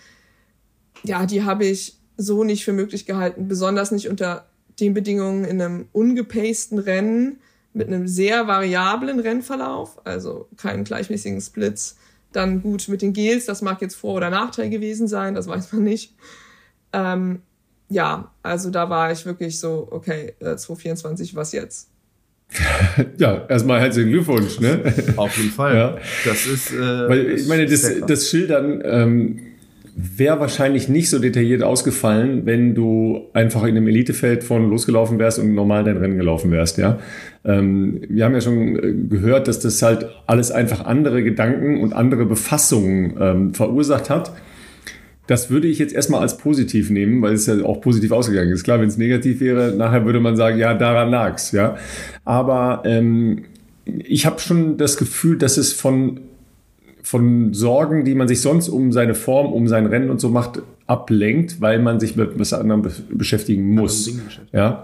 [1.04, 4.46] ja, die habe ich so nicht für möglich gehalten, besonders nicht unter
[4.80, 7.40] den Bedingungen in einem ungepasten Rennen
[7.74, 11.98] mit einem sehr variablen Rennverlauf, also keinen gleichmäßigen Splits.
[12.32, 15.74] Dann gut mit den Gels, das mag jetzt Vor- oder Nachteil gewesen sein, das weiß
[15.74, 16.16] man nicht.
[16.92, 17.42] Ähm,
[17.90, 21.90] ja, also da war ich wirklich so, okay, äh, 2024, was jetzt?
[23.18, 24.94] ja, erstmal herzlichen Glückwunsch, ne?
[25.16, 25.76] Auf jeden Fall.
[25.76, 25.98] Ja.
[26.26, 26.72] Das ist.
[26.72, 29.40] Äh, Weil ich meine, das, das Schildern ähm,
[29.96, 35.38] wäre wahrscheinlich nicht so detailliert ausgefallen, wenn du einfach in einem Elitefeld von losgelaufen wärst
[35.40, 37.00] und normal dein Rennen gelaufen wärst, ja.
[37.46, 41.94] Ähm, wir haben ja schon äh, gehört, dass das halt alles einfach andere Gedanken und
[41.94, 44.32] andere Befassungen ähm, verursacht hat.
[45.28, 48.64] Das würde ich jetzt erstmal als positiv nehmen, weil es ja auch positiv ausgegangen ist.
[48.64, 51.78] Klar, wenn es negativ wäre, nachher würde man sagen, ja, daran lag's, ja.
[52.26, 53.44] Aber ähm,
[53.86, 56.20] ich habe schon das Gefühl, dass es von
[57.04, 60.62] von Sorgen, die man sich sonst um seine Form, um sein Rennen und so macht,
[60.88, 64.18] ablenkt, weil man sich mit was anderem beschäftigen muss.
[64.52, 64.84] Ja.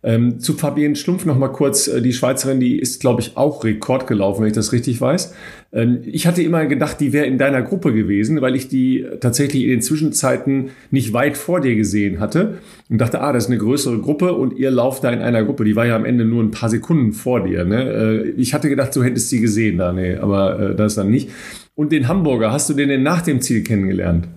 [0.00, 1.88] Ähm, zu Fabienne Schlumpf noch mal kurz.
[1.88, 5.34] Äh, die Schweizerin, die ist, glaube ich, auch Rekord gelaufen, wenn ich das richtig weiß.
[5.72, 9.64] Ähm, ich hatte immer gedacht, die wäre in deiner Gruppe gewesen, weil ich die tatsächlich
[9.64, 13.58] in den Zwischenzeiten nicht weit vor dir gesehen hatte und dachte, ah, das ist eine
[13.58, 15.64] größere Gruppe und ihr lauft da in einer Gruppe.
[15.64, 17.64] Die war ja am Ende nur ein paar Sekunden vor dir.
[17.64, 17.92] Ne?
[17.92, 21.30] Äh, ich hatte gedacht, du hättest sie gesehen da, nee, aber äh, das dann nicht.
[21.74, 24.28] Und den Hamburger, hast du den denn nach dem Ziel kennengelernt?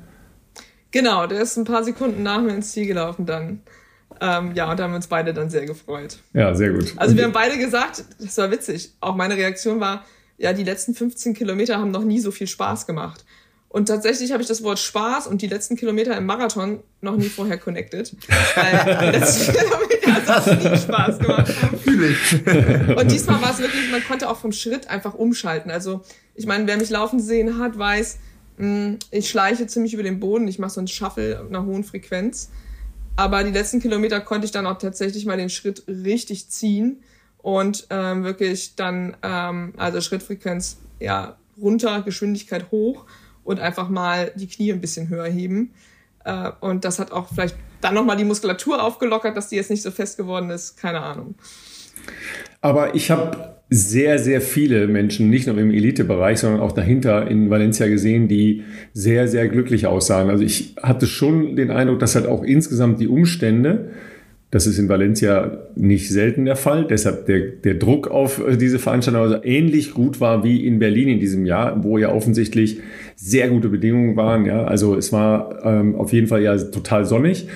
[0.92, 3.62] Genau, der ist ein paar Sekunden nach mir ins Ziel gelaufen dann.
[4.22, 6.20] Ähm, ja, und da haben wir uns beide dann sehr gefreut.
[6.34, 6.94] Ja, sehr gut.
[6.96, 8.94] Also wir haben beide gesagt, das war witzig.
[9.02, 10.06] Auch meine Reaktion war,
[10.38, 13.26] ja, die letzten 15 Kilometer haben noch nie so viel Spaß gemacht.
[13.68, 17.30] Und tatsächlich habe ich das Wort Spaß und die letzten Kilometer im Marathon noch nie
[17.30, 18.14] vorher connected.
[18.56, 21.54] Weil die letzten Kilometer hat nie Spaß gemacht.
[21.86, 22.98] Ich.
[22.98, 25.72] Und diesmal war es wirklich, man konnte auch vom Schritt einfach umschalten.
[25.72, 26.02] Also,
[26.36, 28.20] ich meine, wer mich laufen sehen hat, weiß,
[28.58, 30.48] hm, ich schleiche ziemlich über den Boden.
[30.50, 32.52] Ich mache so einen Shuffle auf einer hohen Frequenz.
[33.16, 37.04] Aber die letzten Kilometer konnte ich dann auch tatsächlich mal den Schritt richtig ziehen
[37.40, 43.06] und ähm, wirklich dann, ähm, also Schrittfrequenz ja runter, Geschwindigkeit hoch
[43.44, 45.74] und einfach mal die Knie ein bisschen höher heben.
[46.24, 49.82] Äh, und das hat auch vielleicht dann nochmal die Muskulatur aufgelockert, dass die jetzt nicht
[49.82, 50.78] so fest geworden ist.
[50.78, 51.36] Keine Ahnung.
[52.62, 57.50] Aber ich habe sehr, sehr viele Menschen, nicht nur im Elitebereich, sondern auch dahinter in
[57.50, 58.64] Valencia gesehen, die
[58.94, 60.30] sehr, sehr glücklich aussahen.
[60.30, 63.92] Also ich hatte schon den Eindruck, dass halt auch insgesamt die Umstände,
[64.52, 69.22] das ist in Valencia nicht selten der Fall, deshalb der, der Druck auf diese Veranstaltung
[69.22, 72.82] also ähnlich gut war wie in Berlin in diesem Jahr, wo ja offensichtlich
[73.16, 74.46] sehr gute Bedingungen waren.
[74.46, 77.48] Ja, also es war ähm, auf jeden Fall ja total sonnig.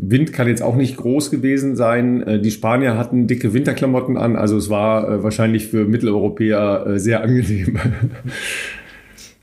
[0.00, 2.22] Wind kann jetzt auch nicht groß gewesen sein.
[2.22, 6.98] Äh, die Spanier hatten dicke Winterklamotten an, also es war äh, wahrscheinlich für Mitteleuropäer äh,
[6.98, 7.78] sehr angenehm.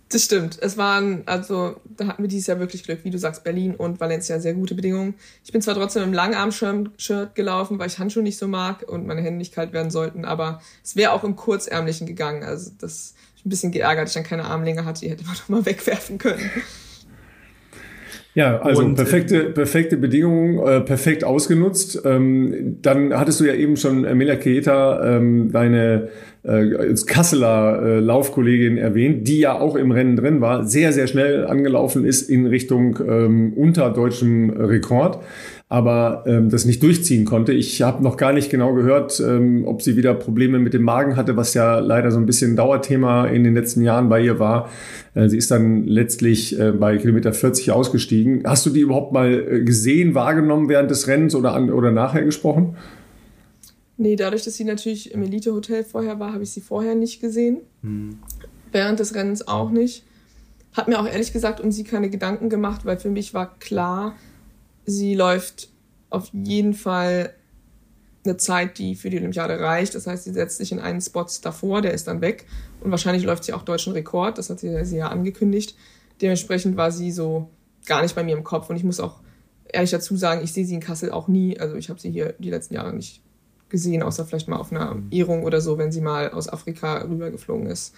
[0.09, 0.59] Das stimmt.
[0.61, 3.99] Es waren, also da hatten wir dieses Jahr wirklich Glück, wie du sagst, Berlin und
[3.99, 5.15] Valencia sehr gute Bedingungen.
[5.43, 9.21] Ich bin zwar trotzdem im Langarm-Shirt gelaufen, weil ich Handschuhe nicht so mag und meine
[9.21, 12.43] Hände nicht kalt werden sollten, aber es wäre auch im Kurzärmlichen gegangen.
[12.43, 15.35] Also das ich ein bisschen geärgert, dass ich dann keine Armlänge hatte, die hätte man
[15.37, 16.49] doch mal wegwerfen können.
[18.35, 22.01] Ja, also und, äh, perfekte, perfekte Bedingungen, äh, perfekt ausgenutzt.
[22.03, 26.09] Ähm, dann hattest du ja eben schon Emilia Keeta, ähm, deine
[26.43, 31.47] äh, Kasseler äh, Laufkollegin erwähnt, die ja auch im Rennen drin war, sehr, sehr schnell
[31.47, 35.19] angelaufen ist in Richtung ähm, unter deutschem Rekord
[35.67, 37.51] aber ähm, das nicht durchziehen konnte.
[37.51, 41.15] Ich habe noch gar nicht genau gehört, ähm, ob sie wieder Probleme mit dem Magen
[41.15, 44.37] hatte, was ja leider so ein bisschen ein Dauerthema in den letzten Jahren bei ihr
[44.37, 44.69] war.
[45.15, 48.43] Äh, sie ist dann letztlich äh, bei Kilometer 40 ausgestiegen.
[48.45, 52.23] Hast du die überhaupt mal äh, gesehen, wahrgenommen während des Rennens oder, an, oder nachher
[52.23, 52.75] gesprochen?
[53.97, 57.61] Nee, dadurch, dass sie natürlich im Elite-Hotel vorher war, habe ich sie vorher nicht gesehen.
[57.81, 58.19] Hm.
[58.71, 60.03] Während des Rennens auch nicht.
[60.73, 64.13] Hat mir auch ehrlich gesagt um sie keine Gedanken gemacht, weil für mich war klar,
[64.85, 65.69] sie läuft
[66.09, 67.33] auf jeden Fall
[68.23, 69.95] eine Zeit, die für die Olympiade reicht.
[69.95, 72.45] Das heißt, sie setzt sich in einen Spot davor, der ist dann weg.
[72.81, 74.37] Und wahrscheinlich läuft sie auch deutschen Rekord.
[74.37, 75.75] Das hat sie, sie ja angekündigt.
[76.21, 77.49] Dementsprechend war sie so
[77.85, 78.69] gar nicht bei mir im Kopf.
[78.69, 79.19] Und ich muss auch
[79.71, 81.59] ehrlich dazu sagen, ich sehe sie in Kassel auch nie.
[81.59, 83.21] Also ich habe sie hier die letzten Jahre nicht
[83.69, 87.67] gesehen, außer vielleicht mal auf einer Ehrung oder so, wenn sie mal aus Afrika rübergeflogen
[87.67, 87.93] ist.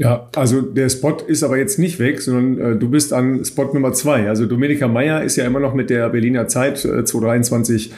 [0.00, 3.66] Ja, also der Spot ist aber jetzt nicht weg, sondern äh, du bist an Spot
[3.74, 4.30] Nummer zwei.
[4.30, 7.92] Also Domenica Meyer ist ja immer noch mit der Berliner Zeit äh, 223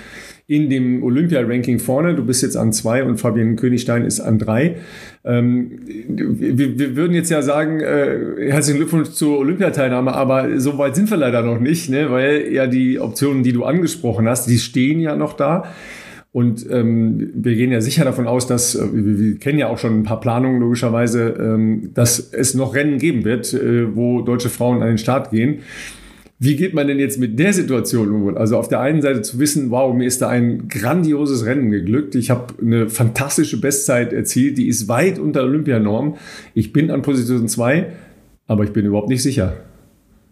[0.48, 2.16] in dem Olympia-Ranking vorne.
[2.16, 4.78] Du bist jetzt an zwei und Fabian Königstein ist an drei.
[5.24, 10.96] Ähm, wir, wir, würden jetzt ja sagen, äh, herzlichen Glückwunsch zur Olympiateilnahme, aber so weit
[10.96, 12.10] sind wir leider noch nicht, ne?
[12.10, 15.66] weil ja die Optionen, die du angesprochen hast, die stehen ja noch da.
[16.32, 19.76] Und ähm, wir gehen ja sicher davon aus, dass, äh, wir, wir, kennen ja auch
[19.76, 24.48] schon ein paar Planungen logischerweise, ähm, dass es noch Rennen geben wird, äh, wo deutsche
[24.48, 25.58] Frauen an den Start gehen.
[26.38, 28.36] Wie geht man denn jetzt mit der Situation um?
[28.36, 32.14] Also auf der einen Seite zu wissen, wow, mir ist da ein grandioses Rennen geglückt.
[32.14, 36.16] Ich habe eine fantastische Bestzeit erzielt, die ist weit unter Olympianorm.
[36.54, 37.92] Ich bin an Position 2,
[38.46, 39.58] aber ich bin überhaupt nicht sicher.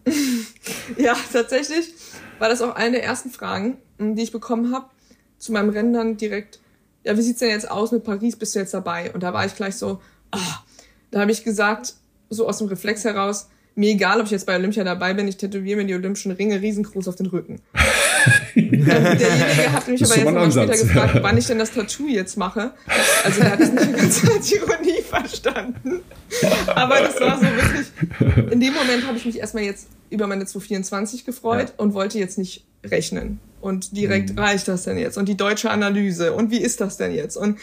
[0.97, 1.93] ja, tatsächlich
[2.39, 4.87] war das auch eine der ersten Fragen, die ich bekommen habe
[5.41, 6.59] zu meinem Rennen dann direkt,
[7.03, 8.35] ja, wie sieht's denn jetzt aus mit Paris?
[8.35, 9.11] Bist du jetzt dabei?
[9.11, 9.99] Und da war ich gleich so,
[10.31, 10.59] ah,
[11.09, 11.95] da habe ich gesagt,
[12.29, 15.37] so aus dem Reflex heraus, mir egal, ob ich jetzt bei Olympia dabei bin, ich
[15.37, 17.59] tätowiere mir die olympischen Ringe riesengroß auf den Rücken.
[18.55, 22.73] derjenige hat mich aber jetzt nochmal später gefragt, wann ich denn das Tattoo jetzt mache.
[23.23, 26.01] Also er hat es nicht die ganze Zeit Ironie verstanden.
[26.67, 30.45] Aber das war so wirklich, in dem Moment habe ich mich erstmal jetzt über meine
[30.45, 31.73] 224 gefreut ja.
[31.77, 33.39] und wollte jetzt nicht rechnen.
[33.61, 34.39] Und direkt mhm.
[34.39, 35.17] reicht das denn jetzt?
[35.17, 36.33] Und die deutsche Analyse.
[36.33, 37.37] Und wie ist das denn jetzt?
[37.37, 37.59] Und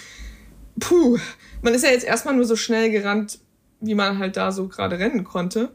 [0.79, 1.19] puh,
[1.61, 3.41] man ist ja jetzt erstmal nur so schnell gerannt,
[3.81, 5.71] wie man halt da so gerade rennen konnte.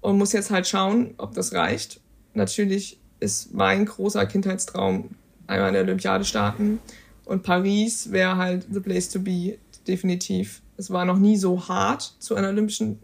[0.00, 2.00] Und muss jetzt halt schauen, ob das reicht.
[2.32, 5.10] Natürlich ist mein großer Kindheitstraum
[5.48, 6.78] einmal in der Olympiade starten.
[7.24, 10.62] Und Paris wäre halt the place to be, definitiv.
[10.76, 13.00] Es war noch nie so hart, zu einer Olympischen,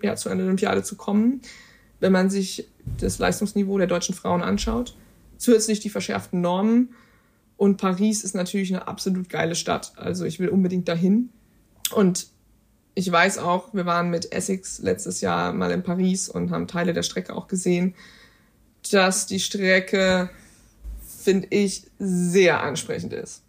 [0.00, 1.40] ja, zu einer Olympiade zu kommen,
[1.98, 2.68] wenn man sich
[3.00, 4.94] das Leistungsniveau der deutschen Frauen anschaut
[5.44, 6.94] zusätzlich die verschärften Normen.
[7.56, 9.92] Und Paris ist natürlich eine absolut geile Stadt.
[9.96, 11.30] Also ich will unbedingt dahin.
[11.92, 12.28] Und
[12.94, 16.92] ich weiß auch, wir waren mit Essex letztes Jahr mal in Paris und haben Teile
[16.92, 17.94] der Strecke auch gesehen,
[18.90, 20.30] dass die Strecke,
[21.18, 23.43] finde ich, sehr ansprechend ist.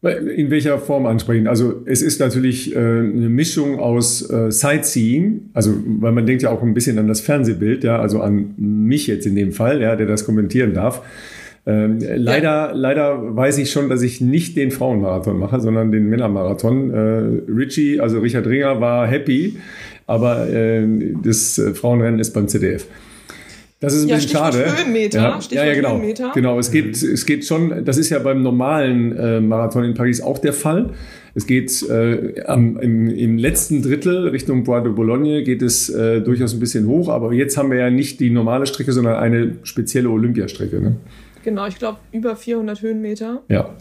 [0.00, 1.48] In welcher Form ansprechen?
[1.48, 6.50] Also es ist natürlich äh, eine Mischung aus äh, Sightseeing, also weil man denkt ja
[6.50, 9.96] auch ein bisschen an das Fernsehbild, ja, also an mich jetzt in dem Fall, ja,
[9.96, 11.02] der das kommentieren darf.
[11.66, 12.14] Ähm, ja.
[12.14, 16.90] Leider, leider weiß ich schon, dass ich nicht den Frauenmarathon mache, sondern den Männermarathon.
[16.90, 19.56] Äh, Richie, also Richard Ringer, war happy,
[20.06, 20.86] aber äh,
[21.24, 22.86] das äh, Frauenrennen ist beim ZDF.
[23.80, 24.76] Das ist ein ja, bisschen Stichwort schade.
[24.76, 25.20] Höhenmeter.
[25.20, 25.92] Ja, ja, ja, genau.
[25.92, 26.32] Höhenmeter.
[26.34, 30.20] Genau, es geht, es geht schon, das ist ja beim normalen äh, Marathon in Paris
[30.20, 30.94] auch der Fall.
[31.34, 36.20] Es geht äh, am, im, im letzten Drittel Richtung Bois de Boulogne geht es äh,
[36.20, 39.54] durchaus ein bisschen hoch, aber jetzt haben wir ja nicht die normale Strecke, sondern eine
[39.62, 40.80] spezielle Olympiastrecke.
[40.80, 40.96] Ne?
[41.44, 43.42] Genau, ich glaube über 400 Höhenmeter.
[43.48, 43.76] Ja.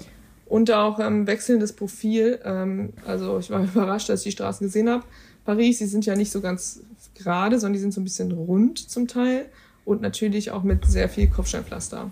[0.46, 2.38] Und auch ähm, wechselndes Profil.
[2.46, 5.04] Ähm, also ich war überrascht, als ich die Straßen gesehen habe.
[5.44, 6.82] Paris, die sind ja nicht so ganz
[7.16, 9.46] gerade, sondern die sind so ein bisschen rund zum Teil
[9.88, 12.12] und natürlich auch mit sehr viel Kopfsteinpflaster.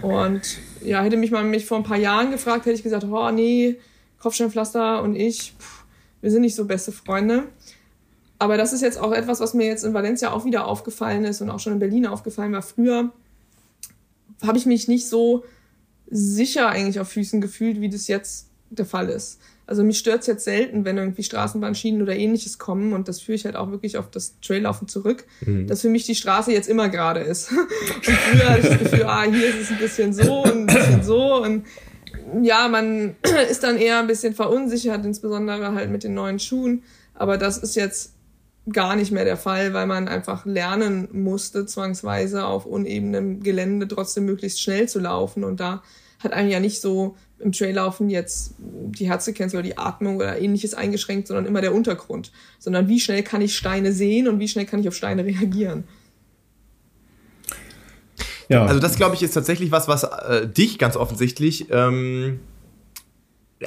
[0.00, 0.40] Und
[0.82, 3.76] ja, hätte mich mal mich vor ein paar Jahren gefragt, hätte ich gesagt, oh nee,
[4.18, 5.84] Kopfsteinpflaster und ich, pff,
[6.22, 7.42] wir sind nicht so beste Freunde.
[8.38, 11.42] Aber das ist jetzt auch etwas, was mir jetzt in Valencia auch wieder aufgefallen ist
[11.42, 12.62] und auch schon in Berlin aufgefallen war.
[12.62, 13.12] Früher
[14.42, 15.44] habe ich mich nicht so
[16.10, 19.38] sicher eigentlich auf Füßen gefühlt, wie das jetzt der Fall ist.
[19.70, 23.36] Also mich stört es jetzt selten, wenn irgendwie Straßenbahnschienen oder ähnliches kommen und das führe
[23.36, 25.68] ich halt auch wirklich auf das Traillaufen zurück, mhm.
[25.68, 27.52] dass für mich die Straße jetzt immer gerade ist.
[27.52, 30.66] und früher hatte ich das Gefühl, ah, hier ist es ein bisschen so und ein
[30.66, 31.66] bisschen so und
[32.42, 33.14] ja, man
[33.48, 36.82] ist dann eher ein bisschen verunsichert, insbesondere halt mit den neuen Schuhen.
[37.14, 38.14] Aber das ist jetzt
[38.72, 44.24] gar nicht mehr der Fall, weil man einfach lernen musste, zwangsweise auf unebenem Gelände trotzdem
[44.24, 45.44] möglichst schnell zu laufen.
[45.44, 45.80] Und da
[46.18, 50.74] hat einem ja nicht so im Traillaufen jetzt die Herzfrequenz oder die Atmung oder ähnliches
[50.74, 52.32] eingeschränkt, sondern immer der Untergrund.
[52.58, 55.84] Sondern wie schnell kann ich Steine sehen und wie schnell kann ich auf Steine reagieren.
[58.48, 58.66] Ja.
[58.66, 62.40] Also das, glaube ich, ist tatsächlich was, was äh, dich ganz offensichtlich ähm,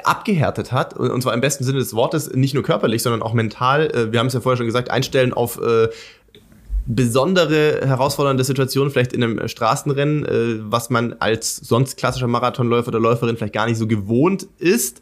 [0.04, 3.88] abgehärtet hat, und zwar im besten Sinne des Wortes, nicht nur körperlich, sondern auch mental.
[3.88, 5.88] Äh, wir haben es ja vorher schon gesagt, einstellen auf äh,
[6.86, 13.00] besondere herausfordernde Situation vielleicht in einem Straßenrennen, äh, was man als sonst klassischer Marathonläufer oder
[13.00, 15.02] Läuferin vielleicht gar nicht so gewohnt ist.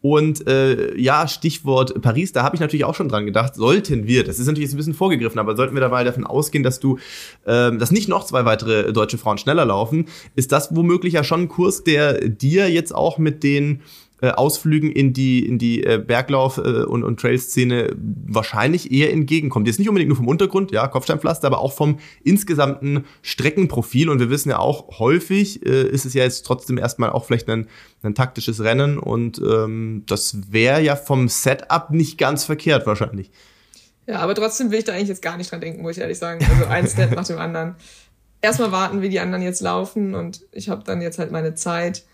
[0.00, 4.22] Und äh, ja, Stichwort Paris, da habe ich natürlich auch schon dran gedacht, sollten wir,
[4.22, 6.98] das ist natürlich jetzt ein bisschen vorgegriffen, aber sollten wir dabei davon ausgehen, dass du,
[7.44, 10.06] äh, dass nicht noch zwei weitere deutsche Frauen schneller laufen,
[10.36, 13.82] ist das womöglich ja schon ein Kurs, der dir jetzt auch mit den
[14.20, 17.94] äh, Ausflügen in die, in die äh, Berglauf- äh, und, und Trail-Szene
[18.26, 19.68] wahrscheinlich eher entgegenkommt.
[19.68, 24.08] Jetzt nicht unbedingt nur vom Untergrund, ja, Kopfsteinpflaster, aber auch vom insgesamten Streckenprofil.
[24.08, 27.48] Und wir wissen ja auch, häufig äh, ist es ja jetzt trotzdem erstmal auch vielleicht
[27.48, 27.68] ein,
[28.02, 33.30] ein taktisches Rennen und ähm, das wäre ja vom Setup nicht ganz verkehrt wahrscheinlich.
[34.08, 36.18] Ja, aber trotzdem will ich da eigentlich jetzt gar nicht dran denken, muss ich ehrlich
[36.18, 36.44] sagen.
[36.50, 37.76] Also ein Step nach dem anderen.
[38.40, 42.04] erstmal warten, wie die anderen jetzt laufen und ich habe dann jetzt halt meine Zeit.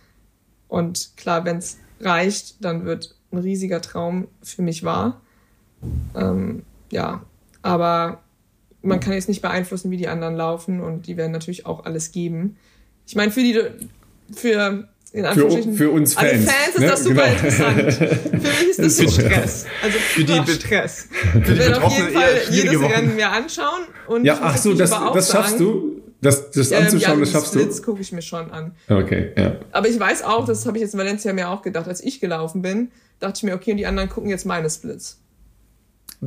[0.68, 5.20] Und klar, wenn es reicht, dann wird ein riesiger Traum für mich wahr.
[6.14, 7.22] Ähm, ja,
[7.62, 8.22] aber
[8.82, 12.12] man kann jetzt nicht beeinflussen, wie die anderen laufen und die werden natürlich auch alles
[12.12, 12.56] geben.
[13.06, 13.60] Ich meine, für die,
[14.32, 16.86] für in Anführungsstrichen, für, für uns Fans, alle Fans ist ne?
[16.86, 17.34] das super genau.
[17.34, 17.92] interessant.
[17.94, 19.66] Für mich ist das so Stress.
[19.80, 21.08] Also für die Stress.
[21.32, 22.92] Für ich werde auf jeden Fall jedes Wochen.
[22.92, 25.93] Rennen mir anschauen und ja, ach so, das, das schaffst du.
[26.24, 27.82] Das, das ähm, anzuschauen, ja, das schaffst Splits du?
[27.82, 28.72] gucke ich mir schon an.
[28.88, 29.56] Okay, ja.
[29.72, 32.18] Aber ich weiß auch, das habe ich jetzt in Valencia mir auch gedacht, als ich
[32.18, 32.88] gelaufen bin,
[33.20, 35.20] dachte ich mir, okay, und die anderen gucken jetzt meine Splits.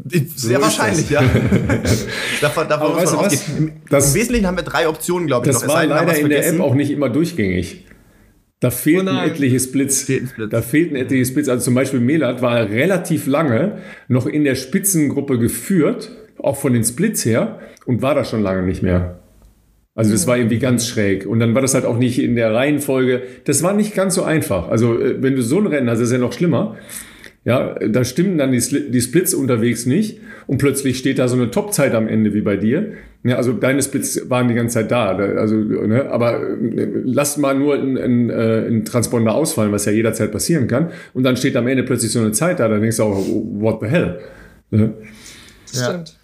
[0.05, 1.23] Sehr so wahrscheinlich, ja.
[2.41, 3.31] davon davon muss man.
[3.57, 5.53] Im, das, Im, Wesentlichen haben wir drei Optionen, glaube ich.
[5.53, 5.73] Das noch.
[5.73, 7.87] war leider in der App auch nicht immer durchgängig.
[8.59, 10.01] Da fehlten oh etliche Splits.
[10.01, 10.33] Splits.
[10.51, 11.49] Da fehlten etliche Splits.
[11.49, 16.83] Also zum Beispiel Melat war relativ lange noch in der Spitzengruppe geführt, auch von den
[16.83, 19.19] Splits her, und war da schon lange nicht mehr.
[19.97, 21.25] Also das war irgendwie ganz schräg.
[21.25, 23.23] Und dann war das halt auch nicht in der Reihenfolge.
[23.45, 24.69] Das war nicht ganz so einfach.
[24.69, 26.77] Also äh, wenn du so ein Rennen hast, ist ja noch schlimmer.
[27.45, 31.49] Ja, da stimmen dann die, die Splits unterwegs nicht und plötzlich steht da so eine
[31.49, 32.91] Topzeit am Ende wie bei dir.
[33.23, 35.15] Ja, also deine Splits waren die ganze Zeit da.
[35.15, 39.93] Also, ne, aber äh, lass mal nur ein, ein, äh, ein Transponder ausfallen, was ja
[39.93, 40.91] jederzeit passieren kann.
[41.15, 43.79] Und dann steht am Ende plötzlich so eine Zeit da, dann denkst du auch, what
[43.81, 44.19] the hell?
[44.69, 44.93] Ne?
[45.73, 46.16] Stimmt.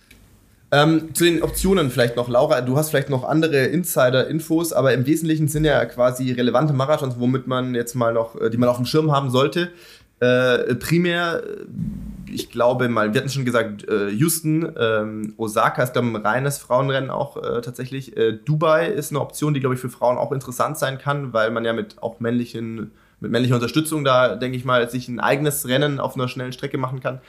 [0.73, 5.05] Ähm, zu den Optionen vielleicht noch, Laura, du hast vielleicht noch andere Insider-Infos, aber im
[5.05, 8.77] Wesentlichen sind ja quasi relevante Marathons, womit man jetzt mal noch, äh, die man auf
[8.77, 9.69] dem Schirm haben sollte.
[10.19, 11.43] Äh, primär,
[12.25, 16.25] ich glaube mal, wir hatten schon gesagt, äh, Houston, ähm, Osaka ist, glaube ich, ein
[16.25, 18.17] reines Frauenrennen auch äh, tatsächlich.
[18.17, 21.51] Äh, Dubai ist eine Option, die, glaube ich, für Frauen auch interessant sein kann, weil
[21.51, 22.89] man ja mit auch männlichen,
[23.19, 26.79] mit männlicher Unterstützung da, denke ich mal, sich ein eigenes Rennen auf einer schnellen Strecke
[26.79, 27.21] machen kann.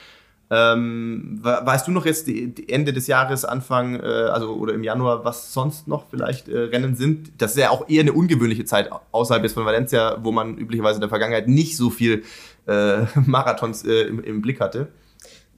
[0.50, 5.24] Ähm, weißt du noch jetzt die, Ende des Jahres, Anfang, äh, also oder im Januar,
[5.24, 7.32] was sonst noch vielleicht äh, Rennen sind?
[7.38, 10.96] Das ist ja auch eher eine ungewöhnliche Zeit außerhalb jetzt von Valencia, wo man üblicherweise
[10.96, 12.24] in der Vergangenheit nicht so viel
[12.66, 14.88] äh, Marathons äh, im, im Blick hatte.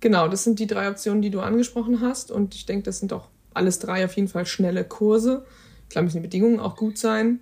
[0.01, 2.31] Genau, das sind die drei Optionen, die du angesprochen hast.
[2.31, 5.45] Und ich denke, das sind auch alles drei auf jeden Fall schnelle Kurse.
[5.91, 7.41] Klar müssen die Bedingungen auch gut sein.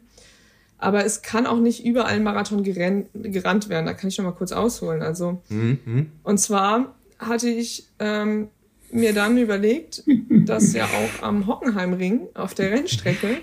[0.79, 3.87] Aber es kann auch nicht überall Marathon gerannt, gerannt werden.
[3.87, 5.03] Da kann ich schon mal kurz ausholen.
[5.03, 6.11] Also, mhm.
[6.23, 6.95] und zwar
[7.27, 8.49] hatte ich ähm,
[8.91, 13.39] mir dann überlegt, dass ja auch am Hockenheimring auf der Rennstrecke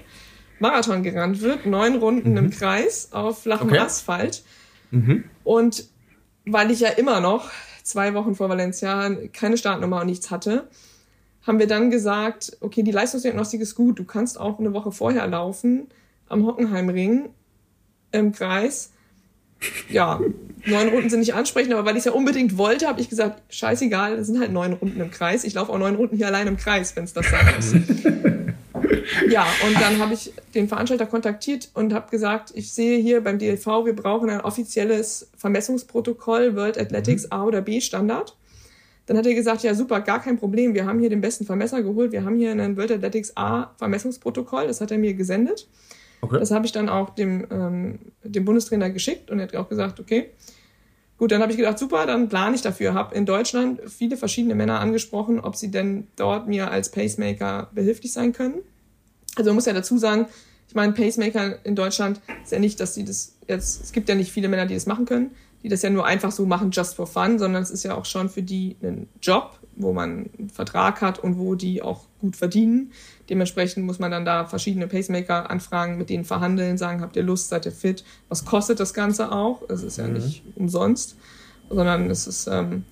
[0.60, 2.38] Marathon gerannt wird, neun Runden mhm.
[2.38, 3.80] im Kreis auf flachem okay.
[3.80, 4.44] Asphalt.
[4.92, 5.24] Mhm.
[5.44, 5.86] Und
[6.46, 7.50] weil ich ja immer noch
[7.84, 10.70] zwei Wochen vor Valencia keine Startnummer und nichts hatte,
[11.46, 15.28] haben wir dann gesagt, okay, die Leistungsdiagnostik ist gut, du kannst auch eine Woche vorher
[15.28, 15.88] laufen
[16.30, 17.30] am Hockenheimring
[18.12, 18.92] im Kreis
[19.90, 20.20] ja,
[20.66, 23.42] neun Runden sind nicht ansprechend, aber weil ich es ja unbedingt wollte, habe ich gesagt,
[23.54, 25.44] scheißegal, das sind halt neun Runden im Kreis.
[25.44, 27.74] Ich laufe auch neun Runden hier allein im Kreis, wenn es das sein muss.
[29.30, 33.40] ja, und dann habe ich den Veranstalter kontaktiert und habe gesagt, ich sehe hier beim
[33.40, 37.32] DLV, wir brauchen ein offizielles Vermessungsprotokoll, World Athletics mhm.
[37.32, 38.36] A oder B Standard.
[39.08, 41.82] Dann hat er gesagt, ja super, gar kein Problem, wir haben hier den besten Vermesser
[41.82, 45.68] geholt, wir haben hier ein World Athletics A Vermessungsprotokoll, das hat er mir gesendet.
[46.22, 46.40] Okay.
[46.40, 50.00] Das habe ich dann auch dem, ähm, dem Bundestrainer geschickt und er hat auch gesagt,
[50.00, 50.30] okay,
[51.18, 52.94] gut, dann habe ich gedacht, super, dann plane ich dafür.
[52.94, 58.14] Habe in Deutschland viele verschiedene Männer angesprochen, ob sie denn dort mir als Pacemaker behilflich
[58.14, 58.56] sein können.
[59.36, 60.28] Also man muss ja dazu sagen,
[60.68, 64.16] ich meine, Pacemaker in Deutschland ist ja nicht, dass sie das jetzt, es gibt ja
[64.16, 65.32] nicht viele Männer, die das machen können,
[65.64, 68.06] die das ja nur einfach so machen, just for fun, sondern es ist ja auch
[68.06, 72.36] schon für die ein Job, wo man einen Vertrag hat und wo die auch gut
[72.36, 72.92] verdienen.
[73.30, 77.50] Dementsprechend muss man dann da verschiedene Pacemaker anfragen, mit denen verhandeln, sagen, habt ihr Lust,
[77.50, 78.04] seid ihr fit?
[78.30, 79.62] Was kostet das Ganze auch?
[79.70, 80.14] Es ist ja mhm.
[80.14, 81.16] nicht umsonst,
[81.70, 82.84] sondern es ist ähm,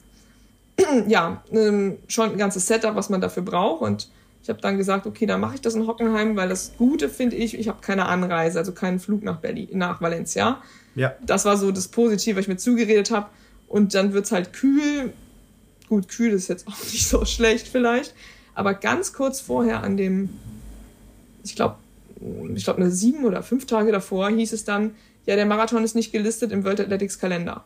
[1.07, 3.82] ja ähm, schon ein ganzes Setup, was man dafür braucht.
[3.82, 4.10] Und
[4.41, 7.36] ich habe dann gesagt, okay, dann mache ich das in Hockenheim, weil das Gute finde
[7.36, 10.61] ich, ich habe keine Anreise, also keinen Flug nach Berlin, nach Valencia.
[10.95, 11.14] Ja.
[11.26, 13.28] Das war so das Positive, was ich mir zugeredet habe.
[13.68, 15.14] Und dann wird es halt kühl.
[15.90, 18.14] Gut, kühl ist jetzt auch nicht so schlecht vielleicht.
[18.53, 20.30] Aber ganz kurz vorher an dem,
[21.44, 21.76] ich glaube,
[22.53, 24.95] ich glaube, eine sieben oder fünf Tage davor hieß es dann,
[25.26, 27.64] ja, der Marathon ist nicht gelistet im World Athletics Kalender.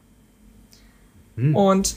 [1.35, 1.55] Hm.
[1.55, 1.95] Und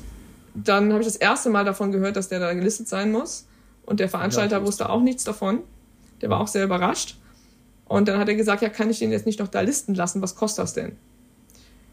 [0.55, 3.47] dann habe ich das erste Mal davon gehört, dass der da gelistet sein muss.
[3.85, 5.61] Und der Veranstalter ja, wusste auch nichts davon.
[6.23, 7.19] Der war auch sehr überrascht.
[7.85, 10.23] Und dann hat er gesagt, ja, kann ich den jetzt nicht noch da listen lassen?
[10.23, 10.97] Was kostet das denn?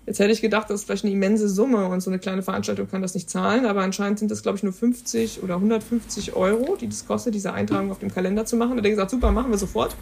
[0.06, 2.90] Jetzt hätte ich gedacht, das ist vielleicht eine immense Summe und so eine kleine Veranstaltung
[2.90, 6.76] kann das nicht zahlen, aber anscheinend sind das, glaube ich, nur 50 oder 150 Euro,
[6.76, 8.72] die das kostet, diese Eintragung auf dem Kalender zu machen.
[8.72, 9.96] Da hat er gesagt, super, machen wir sofort.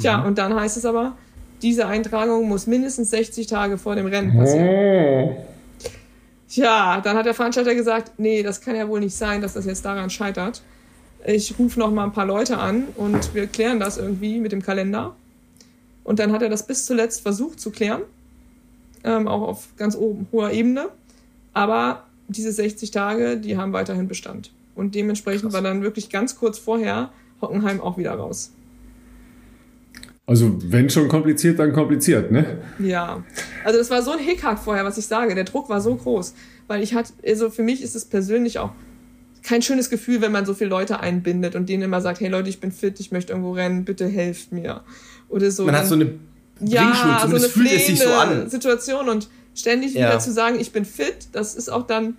[0.00, 0.26] Tja, mhm.
[0.26, 1.16] und dann heißt es aber,
[1.62, 4.68] diese Eintragung muss mindestens 60 Tage vor dem Rennen passieren.
[4.68, 5.44] Oh.
[6.48, 9.66] Tja, dann hat der Veranstalter gesagt, nee, das kann ja wohl nicht sein, dass das
[9.66, 10.62] jetzt daran scheitert.
[11.26, 14.62] ich rufe noch mal ein paar Leute an und wir klären das irgendwie mit dem
[14.62, 15.14] Kalender.
[16.04, 18.02] Und dann hat er das bis zuletzt versucht zu klären,
[19.04, 20.88] ähm, auch auf ganz oben, hoher Ebene.
[21.52, 24.52] Aber diese 60 Tage, die haben weiterhin Bestand.
[24.74, 25.54] Und dementsprechend Krass.
[25.54, 27.10] war dann wirklich ganz kurz vorher
[27.40, 28.52] Hockenheim auch wieder raus.
[30.26, 32.58] Also wenn schon kompliziert, dann kompliziert, ne?
[32.78, 33.24] Ja.
[33.64, 35.34] Also das war so ein Hickhack vorher, was ich sage.
[35.34, 36.34] Der Druck war so groß.
[36.66, 38.72] Weil ich hatte, also für mich ist es persönlich auch
[39.42, 42.50] kein schönes Gefühl, wenn man so viele Leute einbindet und denen immer sagt, hey Leute,
[42.50, 44.82] ich bin fit, ich möchte irgendwo rennen, bitte helft mir.
[45.30, 45.64] Oder so.
[45.64, 46.12] Man hat so eine
[46.60, 48.48] ja, so eine fühlt es sich so an.
[48.50, 50.08] Situation und ständig ja.
[50.08, 52.16] wieder zu sagen, ich bin fit, das ist auch dann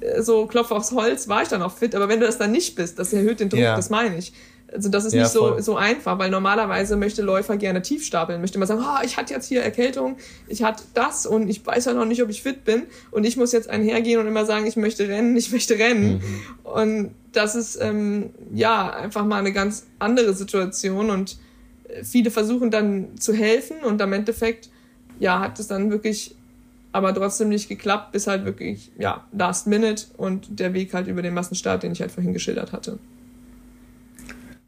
[0.00, 2.52] äh, so Klopf aufs Holz, war ich dann auch fit, aber wenn du das dann
[2.52, 3.76] nicht bist, das erhöht den Druck, ja.
[3.76, 4.32] das meine ich.
[4.70, 8.42] Also das ist ja, nicht so, so einfach, weil normalerweise möchte Läufer gerne tief stapeln,
[8.42, 11.86] möchte immer sagen, oh, ich hatte jetzt hier Erkältung, ich hatte das und ich weiß
[11.86, 14.66] ja noch nicht, ob ich fit bin und ich muss jetzt einhergehen und immer sagen,
[14.66, 16.16] ich möchte rennen, ich möchte rennen.
[16.16, 16.22] Mhm.
[16.64, 21.38] Und das ist ähm, ja einfach mal eine ganz andere Situation und
[22.02, 24.70] viele versuchen dann zu helfen und am Endeffekt
[25.20, 26.34] ja hat es dann wirklich
[26.92, 31.22] aber trotzdem nicht geklappt, bis halt wirklich ja Last Minute und der Weg halt über
[31.22, 32.98] den Massenstart, den ich halt vorhin geschildert hatte.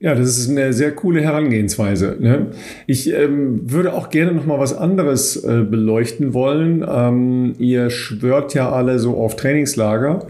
[0.01, 2.17] Ja, das ist eine sehr coole Herangehensweise.
[2.19, 2.53] Ne?
[2.87, 6.83] Ich ähm, würde auch gerne noch mal was anderes äh, beleuchten wollen.
[6.89, 10.27] Ähm, ihr schwört ja alle so auf Trainingslager.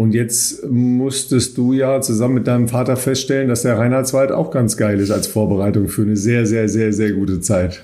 [0.00, 4.78] Und jetzt musstest du ja zusammen mit deinem Vater feststellen, dass der Reinhardswald auch ganz
[4.78, 7.82] geil ist als Vorbereitung für eine sehr, sehr, sehr, sehr gute Zeit.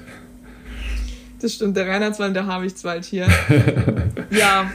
[1.42, 3.26] Das stimmt, der Reinhardswald, der Havichtswald hier.
[4.30, 4.70] ja,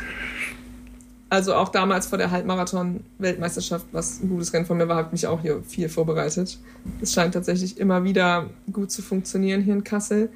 [1.30, 5.14] also auch damals vor der Halbmarathon-Weltmeisterschaft, was ein gutes Rennen von mir war, habe ich
[5.14, 6.60] mich auch hier viel vorbereitet.
[7.02, 10.30] Es scheint tatsächlich immer wieder gut zu funktionieren hier in Kassel.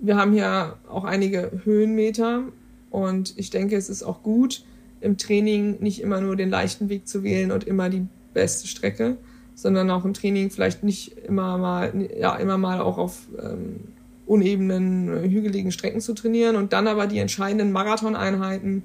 [0.00, 2.42] Wir haben hier auch einige Höhenmeter
[2.90, 4.64] und ich denke, es ist auch gut,
[5.00, 9.16] im Training nicht immer nur den leichten Weg zu wählen und immer die beste Strecke,
[9.54, 13.80] sondern auch im Training vielleicht nicht immer mal, ja, immer mal auch auf ähm,
[14.26, 18.82] unebenen, hügeligen Strecken zu trainieren und dann aber die entscheidenden Marathoneinheiten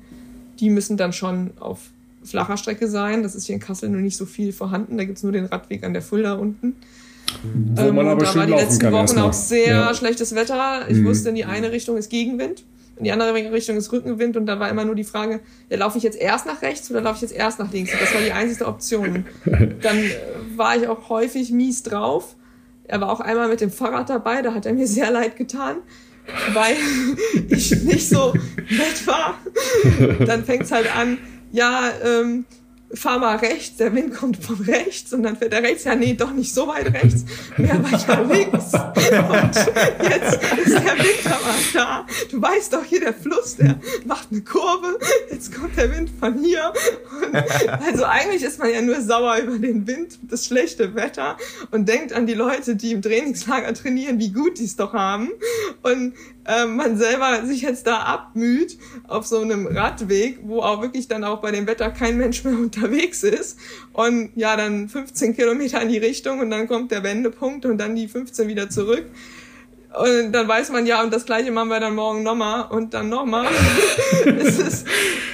[0.59, 1.89] die müssen dann schon auf
[2.23, 3.23] flacher Strecke sein.
[3.23, 4.97] Das ist hier in Kassel nur nicht so viel vorhanden.
[4.97, 6.75] Da gibt es nur den Radweg an der Fulda unten.
[7.43, 9.93] Wo ähm, man aber da war die letzten Wochen auch sehr ja.
[9.93, 10.85] schlechtes Wetter.
[10.87, 11.05] Ich mhm.
[11.05, 12.63] wusste, in die eine Richtung ist Gegenwind,
[12.97, 15.39] in die andere Richtung ist Rückenwind und da war immer nur die Frage,
[15.69, 17.91] ja, laufe ich jetzt erst nach rechts oder laufe ich jetzt erst nach links?
[17.93, 19.25] Und das war die einzige Option.
[19.45, 20.15] Dann äh,
[20.55, 22.35] war ich auch häufig mies drauf.
[22.85, 25.77] Er war auch einmal mit dem Fahrrad dabei, da hat er mir sehr leid getan
[26.53, 26.75] weil
[27.49, 29.37] ich nicht so nett war.
[30.25, 31.17] Dann fängt es halt an,
[31.51, 32.45] ja, ähm,
[32.93, 36.13] fahr mal rechts, der Wind kommt von rechts und dann fährt er rechts, ja nee,
[36.13, 37.25] doch nicht so weit rechts,
[37.57, 38.73] mehr weiter links.
[38.73, 39.55] Und
[40.09, 42.05] jetzt ist der Wind aber da.
[42.29, 44.99] Du weißt doch hier, der Fluss, der macht eine Kurve,
[45.31, 46.71] jetzt kommt der Wind von hier.
[47.21, 47.35] Und
[47.83, 51.37] also eigentlich ist man ja nur sauer über den Wind, das schlechte Wetter
[51.71, 55.31] und denkt an die Leute, die im Trainingslager trainieren, wie gut die es doch haben.
[55.81, 56.13] Und
[56.45, 61.23] äh, man selber sich jetzt da abmüht auf so einem Radweg, wo auch wirklich dann
[61.23, 63.57] auch bei dem Wetter kein Mensch mehr unterwegs ist
[63.93, 67.95] und ja, dann 15 Kilometer in die Richtung und dann kommt der Wendepunkt und dann
[67.95, 69.05] die 15 wieder zurück.
[69.93, 73.09] Und dann weiß man ja, und das gleiche machen wir dann morgen nochmal und dann
[73.09, 73.45] nochmal.
[74.25, 74.87] es ist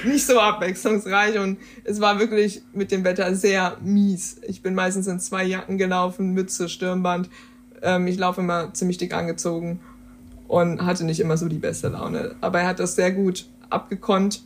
[0.04, 4.38] nicht so abwechslungsreich und es war wirklich mit dem Wetter sehr mies.
[4.46, 7.30] Ich bin meistens in zwei Jacken gelaufen, Mütze, Stirnband.
[7.80, 9.80] Ähm, ich laufe immer ziemlich dick angezogen
[10.50, 12.34] und hatte nicht immer so die beste Laune.
[12.40, 14.42] Aber er hat das sehr gut abgekonnt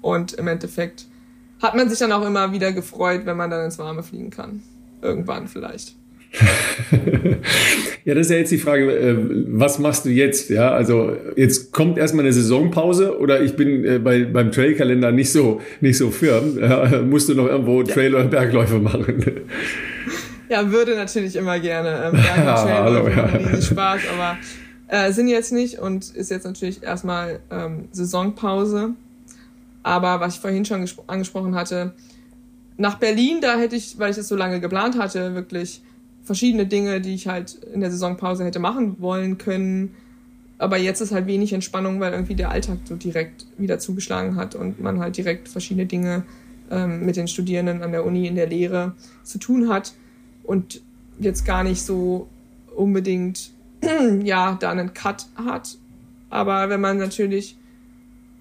[0.00, 1.04] und im Endeffekt
[1.60, 4.62] hat man sich dann auch immer wieder gefreut, wenn man dann ins Warme fliegen kann.
[5.02, 5.94] Irgendwann vielleicht.
[8.04, 9.16] ja, das ist ja jetzt die Frage, äh,
[9.48, 10.48] was machst du jetzt?
[10.48, 15.32] Ja, also jetzt kommt erstmal eine Saisonpause oder ich bin äh, bei, beim Trailkalender nicht
[15.32, 16.58] so, nicht so firm.
[16.58, 19.22] Ja, musst du noch irgendwo Trail- oder Bergläufe machen?
[20.48, 22.06] Ja, würde natürlich immer gerne.
[22.06, 23.62] Ähm, Berg- und Trailläufe ja, ja.
[23.62, 24.38] Spaß, aber
[24.88, 28.94] äh, sind jetzt nicht und ist jetzt natürlich erstmal ähm, Saisonpause.
[29.82, 31.92] Aber was ich vorhin schon angesprochen hatte,
[32.76, 35.82] nach Berlin, da hätte ich, weil ich es so lange geplant hatte, wirklich
[36.24, 39.94] verschiedene Dinge, die ich halt in der Saisonpause hätte machen wollen können.
[40.58, 44.54] Aber jetzt ist halt wenig Entspannung, weil irgendwie der Alltag so direkt wieder zugeschlagen hat
[44.54, 46.24] und man halt direkt verschiedene Dinge
[46.70, 49.94] ähm, mit den Studierenden an der Uni in der Lehre zu tun hat
[50.42, 50.80] und
[51.18, 52.28] jetzt gar nicht so
[52.74, 53.52] unbedingt
[54.22, 55.78] ja, da einen Cut hat.
[56.30, 57.56] Aber wenn man natürlich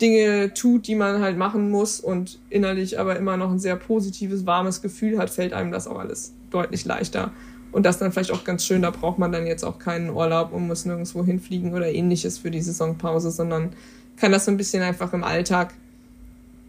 [0.01, 4.45] Dinge tut, die man halt machen muss und innerlich aber immer noch ein sehr positives,
[4.45, 7.31] warmes Gefühl hat, fällt einem das auch alles deutlich leichter.
[7.71, 10.53] Und das dann vielleicht auch ganz schön, da braucht man dann jetzt auch keinen Urlaub
[10.53, 13.73] und muss nirgendwo hinfliegen oder ähnliches für die Saisonpause, sondern
[14.17, 15.73] kann das so ein bisschen einfach im Alltag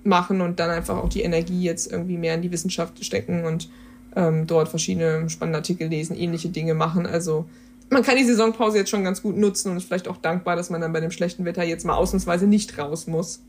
[0.02, 3.68] machen und dann einfach auch die Energie jetzt irgendwie mehr in die Wissenschaft stecken und
[4.14, 7.06] ähm, dort verschiedene spannende Artikel lesen, ähnliche Dinge machen.
[7.06, 7.46] Also
[7.90, 10.70] man kann die Saisonpause jetzt schon ganz gut nutzen und ist vielleicht auch dankbar, dass
[10.70, 13.40] man dann bei dem schlechten Wetter jetzt mal ausnahmsweise nicht raus muss.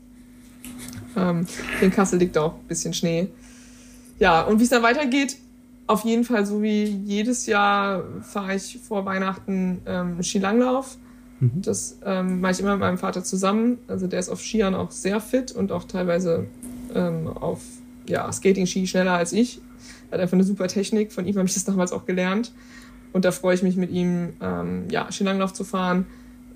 [1.16, 1.46] Ähm,
[1.80, 3.28] in Kassel liegt auch ein bisschen Schnee.
[4.18, 5.36] Ja, und wie es dann weitergeht,
[5.86, 10.98] auf jeden Fall so wie jedes Jahr fahre ich vor Weihnachten ähm, Skilanglauf.
[11.40, 11.62] Mhm.
[11.62, 13.78] Das ähm, mache ich immer mit meinem Vater zusammen.
[13.88, 16.46] Also der ist auf Skiern auch sehr fit und auch teilweise
[16.94, 17.60] ähm, auf
[18.06, 19.60] ja, Skating-Ski schneller als ich.
[20.10, 21.12] Er hat einfach eine super Technik.
[21.12, 22.52] Von ihm habe ich das damals auch gelernt.
[23.12, 26.06] Und da freue ich mich mit ihm, ähm, ja, Skilanglauf zu fahren,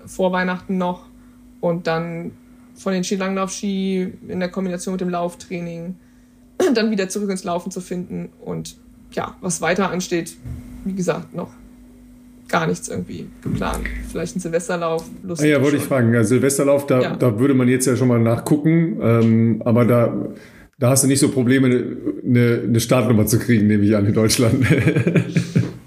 [0.05, 1.05] vor Weihnachten noch.
[1.59, 2.31] Und dann
[2.75, 5.95] von den Skilanglauf-Ski in der Kombination mit dem Lauftraining
[6.73, 8.29] dann wieder zurück ins Laufen zu finden.
[8.43, 8.75] Und
[9.11, 10.35] ja, was weiter ansteht,
[10.85, 11.51] wie gesagt, noch
[12.49, 13.81] gar nichts irgendwie geplant.
[14.09, 15.05] Vielleicht ein Silvesterlauf.
[15.23, 16.13] Lustig ah ja, wollte ich fragen.
[16.13, 17.15] Ja, Silvesterlauf, da, ja.
[17.15, 18.99] da würde man jetzt ja schon mal nachgucken.
[19.01, 20.13] Ähm, aber da,
[20.77, 21.67] da hast du nicht so Probleme,
[22.23, 24.65] eine, eine Startnummer zu kriegen, nehme ich an, in Deutschland.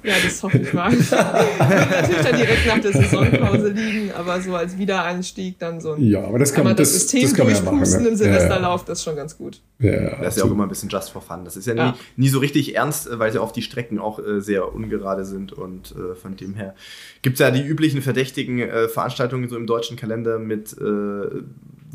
[0.07, 0.93] Ja, das hoffe ich mal.
[0.93, 6.23] Natürlich dann direkt nach der Saisonpause liegen, aber so als Wiedereinstieg dann so ein ja,
[6.23, 8.09] aber das kann, man das, System das kann man ja machen, ne?
[8.09, 8.87] im Silvesterlauf, ja.
[8.87, 9.61] das ist schon ganz gut.
[9.81, 11.45] Ja, das ist ja auch immer ein bisschen just for fun.
[11.45, 11.91] Das ist ja, ja.
[11.91, 15.53] Nie, nie, so richtig ernst, weil ja oft die Strecken auch äh, sehr ungerade sind
[15.53, 16.77] und äh, von dem her
[17.23, 21.43] gibt es ja die üblichen verdächtigen äh, Veranstaltungen so im deutschen Kalender mit äh,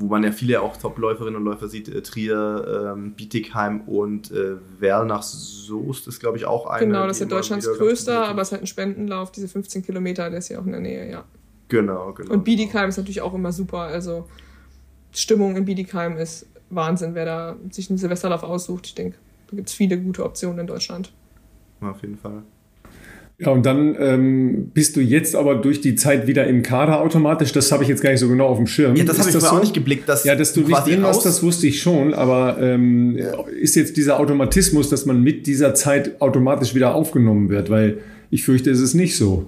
[0.02, 4.56] wo man ja viele auch Top-Läuferinnen und Läufer sieht, äh, Trier, ähm, Bietigheim und äh,
[4.80, 6.88] Werl nach Soest ist, glaube ich, auch eine.
[6.88, 10.30] Genau, das ist ja Deutschlands größter, aber es ist halt ein Spendenlauf, diese 15 Kilometer,
[10.30, 11.23] der ist ja auch in der Nähe, ja.
[11.68, 12.34] Genau, genau.
[12.34, 12.90] Und Bietigheim genau.
[12.90, 14.28] ist natürlich auch immer super, also
[15.11, 18.88] Stimmung in Bietigheim ist Wahnsinn, wer da sich einen Silvesterlauf aussucht.
[18.88, 19.18] Ich denke,
[19.49, 21.14] da gibt es viele gute Optionen in Deutschland.
[21.82, 22.44] Auf jeden Fall.
[23.41, 27.51] Ja, und dann ähm, bist du jetzt aber durch die Zeit wieder im Kader automatisch.
[27.51, 28.95] Das habe ich jetzt gar nicht so genau auf dem Schirm.
[28.95, 29.55] Ja, das habe ich vorher so?
[29.55, 30.07] auch nicht geblickt.
[30.07, 32.13] Dass ja, dass du nicht drin warst, das wusste ich schon.
[32.13, 33.18] Aber ähm,
[33.59, 37.72] ist jetzt dieser Automatismus, dass man mit dieser Zeit automatisch wieder aufgenommen wird?
[37.72, 37.97] Weil
[38.30, 39.47] ich fürchte, es ist nicht so.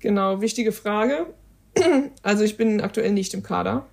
[0.00, 1.26] Genau, wichtige Frage.
[2.22, 3.86] Also ich bin aktuell nicht im Kader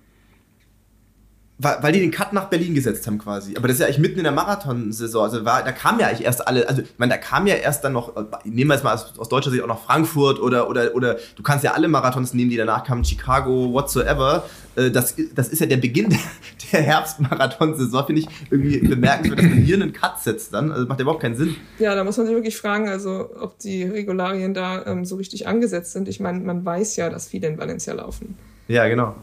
[1.62, 3.54] weil die den Cut nach Berlin gesetzt haben quasi.
[3.56, 5.22] Aber das ist ja eigentlich mitten in der Marathonsaison.
[5.22, 7.84] Also war, da kam ja eigentlich erst alle, also ich meine, da kam ja erst
[7.84, 8.14] dann noch,
[8.44, 11.42] nehmen wir jetzt mal aus, aus, deutscher Sicht auch noch Frankfurt oder, oder, oder du
[11.42, 14.44] kannst ja alle Marathons nehmen, die danach kamen, Chicago, whatsoever.
[14.74, 16.08] Äh, das, das ist ja der Beginn
[16.72, 20.72] der Herbstmarathonsaison, finde ich irgendwie bemerkenswert, dass man hier einen Cut setzt dann.
[20.72, 21.56] Also macht ja überhaupt keinen Sinn.
[21.78, 25.46] Ja, da muss man sich wirklich fragen, also ob die Regularien da ähm, so richtig
[25.46, 26.08] angesetzt sind.
[26.08, 28.38] Ich meine, man weiß ja, dass viele in Valencia laufen.
[28.68, 29.14] Ja, genau.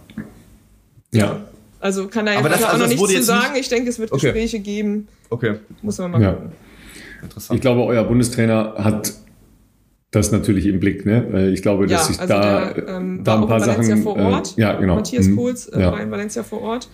[1.11, 1.41] Ja.
[1.87, 3.53] Also kann da jetzt das, auch also noch nichts zu sagen.
[3.53, 3.61] Nicht...
[3.61, 4.25] Ich denke, es wird okay.
[4.25, 5.07] Gespräche geben.
[5.29, 5.55] Okay.
[5.81, 6.33] Muss man mal ja.
[6.33, 6.51] gucken.
[7.23, 7.55] Interessant.
[7.55, 9.13] Ich glaube, euer Bundestrainer hat
[10.11, 11.05] das natürlich im Blick.
[11.05, 11.49] Ne?
[11.53, 14.03] Ich glaube, dass ja, sich also da, der, ähm, da ein paar Sachen.
[14.03, 14.57] Vor Ort.
[14.57, 14.95] Äh, ja, genau.
[14.95, 15.37] Matthias mhm.
[15.37, 15.93] Kohls äh, ja.
[15.93, 16.89] war in Valencia vor Ort,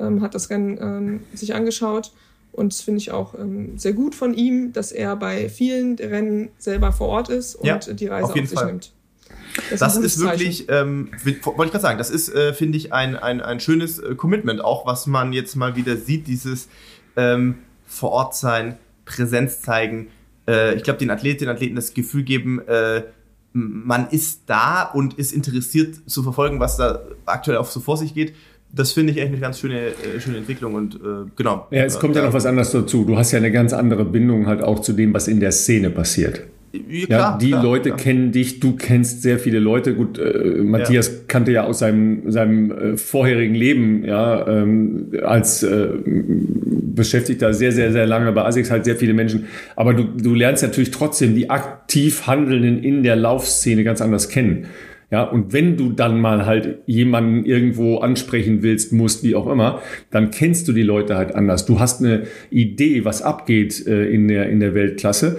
[0.00, 2.12] ähm, hat das Rennen ähm, sich angeschaut.
[2.50, 6.48] Und das finde ich auch ähm, sehr gut von ihm, dass er bei vielen Rennen
[6.56, 8.66] selber vor Ort ist und ja, die Reise auf, auf sich Fall.
[8.68, 8.93] nimmt.
[9.70, 13.16] Das, das ist, wirklich, ähm, wollte ich gerade sagen, das ist, äh, finde ich, ein,
[13.16, 16.68] ein, ein schönes äh, Commitment, auch was man jetzt mal wieder sieht, dieses
[17.16, 17.56] ähm,
[17.86, 20.08] vor Ort sein, Präsenz zeigen.
[20.48, 23.02] Äh, ich glaube, den Athletinnen und Athleten das Gefühl geben, äh,
[23.52, 28.12] man ist da und ist interessiert zu verfolgen, was da aktuell auch so vor sich
[28.12, 28.34] geht.
[28.72, 31.68] Das finde ich echt eine ganz schöne, äh, schöne Entwicklung und äh, genau.
[31.70, 33.04] Ja, es kommt ja noch was anderes dazu.
[33.04, 35.90] Du hast ja eine ganz andere Bindung halt auch zu dem, was in der Szene
[35.90, 36.42] passiert.
[36.88, 37.98] Ja, klar, die klar, Leute klar.
[37.98, 39.94] kennen dich, du kennst sehr viele Leute.
[39.94, 41.14] Gut, äh, Matthias ja.
[41.28, 47.92] kannte ja aus seinem, seinem äh, vorherigen Leben, ja, ähm, als äh, Beschäftigter sehr, sehr,
[47.92, 49.46] sehr lange bei ASICS halt sehr viele Menschen.
[49.76, 54.66] Aber du, du lernst natürlich trotzdem die aktiv Handelnden in der Laufszene ganz anders kennen.
[55.10, 59.80] Ja, und wenn du dann mal halt jemanden irgendwo ansprechen willst, musst, wie auch immer,
[60.10, 61.66] dann kennst du die Leute halt anders.
[61.66, 65.38] Du hast eine Idee, was abgeht äh, in, der, in der Weltklasse.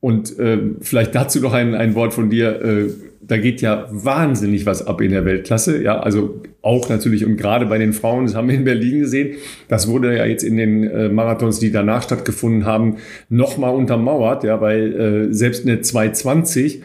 [0.00, 2.62] Und äh, vielleicht dazu noch ein, ein Wort von dir.
[2.62, 2.90] Äh,
[3.20, 5.82] da geht ja wahnsinnig was ab in der Weltklasse.
[5.82, 9.36] Ja, also auch natürlich und gerade bei den Frauen, das haben wir in Berlin gesehen.
[9.68, 12.96] Das wurde ja jetzt in den äh, Marathons, die danach stattgefunden haben,
[13.28, 14.42] nochmal untermauert.
[14.42, 16.82] Ja, weil äh, selbst eine 220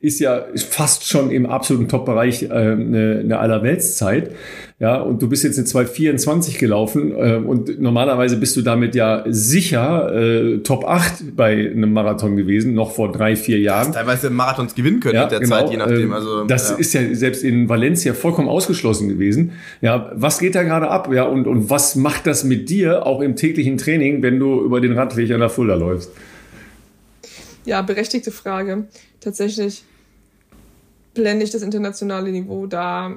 [0.00, 4.32] ist ja fast schon im absoluten Top-Bereich äh, eine, eine Allerweltszeit.
[4.82, 9.22] Ja, und du bist jetzt in 224 gelaufen äh, und normalerweise bist du damit ja
[9.28, 13.92] sicher äh, Top 8 bei einem Marathon gewesen, noch vor drei, vier Jahren.
[13.92, 16.06] Teilweise Marathons gewinnen können ja, mit der genau, Zeit, je nachdem.
[16.06, 16.76] Ähm, also, das ja.
[16.78, 19.52] ist ja selbst in Valencia vollkommen ausgeschlossen gewesen.
[19.82, 21.08] Ja, was geht da gerade ab?
[21.12, 24.80] Ja, und, und was macht das mit dir auch im täglichen Training, wenn du über
[24.80, 26.10] den Radweg an der Fulda läufst?
[27.64, 28.88] Ja, berechtigte Frage.
[29.20, 29.84] Tatsächlich
[31.14, 33.12] blende ich das internationale Niveau da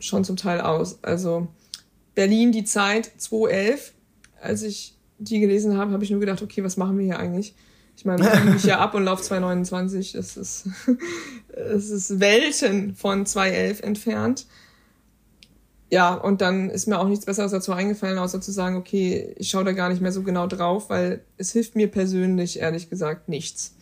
[0.00, 1.02] schon zum Teil aus.
[1.02, 1.48] Also
[2.14, 3.92] Berlin die Zeit 2011,
[4.40, 7.54] als ich die gelesen habe, habe ich nur gedacht, okay, was machen wir hier eigentlich?
[7.96, 10.16] Ich meine, ich mich ja ab und laufe 2,29.
[10.16, 10.68] Das ist,
[11.48, 14.46] es ist Welten von 2,11 entfernt.
[15.90, 19.48] Ja, und dann ist mir auch nichts Besseres dazu eingefallen, außer zu sagen, okay, ich
[19.48, 23.28] schaue da gar nicht mehr so genau drauf, weil es hilft mir persönlich, ehrlich gesagt,
[23.28, 23.74] nichts.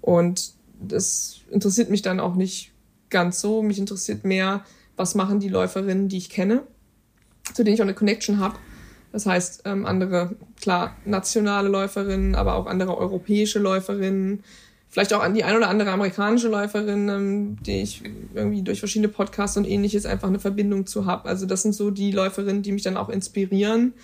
[0.00, 2.72] Und das interessiert mich dann auch nicht
[3.10, 3.62] ganz so.
[3.62, 4.64] Mich interessiert mehr,
[4.98, 6.62] was machen die Läuferinnen, die ich kenne,
[7.54, 8.56] zu denen ich auch eine Connection habe.
[9.12, 14.44] Das heißt, ähm, andere, klar, nationale Läuferinnen, aber auch andere europäische Läuferinnen,
[14.90, 18.02] vielleicht auch an die ein oder andere amerikanische Läuferin, ähm, die ich
[18.34, 21.28] irgendwie durch verschiedene Podcasts und ähnliches einfach eine Verbindung zu habe.
[21.28, 23.94] Also das sind so die Läuferinnen, die mich dann auch inspirieren.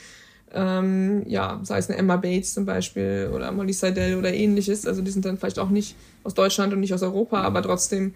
[0.53, 4.87] Ähm, ja, sei es eine Emma Bates zum Beispiel oder Molly Seidel oder ähnliches.
[4.87, 8.15] Also die sind dann vielleicht auch nicht aus Deutschland und nicht aus Europa, aber trotzdem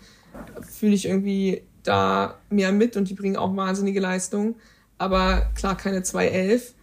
[0.62, 4.56] fühle ich irgendwie da mehr mit und die bringen auch wahnsinnige Leistung.
[4.98, 6.74] Aber klar, keine 211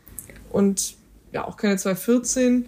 [0.49, 0.95] und
[1.31, 2.65] ja, auch keine 214.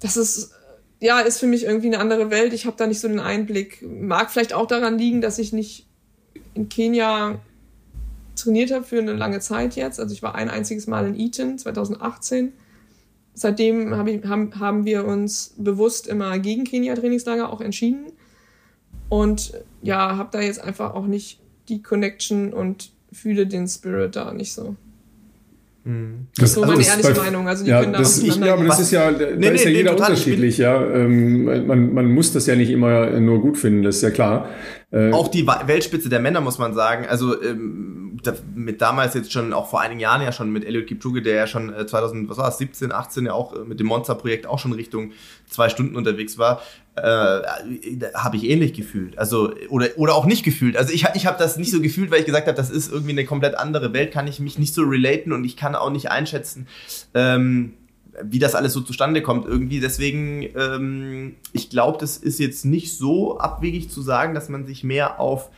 [0.00, 0.52] Das ist,
[1.00, 2.52] ja, ist für mich irgendwie eine andere Welt.
[2.52, 3.82] Ich habe da nicht so den Einblick.
[3.82, 5.86] Mag vielleicht auch daran liegen, dass ich nicht
[6.54, 7.38] in Kenia
[8.36, 10.00] trainiert habe für eine lange Zeit jetzt.
[10.00, 12.52] Also ich war ein einziges Mal in Eton 2018.
[13.34, 18.12] Seitdem hab ich, haben, haben wir uns bewusst immer gegen Kenia-Trainingslager auch entschieden.
[19.08, 19.52] Und
[19.82, 24.52] ja, habe da jetzt einfach auch nicht die Connection und fühle den Spirit da nicht
[24.52, 24.76] so.
[25.88, 26.26] Mhm.
[26.36, 27.48] Das ist so also meine ehrliche bei, Meinung.
[27.48, 29.64] Also die ja, können da das, ich, ja, aber das ist ja, da nee, ist
[29.64, 30.84] nee, ja jeder nee, unterschiedlich, ja.
[30.84, 34.50] Ähm, man, man muss das ja nicht immer nur gut finden, das ist ja klar.
[34.90, 37.06] Äh, auch die Weltspitze der Männer, muss man sagen.
[37.08, 38.18] Also ähm,
[38.54, 41.46] mit damals jetzt schon, auch vor einigen Jahren ja schon mit Elliot Kipchoge, der ja
[41.46, 44.58] schon 2000, äh, was war es, 17, 18 ja auch äh, mit dem Monster-Projekt auch
[44.58, 45.12] schon Richtung
[45.48, 46.60] zwei Stunden unterwegs war,
[46.98, 49.18] äh, habe ich ähnlich gefühlt.
[49.18, 50.76] Also, oder, oder auch nicht gefühlt.
[50.76, 53.12] Also ich, ich habe das nicht so gefühlt, weil ich gesagt habe, das ist irgendwie
[53.12, 56.10] eine komplett andere Welt, kann ich mich nicht so relaten und ich kann auch nicht
[56.10, 56.66] einschätzen.
[57.14, 57.74] Ähm,
[58.22, 59.80] wie das alles so zustande kommt irgendwie.
[59.80, 64.84] Deswegen, ähm, ich glaube, das ist jetzt nicht so abwegig zu sagen, dass man sich
[64.84, 65.50] mehr auf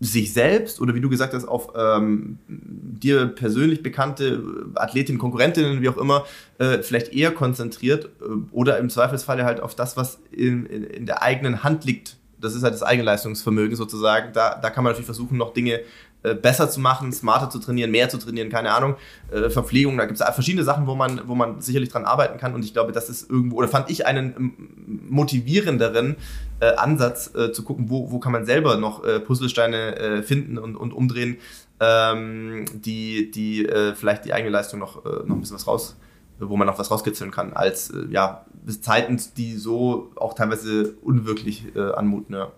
[0.00, 4.42] sich selbst oder wie du gesagt hast, auf ähm, dir persönlich bekannte
[4.74, 6.24] Athletinnen, Konkurrentinnen, wie auch immer,
[6.58, 11.06] äh, vielleicht eher konzentriert äh, oder im Zweifelsfalle halt auf das, was in, in, in
[11.06, 12.16] der eigenen Hand liegt.
[12.40, 14.32] Das ist halt das Eigenleistungsvermögen sozusagen.
[14.32, 15.80] Da, da kann man natürlich versuchen, noch Dinge
[16.24, 18.96] äh, besser zu machen, smarter zu trainieren, mehr zu trainieren, keine Ahnung,
[19.30, 22.54] äh, Verpflegung, da gibt es verschiedene Sachen, wo man, wo man sicherlich dran arbeiten kann
[22.56, 26.16] und ich glaube, das ist irgendwo, oder fand ich einen ähm, motivierenderen
[26.58, 30.74] äh, Ansatz äh, zu gucken, wo, wo kann man selber noch äh, Puzzlesteine finden und,
[30.74, 31.36] und umdrehen,
[31.78, 35.96] ähm, die, die vielleicht die eigene Leistung noch, noch ein bisschen was raus,
[36.40, 38.44] wo man noch was rauskitzeln kann, als ja,
[38.80, 42.52] Zeiten, die so auch teilweise unwirklich anmuten, ja.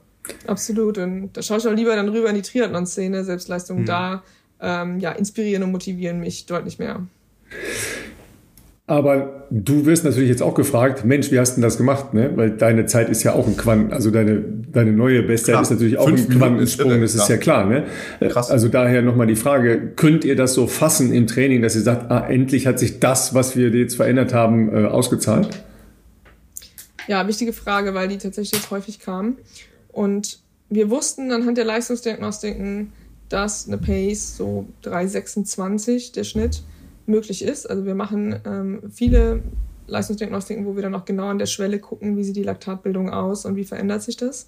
[0.47, 0.99] Absolut.
[0.99, 3.25] Und da schaue ich auch lieber dann rüber in die Triathlon-Szene.
[3.25, 3.87] Selbstleistung mhm.
[3.87, 4.23] da
[4.61, 7.07] ähm, ja, inspirieren und motivieren mich deutlich mehr.
[8.91, 12.13] Aber du wirst natürlich jetzt auch gefragt, Mensch, wie hast du denn das gemacht?
[12.13, 12.33] Ne?
[12.35, 14.43] Weil deine Zeit ist ja auch ein Quant, also deine,
[14.73, 15.63] deine neue Bestzeit klar.
[15.63, 17.67] ist natürlich auch Fünf ein Quantensprung, das ist ja klar.
[17.67, 17.85] Ne?
[18.19, 18.51] Krass.
[18.51, 22.11] Also daher nochmal die Frage, könnt ihr das so fassen im Training, dass ihr sagt,
[22.11, 25.63] ah, endlich hat sich das, was wir jetzt verändert haben, äh, ausgezahlt?
[27.07, 29.37] Ja, wichtige Frage, weil die tatsächlich jetzt häufig kam.
[29.93, 32.93] Und wir wussten anhand der Leistungsdiagnostiken,
[33.29, 36.63] dass eine Pace so 3,26 der Schnitt
[37.07, 37.69] möglich ist.
[37.69, 39.43] Also wir machen ähm, viele
[39.87, 43.45] Leistungsdiagnostiken, wo wir dann auch genau an der Schwelle gucken, wie sieht die Laktatbildung aus
[43.45, 44.47] und wie verändert sich das.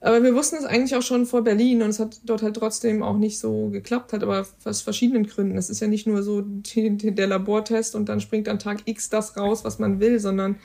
[0.00, 3.02] Aber wir wussten es eigentlich auch schon vor Berlin und es hat dort halt trotzdem
[3.02, 5.58] auch nicht so geklappt, hat aber aus verschiedenen Gründen.
[5.58, 9.10] Es ist ja nicht nur so die, der Labortest und dann springt an Tag X
[9.10, 10.56] das raus, was man will, sondern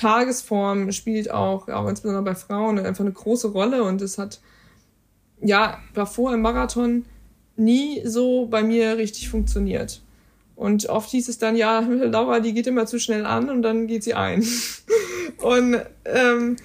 [0.00, 4.40] Tagesform spielt auch, auch insbesondere bei Frauen, einfach eine große Rolle und es hat,
[5.42, 7.04] ja, davor im Marathon
[7.56, 10.00] nie so bei mir richtig funktioniert.
[10.56, 13.86] Und oft hieß es dann, ja, Laura, die geht immer zu schnell an und dann
[13.86, 14.42] geht sie ein.
[15.36, 16.56] und ähm,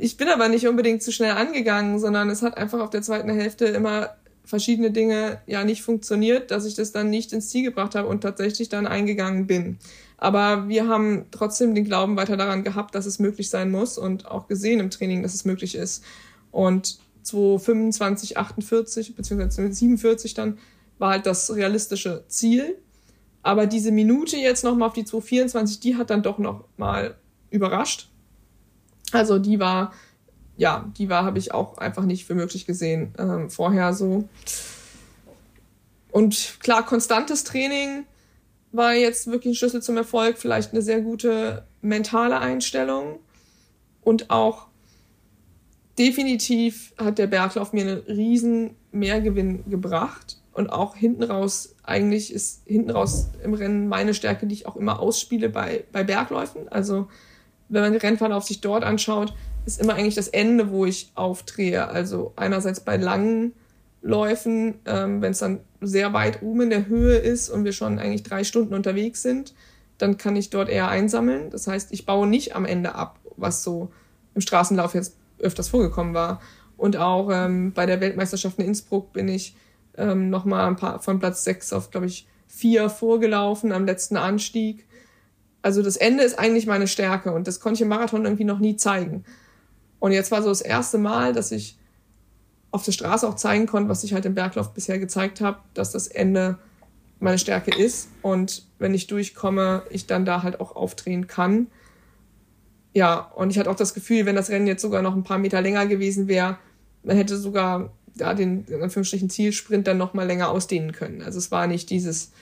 [0.00, 3.30] ich bin aber nicht unbedingt zu schnell angegangen, sondern es hat einfach auf der zweiten
[3.30, 7.94] Hälfte immer verschiedene Dinge ja nicht funktioniert, dass ich das dann nicht ins Ziel gebracht
[7.94, 9.78] habe und tatsächlich dann eingegangen bin.
[10.16, 14.26] Aber wir haben trotzdem den Glauben weiter daran gehabt, dass es möglich sein muss und
[14.26, 16.04] auch gesehen im Training, dass es möglich ist.
[16.50, 20.58] Und 225, 48 beziehungsweise 47 dann
[20.98, 22.78] war halt das realistische Ziel.
[23.42, 27.16] Aber diese Minute jetzt nochmal auf die 224, die hat dann doch noch mal
[27.50, 28.08] überrascht.
[29.12, 29.92] Also die war,
[30.56, 34.28] ja, die war, habe ich auch einfach nicht für möglich gesehen ähm, vorher so.
[36.10, 38.06] Und klar, konstantes Training,
[38.76, 43.20] war jetzt wirklich ein Schlüssel zum Erfolg, vielleicht eine sehr gute mentale Einstellung
[44.02, 44.66] und auch
[45.98, 50.38] definitiv hat der Berglauf mir einen riesen Mehrgewinn gebracht.
[50.52, 54.76] Und auch hinten raus, eigentlich ist hinten raus im Rennen meine Stärke, die ich auch
[54.76, 56.68] immer ausspiele bei, bei Bergläufen.
[56.68, 57.08] Also
[57.68, 59.34] wenn man den Rennverlauf sich dort anschaut,
[59.66, 61.88] ist immer eigentlich das Ende, wo ich aufdrehe.
[61.88, 63.52] Also einerseits bei langen
[64.04, 67.98] Läufen, ähm, wenn es dann sehr weit oben in der Höhe ist und wir schon
[67.98, 69.54] eigentlich drei Stunden unterwegs sind,
[69.96, 71.48] dann kann ich dort eher einsammeln.
[71.48, 73.90] Das heißt, ich baue nicht am Ende ab, was so
[74.34, 76.42] im Straßenlauf jetzt öfters vorgekommen war.
[76.76, 79.56] Und auch ähm, bei der Weltmeisterschaft in Innsbruck bin ich
[79.96, 84.86] ähm, nochmal ein paar von Platz 6 auf, glaube ich, 4 vorgelaufen am letzten Anstieg.
[85.62, 88.58] Also das Ende ist eigentlich meine Stärke und das konnte ich im Marathon irgendwie noch
[88.58, 89.24] nie zeigen.
[89.98, 91.78] Und jetzt war so das erste Mal, dass ich
[92.74, 95.92] auf der Straße auch zeigen konnte, was ich halt im Berglauf bisher gezeigt habe, dass
[95.92, 96.58] das Ende
[97.20, 101.68] meine Stärke ist und wenn ich durchkomme, ich dann da halt auch aufdrehen kann.
[102.92, 105.38] Ja, und ich hatte auch das Gefühl, wenn das Rennen jetzt sogar noch ein paar
[105.38, 106.58] Meter länger gewesen wäre,
[107.04, 111.22] man hätte sogar da den in Zielsprint dann noch mal länger ausdehnen können.
[111.22, 112.32] Also es war nicht dieses,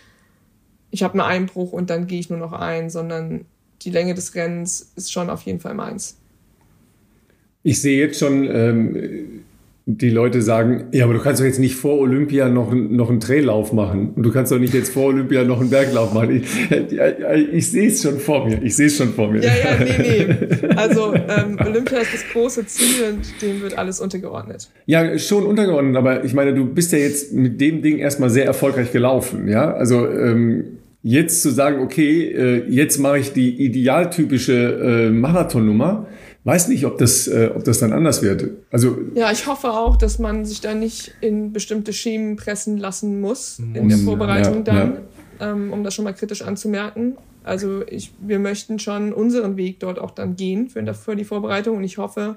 [0.91, 3.45] ich habe einen Einbruch und dann gehe ich nur noch ein, sondern
[3.83, 6.17] die Länge des Rennens ist schon auf jeden Fall meins.
[7.63, 9.45] Ich sehe jetzt schon ähm,
[9.85, 13.19] die Leute sagen, ja, aber du kannst doch jetzt nicht vor Olympia noch, noch einen
[13.19, 14.13] Traillauf machen.
[14.15, 16.37] Und du kannst doch nicht jetzt vor Olympia noch einen Berglauf machen.
[16.37, 18.63] Ich, ich, ich sehe es schon vor mir.
[18.63, 19.43] Ich sehe es schon vor mir.
[19.43, 20.69] Ja, ja, nee, nee.
[20.77, 24.71] Also ähm, Olympia ist das große Ziel und dem wird alles untergeordnet.
[24.87, 25.97] Ja, schon untergeordnet.
[25.97, 29.49] Aber ich meine, du bist ja jetzt mit dem Ding erstmal sehr erfolgreich gelaufen.
[29.49, 36.07] Ja, also ähm, jetzt zu sagen, okay, äh, jetzt mache ich die idealtypische äh, Marathonnummer
[36.45, 38.51] weiß nicht, ob das, äh, ob das dann anders wird.
[38.71, 43.21] Also ja, ich hoffe auch, dass man sich da nicht in bestimmte Schemen pressen lassen
[43.21, 44.93] muss in der Vorbereitung ja, dann,
[45.41, 45.53] ja.
[45.53, 47.17] Ähm, um das schon mal kritisch anzumerken.
[47.45, 51.77] Also ich, wir möchten schon unseren Weg dort auch dann gehen für, für die Vorbereitung
[51.77, 52.37] und ich hoffe,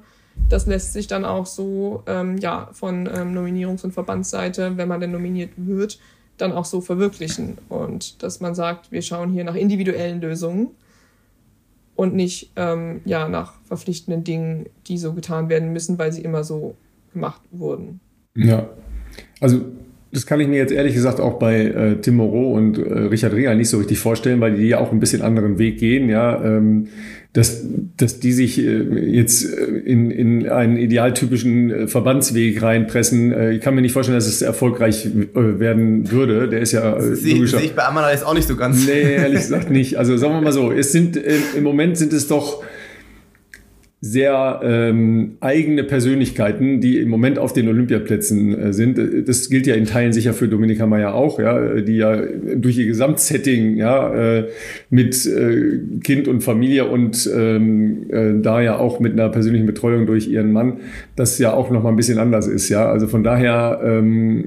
[0.49, 4.99] das lässt sich dann auch so ähm, ja, von ähm, Nominierungs- und Verbandsseite, wenn man
[4.99, 5.99] denn nominiert wird,
[6.37, 7.57] dann auch so verwirklichen.
[7.69, 10.71] Und dass man sagt, wir schauen hier nach individuellen Lösungen
[11.95, 16.43] und nicht ähm, ja, nach verpflichtenden Dingen, die so getan werden müssen, weil sie immer
[16.43, 16.75] so
[17.13, 17.99] gemacht wurden.
[18.35, 18.69] Ja,
[19.39, 19.61] also
[20.15, 23.33] das kann ich mir jetzt ehrlich gesagt auch bei äh, Tim Moreau und äh, Richard
[23.33, 26.07] Reher nicht so richtig vorstellen, weil die ja auch ein bisschen anderen Weg gehen.
[26.07, 26.87] Ja, ähm,
[27.33, 27.65] dass,
[27.97, 28.81] dass die sich äh,
[29.11, 33.33] jetzt äh, in, in einen idealtypischen äh, Verbandsweg reinpressen.
[33.33, 36.47] Äh, ich kann mir nicht vorstellen, dass es erfolgreich werden würde.
[36.47, 38.87] Der ist ja äh, Sehe seh ich bei Amanda jetzt auch nicht so ganz.
[38.87, 39.97] Nee, ehrlich gesagt nicht.
[39.97, 42.63] Also sagen wir mal so, es sind im Moment sind es doch
[44.07, 48.99] sehr ähm, eigene Persönlichkeiten, die im Moment auf den Olympiaplätzen äh, sind.
[49.27, 52.21] Das gilt ja in Teilen sicher für Dominika Meyer auch, ja, die ja
[52.55, 54.47] durch ihr Gesamtsetting ja äh,
[54.91, 60.05] mit äh, Kind und Familie und ähm, äh, da ja auch mit einer persönlichen Betreuung
[60.05, 60.81] durch ihren Mann,
[61.15, 62.87] das ja auch noch mal ein bisschen anders ist, ja.
[62.87, 64.45] Also von daher, ähm,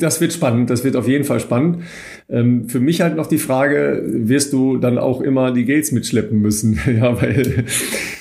[0.00, 1.84] das wird spannend, das wird auf jeden Fall spannend.
[2.30, 6.38] Ähm, für mich halt noch die Frage, wirst du dann auch immer die Gates mitschleppen
[6.38, 6.78] müssen?
[6.86, 7.64] ja, weil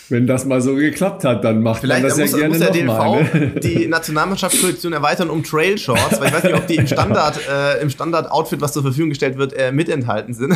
[0.07, 2.59] wenn das mal so geklappt hat, dann macht Vielleicht man das muss, ja gerne muss
[2.59, 3.51] der DLV mal, ne?
[3.61, 7.81] die Nationalmannschaftsproduktion erweitern um Trail Shorts, weil ich weiß nicht, ob die im Standard äh,
[7.81, 10.53] im Standard Outfit, was zur Verfügung gestellt wird, äh, mit enthalten sind.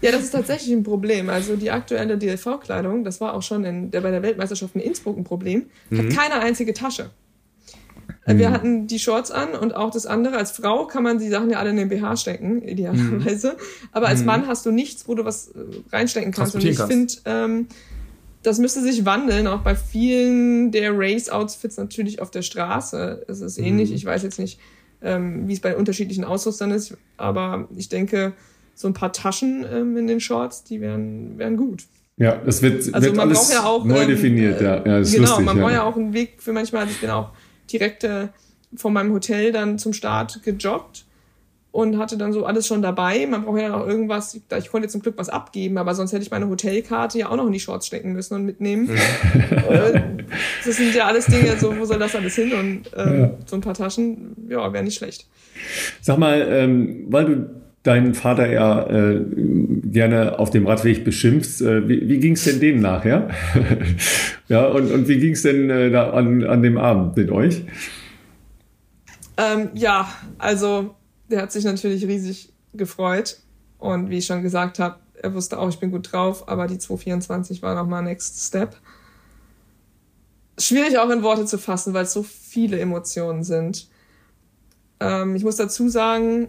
[0.00, 1.30] ja, das ist tatsächlich ein Problem.
[1.30, 4.80] Also die aktuelle DLV Kleidung, das war auch schon in, der, bei der Weltmeisterschaft in
[4.80, 5.98] Innsbruck ein Problem, mhm.
[5.98, 7.10] hat keine einzige Tasche.
[8.26, 8.38] Mhm.
[8.38, 10.36] Wir hatten die Shorts an und auch das andere.
[10.36, 13.52] Als Frau kann man die Sachen ja alle in den BH stecken, idealerweise.
[13.52, 13.88] Mhm.
[13.92, 14.26] Aber als mhm.
[14.26, 15.60] Mann hast du nichts, wo du was äh,
[15.92, 16.54] reinstecken kannst.
[16.54, 17.66] Und ich finde, ähm,
[18.42, 23.24] das müsste sich wandeln, auch bei vielen der Race-Outfits natürlich auf der Straße.
[23.28, 23.90] Es ist ähnlich.
[23.90, 23.96] Mhm.
[23.96, 24.58] Ich weiß jetzt nicht,
[25.02, 28.32] ähm, wie es bei unterschiedlichen Ausrüstern ist, aber ich denke,
[28.74, 31.84] so ein paar Taschen ähm, in den Shorts, die wären, wären gut.
[32.16, 34.60] Ja, das wird, also wird alles ja auch, neu ähm, definiert.
[34.60, 35.62] Ja, ja genau, lustig, man ja.
[35.62, 36.82] braucht ja auch einen Weg für manchmal.
[36.82, 37.30] Also ich bin auch
[37.70, 38.28] direkt äh,
[38.76, 41.04] von meinem Hotel dann zum Start gejoggt
[41.74, 43.26] und hatte dann so alles schon dabei.
[43.26, 46.12] Man braucht ja dann auch irgendwas, ich konnte jetzt zum Glück was abgeben, aber sonst
[46.12, 48.90] hätte ich meine Hotelkarte ja auch noch in die Shorts stecken müssen und mitnehmen.
[49.64, 50.02] Äh,
[50.64, 52.52] das sind ja alles Dinge, so, wo soll das alles hin?
[52.52, 53.30] Und äh, ja.
[53.46, 55.26] so ein paar Taschen, ja, wäre nicht schlecht.
[56.00, 59.24] Sag mal, ähm, weil du deinen Vater ja äh,
[59.84, 61.60] gerne auf dem Radweg beschimpfst.
[61.60, 63.30] Äh, wie wie ging es denn dem nachher?
[64.48, 67.62] ja, und, und wie ging es denn äh, da an, an dem Abend mit euch?
[69.36, 70.08] Ähm, ja,
[70.38, 70.94] also
[71.30, 73.38] der hat sich natürlich riesig gefreut.
[73.78, 76.78] Und wie ich schon gesagt habe, er wusste auch, ich bin gut drauf, aber die
[76.78, 78.76] 224 war nochmal Next Step.
[80.58, 83.88] Schwierig auch in Worte zu fassen, weil es so viele Emotionen sind.
[85.00, 86.48] Ähm, ich muss dazu sagen,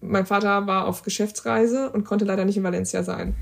[0.00, 3.34] mein Vater war auf Geschäftsreise und konnte leider nicht in Valencia sein.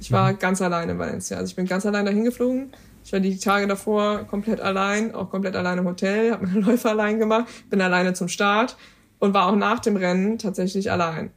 [0.00, 0.38] Ich war mhm.
[0.38, 1.36] ganz allein in Valencia.
[1.36, 2.72] Also ich bin ganz allein dahin geflogen.
[3.04, 6.90] Ich war die Tage davor komplett allein, auch komplett allein im Hotel, habe meine Läufe
[6.90, 8.76] allein gemacht, bin alleine zum Start
[9.18, 11.30] und war auch nach dem Rennen tatsächlich allein.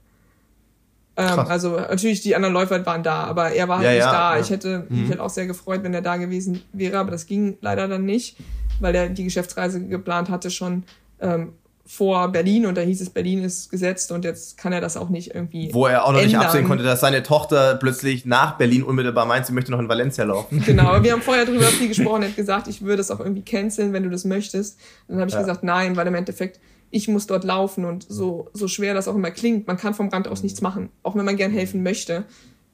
[1.17, 4.11] Ähm, also natürlich die anderen Läufer waren da, aber er war halt ja, nicht ja,
[4.11, 4.35] da.
[4.35, 4.41] Ja.
[4.41, 5.01] Ich hätte mhm.
[5.01, 8.03] mich halt auch sehr gefreut, wenn er da gewesen wäre, aber das ging leider dann
[8.03, 8.37] nicht,
[8.79, 10.83] weil er die Geschäftsreise geplant hatte schon
[11.21, 11.53] ähm,
[11.87, 15.09] vor Berlin und da hieß es, Berlin ist gesetzt und jetzt kann er das auch
[15.09, 15.71] nicht irgendwie.
[15.71, 16.39] Wo er auch noch ändern.
[16.39, 19.87] nicht absehen konnte, dass seine Tochter plötzlich nach Berlin unmittelbar meint, sie möchte noch in
[19.87, 20.63] Valencia laufen.
[20.65, 22.23] Genau, wir haben vorher darüber viel gesprochen.
[22.23, 24.79] Er hat gesagt, ich würde es auch irgendwie canceln, wenn du das möchtest.
[25.07, 25.41] Und dann habe ich ja.
[25.41, 26.59] gesagt, nein, weil im Endeffekt
[26.89, 30.09] ich muss dort laufen und so, so schwer das auch immer klingt, man kann vom
[30.09, 32.23] Rand aus nichts machen, auch wenn man gern helfen möchte.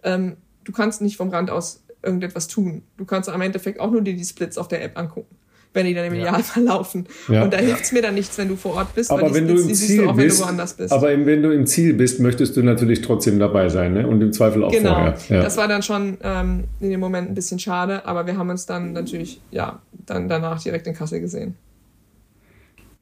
[0.03, 2.83] Ähm, du kannst nicht vom Rand aus irgendetwas tun.
[2.97, 5.35] Du kannst am Endeffekt auch nur dir die Splits auf der App angucken
[5.73, 6.69] wenn die dann im Idealfall ja.
[6.73, 7.07] laufen.
[7.29, 7.43] Ja.
[7.43, 9.55] Und da hilft es mir dann nichts, wenn du vor Ort bist, aber wenn du
[9.55, 10.91] im Ziel auch, bist, woanders bist.
[10.91, 14.07] Aber wenn du im Ziel bist, möchtest du natürlich trotzdem dabei sein ne?
[14.07, 14.93] und im Zweifel auch genau.
[14.93, 15.17] vorher.
[15.29, 15.41] Ja.
[15.41, 18.65] Das war dann schon ähm, in dem Moment ein bisschen schade, aber wir haben uns
[18.65, 21.55] dann natürlich ja dann danach direkt in Kassel gesehen.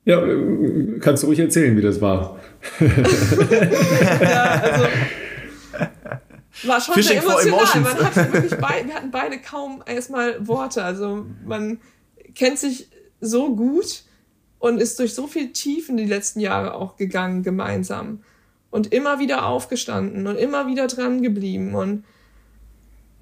[0.06, 0.22] Ja,
[1.02, 2.40] kannst du ruhig erzählen, wie das war.
[2.80, 4.86] ja, also
[6.64, 7.94] war schon Fishing sehr emotional.
[7.94, 10.84] Man hat wirklich beid, wir hatten beide kaum erstmal Worte.
[10.84, 11.80] Also man
[12.36, 12.90] kennt sich
[13.22, 14.04] so gut
[14.60, 18.24] und ist durch so viel Tiefen die letzten Jahre auch gegangen gemeinsam
[18.72, 22.04] und immer wieder aufgestanden und immer wieder dran geblieben und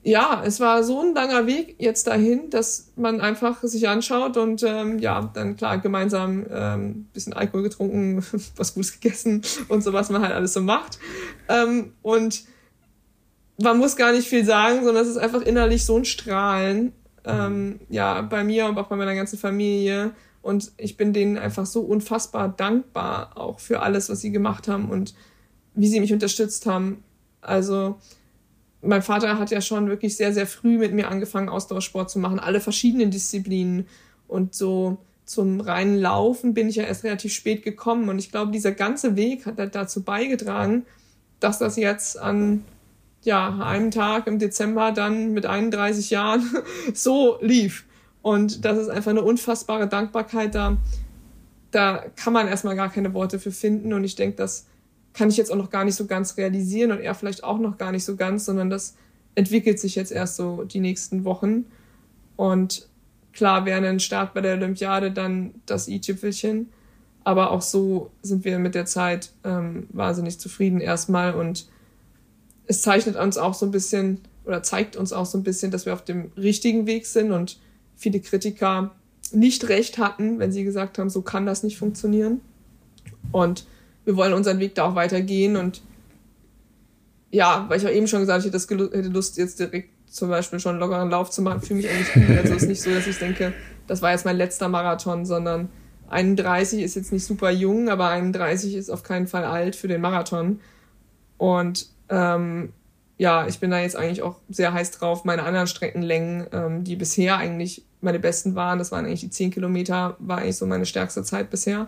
[0.07, 4.63] ja, es war so ein langer Weg jetzt dahin, dass man einfach sich anschaut und
[4.63, 8.23] ähm, ja, dann klar gemeinsam ähm, bisschen Alkohol getrunken,
[8.55, 10.97] was Gutes gegessen und so, was man halt alles so macht.
[11.49, 12.45] Ähm, und
[13.61, 16.93] man muss gar nicht viel sagen, sondern es ist einfach innerlich so ein Strahlen,
[17.27, 20.11] ähm, ja, bei mir und auch bei meiner ganzen Familie.
[20.41, 24.89] Und ich bin denen einfach so unfassbar dankbar, auch für alles, was sie gemacht haben
[24.89, 25.13] und
[25.73, 27.03] wie sie mich unterstützt haben.
[27.41, 27.97] Also,
[28.81, 32.39] mein Vater hat ja schon wirklich sehr, sehr früh mit mir angefangen, Ausdauersport zu machen,
[32.39, 33.87] alle verschiedenen Disziplinen.
[34.27, 38.07] Und so zum reinen Laufen bin ich ja erst relativ spät gekommen.
[38.09, 40.85] Und ich glaube, dieser ganze Weg hat dazu beigetragen,
[41.39, 42.63] dass das jetzt an
[43.27, 46.49] ja, einem Tag im Dezember dann mit 31 Jahren
[46.93, 47.83] so lief.
[48.21, 50.77] Und das ist einfach eine unfassbare Dankbarkeit da.
[51.71, 53.91] Da kann man erstmal gar keine Worte für finden.
[53.91, 54.67] Und ich denke, das
[55.13, 57.77] kann ich jetzt auch noch gar nicht so ganz realisieren und er vielleicht auch noch
[57.77, 58.95] gar nicht so ganz, sondern das
[59.35, 61.65] entwickelt sich jetzt erst so die nächsten Wochen.
[62.37, 62.87] Und
[63.33, 66.69] klar wäre ein Start bei der Olympiade dann das i-Tüpfelchen.
[67.25, 71.33] Aber auch so sind wir mit der Zeit ähm, wahnsinnig zufrieden erstmal.
[71.33, 71.67] Und
[72.67, 75.85] es zeichnet uns auch so ein bisschen oder zeigt uns auch so ein bisschen, dass
[75.85, 77.59] wir auf dem richtigen Weg sind und
[77.95, 78.91] viele Kritiker
[79.31, 82.39] nicht recht hatten, wenn sie gesagt haben, so kann das nicht funktionieren.
[83.31, 83.65] Und
[84.05, 85.81] wir wollen unseren Weg da auch weitergehen und
[87.29, 90.59] ja, weil ich auch eben schon gesagt habe, ich hätte Lust, jetzt direkt zum Beispiel
[90.59, 92.37] schon einen lockeren Lauf zu machen, fühle mich eigentlich gut.
[92.37, 93.53] Also es ist nicht so, dass ich denke,
[93.85, 95.67] das war jetzt mein letzter Marathon, sondern
[96.09, 99.99] 31 ist jetzt nicht super jung, aber 31 ist auf keinen Fall alt für den
[99.99, 100.61] Marathon.
[101.37, 102.73] Und ähm,
[103.17, 105.25] ja, ich bin da jetzt eigentlich auch sehr heiß drauf.
[105.25, 109.51] Meine anderen Streckenlängen, ähm, die bisher eigentlich meine besten waren, das waren eigentlich die 10
[109.51, 111.87] Kilometer, war eigentlich so meine stärkste Zeit bisher.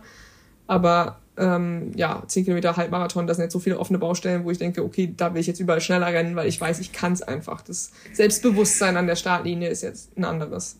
[0.66, 4.58] Aber ähm, ja, 10 Kilometer Halbmarathon, das sind jetzt so viele offene Baustellen, wo ich
[4.58, 7.22] denke, okay, da will ich jetzt überall schneller rennen, weil ich weiß, ich kann es
[7.22, 7.62] einfach.
[7.62, 10.78] Das Selbstbewusstsein an der Startlinie ist jetzt ein anderes.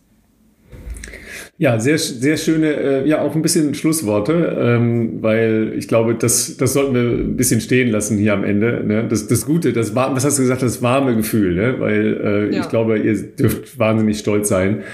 [1.60, 6.56] Ja, sehr, sehr schöne, äh, ja, auch ein bisschen Schlussworte, ähm, weil ich glaube, das,
[6.56, 8.82] das sollten wir ein bisschen stehen lassen hier am Ende.
[8.82, 9.06] Ne?
[9.06, 11.74] Das, das Gute, das war, was hast du gesagt, das warme Gefühl, ne?
[11.78, 12.62] weil äh, ja.
[12.62, 14.84] ich glaube, ihr dürft wahnsinnig stolz sein,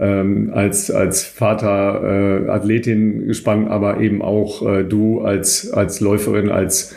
[0.00, 6.50] ähm, als, als Vater, äh, Athletin gespannt, aber eben auch äh, du als, als Läuferin,
[6.50, 6.92] als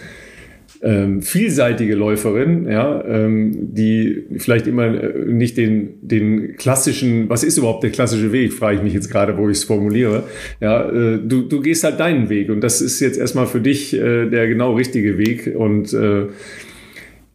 [0.82, 7.58] ähm, vielseitige Läuferin, ja, ähm, die vielleicht immer äh, nicht den, den klassischen, was ist
[7.58, 10.24] überhaupt der klassische Weg, frage ich mich jetzt gerade, wo ich es formuliere.
[10.62, 13.94] Ja, äh, du, du gehst halt deinen Weg und das ist jetzt erstmal für dich
[13.94, 16.28] äh, der genau richtige Weg und äh,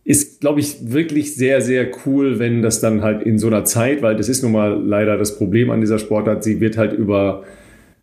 [0.05, 4.03] ist, glaube ich, wirklich sehr, sehr cool, wenn das dann halt in so einer Zeit,
[4.03, 7.45] weil das ist nun mal leider das Problem an dieser Sportart, sie wird halt über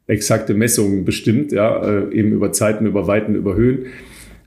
[0.08, 3.86] exakte Messungen bestimmt, ja, äh, eben über Zeiten, über Weiten, über Höhen.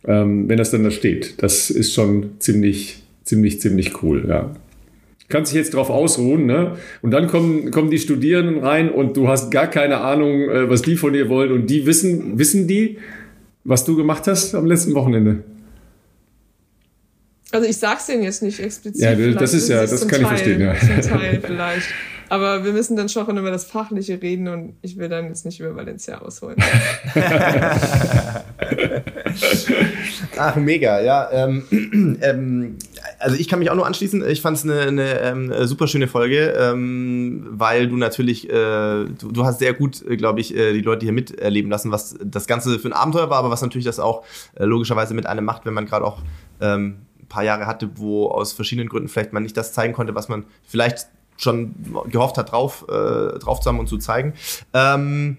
[0.07, 4.55] Ähm, wenn das dann da steht, das ist schon ziemlich, ziemlich, ziemlich cool, ja.
[5.31, 6.77] Kannst dich jetzt drauf ausruhen, ne?
[7.01, 10.83] Und dann kommen, kommen die Studierenden rein und du hast gar keine Ahnung, äh, was
[10.83, 12.99] die von dir wollen und die wissen, wissen die,
[13.65, 15.43] was du gemacht hast am letzten Wochenende?
[17.51, 19.01] Also ich sag's denen jetzt nicht explizit.
[19.01, 20.75] Ja, das ist ja, das kann Teil, ich verstehen, ja.
[21.01, 21.87] Zum Teil vielleicht.
[22.29, 25.61] Aber wir müssen dann schon über das Fachliche reden und ich will dann jetzt nicht
[25.61, 26.57] über Valencia ausholen.
[30.37, 31.31] Ach, mega, ja.
[31.33, 31.65] Ähm,
[32.23, 32.77] ähm,
[33.19, 34.27] also ich kann mich auch nur anschließen.
[34.29, 39.33] Ich fand es eine, eine ähm, super schöne Folge, ähm, weil du natürlich, äh, du,
[39.33, 42.47] du, hast sehr gut, äh, glaube ich, äh, die Leute hier miterleben lassen, was das
[42.47, 44.25] Ganze für ein Abenteuer war, aber was natürlich das auch
[44.55, 46.23] äh, logischerweise mit einem macht, wenn man gerade auch
[46.61, 50.15] ähm, ein paar Jahre hatte, wo aus verschiedenen Gründen vielleicht man nicht das zeigen konnte,
[50.15, 51.75] was man vielleicht schon
[52.11, 54.35] gehofft hat, drauf, äh, drauf zu haben und zu zeigen.
[54.73, 55.39] Ähm,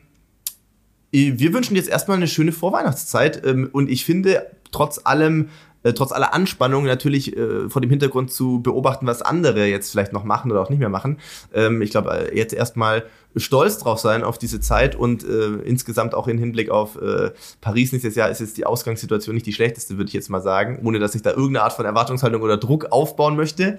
[1.11, 5.49] wir wünschen jetzt erstmal eine schöne Vorweihnachtszeit ähm, und ich finde, trotz allem
[5.85, 10.13] äh, trotz aller Anspannung natürlich äh, vor dem Hintergrund zu beobachten, was andere jetzt vielleicht
[10.13, 11.19] noch machen oder auch nicht mehr machen.
[11.53, 13.03] Ähm, ich glaube, äh, jetzt erstmal
[13.35, 17.31] stolz drauf sein auf diese Zeit und äh, insgesamt auch im Hinblick auf äh,
[17.61, 20.80] Paris nächstes Jahr ist jetzt die Ausgangssituation nicht die schlechteste, würde ich jetzt mal sagen,
[20.84, 23.77] ohne dass ich da irgendeine Art von Erwartungshaltung oder Druck aufbauen möchte.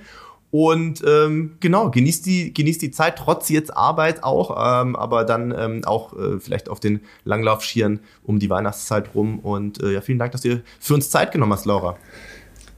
[0.58, 5.54] Und ähm, genau, genießt die, genießt die Zeit, trotz jetzt Arbeit auch, ähm, aber dann
[5.54, 9.38] ähm, auch äh, vielleicht auf den Langlaufschieren um die Weihnachtszeit rum.
[9.40, 11.98] Und äh, ja, vielen Dank, dass du für uns Zeit genommen hast, Laura.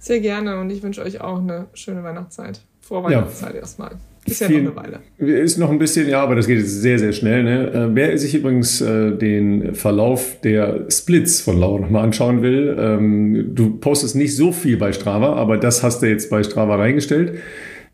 [0.01, 2.63] Sehr gerne und ich wünsche euch auch eine schöne Weihnachtszeit.
[2.81, 3.61] Vor Weihnachtszeit ja.
[3.61, 3.93] erstmal.
[4.31, 4.77] Ist ja noch eine
[5.19, 5.41] Weile.
[5.43, 7.43] Ist noch ein bisschen, ja, aber das geht jetzt sehr, sehr schnell.
[7.43, 7.73] Ne?
[7.73, 13.55] Äh, wer sich übrigens äh, den Verlauf der Splits von Laura nochmal anschauen will, ähm,
[13.55, 17.35] du postest nicht so viel bei Strava, aber das hast du jetzt bei Strava reingestellt.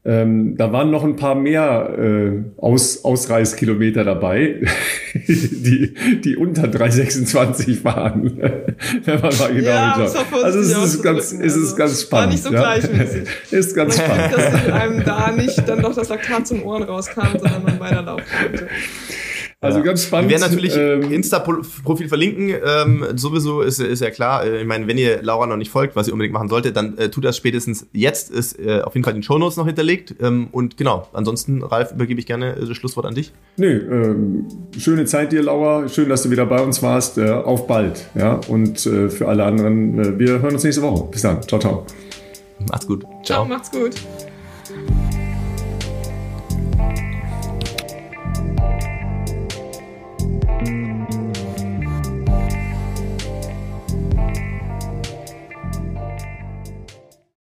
[0.06, 4.60] Ähm, da waren noch ein paar mehr äh, Aus, Ausreißkilometer dabei,
[5.14, 8.38] die, die unter 326 waren.
[9.04, 10.44] Wenn man mal genau ja, schaut.
[10.44, 12.26] Also es ist, ganz, es ist also, ganz spannend.
[12.26, 12.60] War nicht so ja?
[12.60, 13.28] gleichmäßig.
[13.50, 14.36] ist ganz spannend.
[14.36, 18.68] Dass einem da nicht dann doch das Laktat zum Ohren rauskam, sondern man weiterlaufen konnte.
[19.64, 19.84] Also ja.
[19.84, 20.30] ganz spannend.
[20.30, 22.54] Wir werden natürlich ähm, Insta-Profil verlinken.
[22.64, 24.44] Ähm, sowieso ist, ist ja klar.
[24.44, 26.98] Äh, ich meine, wenn ihr Laura noch nicht folgt, was ihr unbedingt machen solltet, dann
[26.98, 28.30] äh, tut das spätestens jetzt.
[28.30, 30.14] Ist äh, auf jeden Fall in den Shownotes noch hinterlegt.
[30.20, 33.32] Ähm, und genau, ansonsten, Ralf, übergebe ich gerne äh, das Schlusswort an dich.
[33.56, 34.46] Nö, ähm,
[34.78, 35.88] schöne Zeit dir, Laura.
[35.88, 37.18] Schön, dass du wieder bei uns warst.
[37.18, 38.06] Äh, auf bald.
[38.14, 41.08] Ja, und äh, für alle anderen, wir hören uns nächste Woche.
[41.10, 41.42] Bis dann.
[41.42, 41.86] Ciao, ciao.
[42.70, 43.02] Macht's gut.
[43.02, 43.94] Ciao, ciao macht's gut.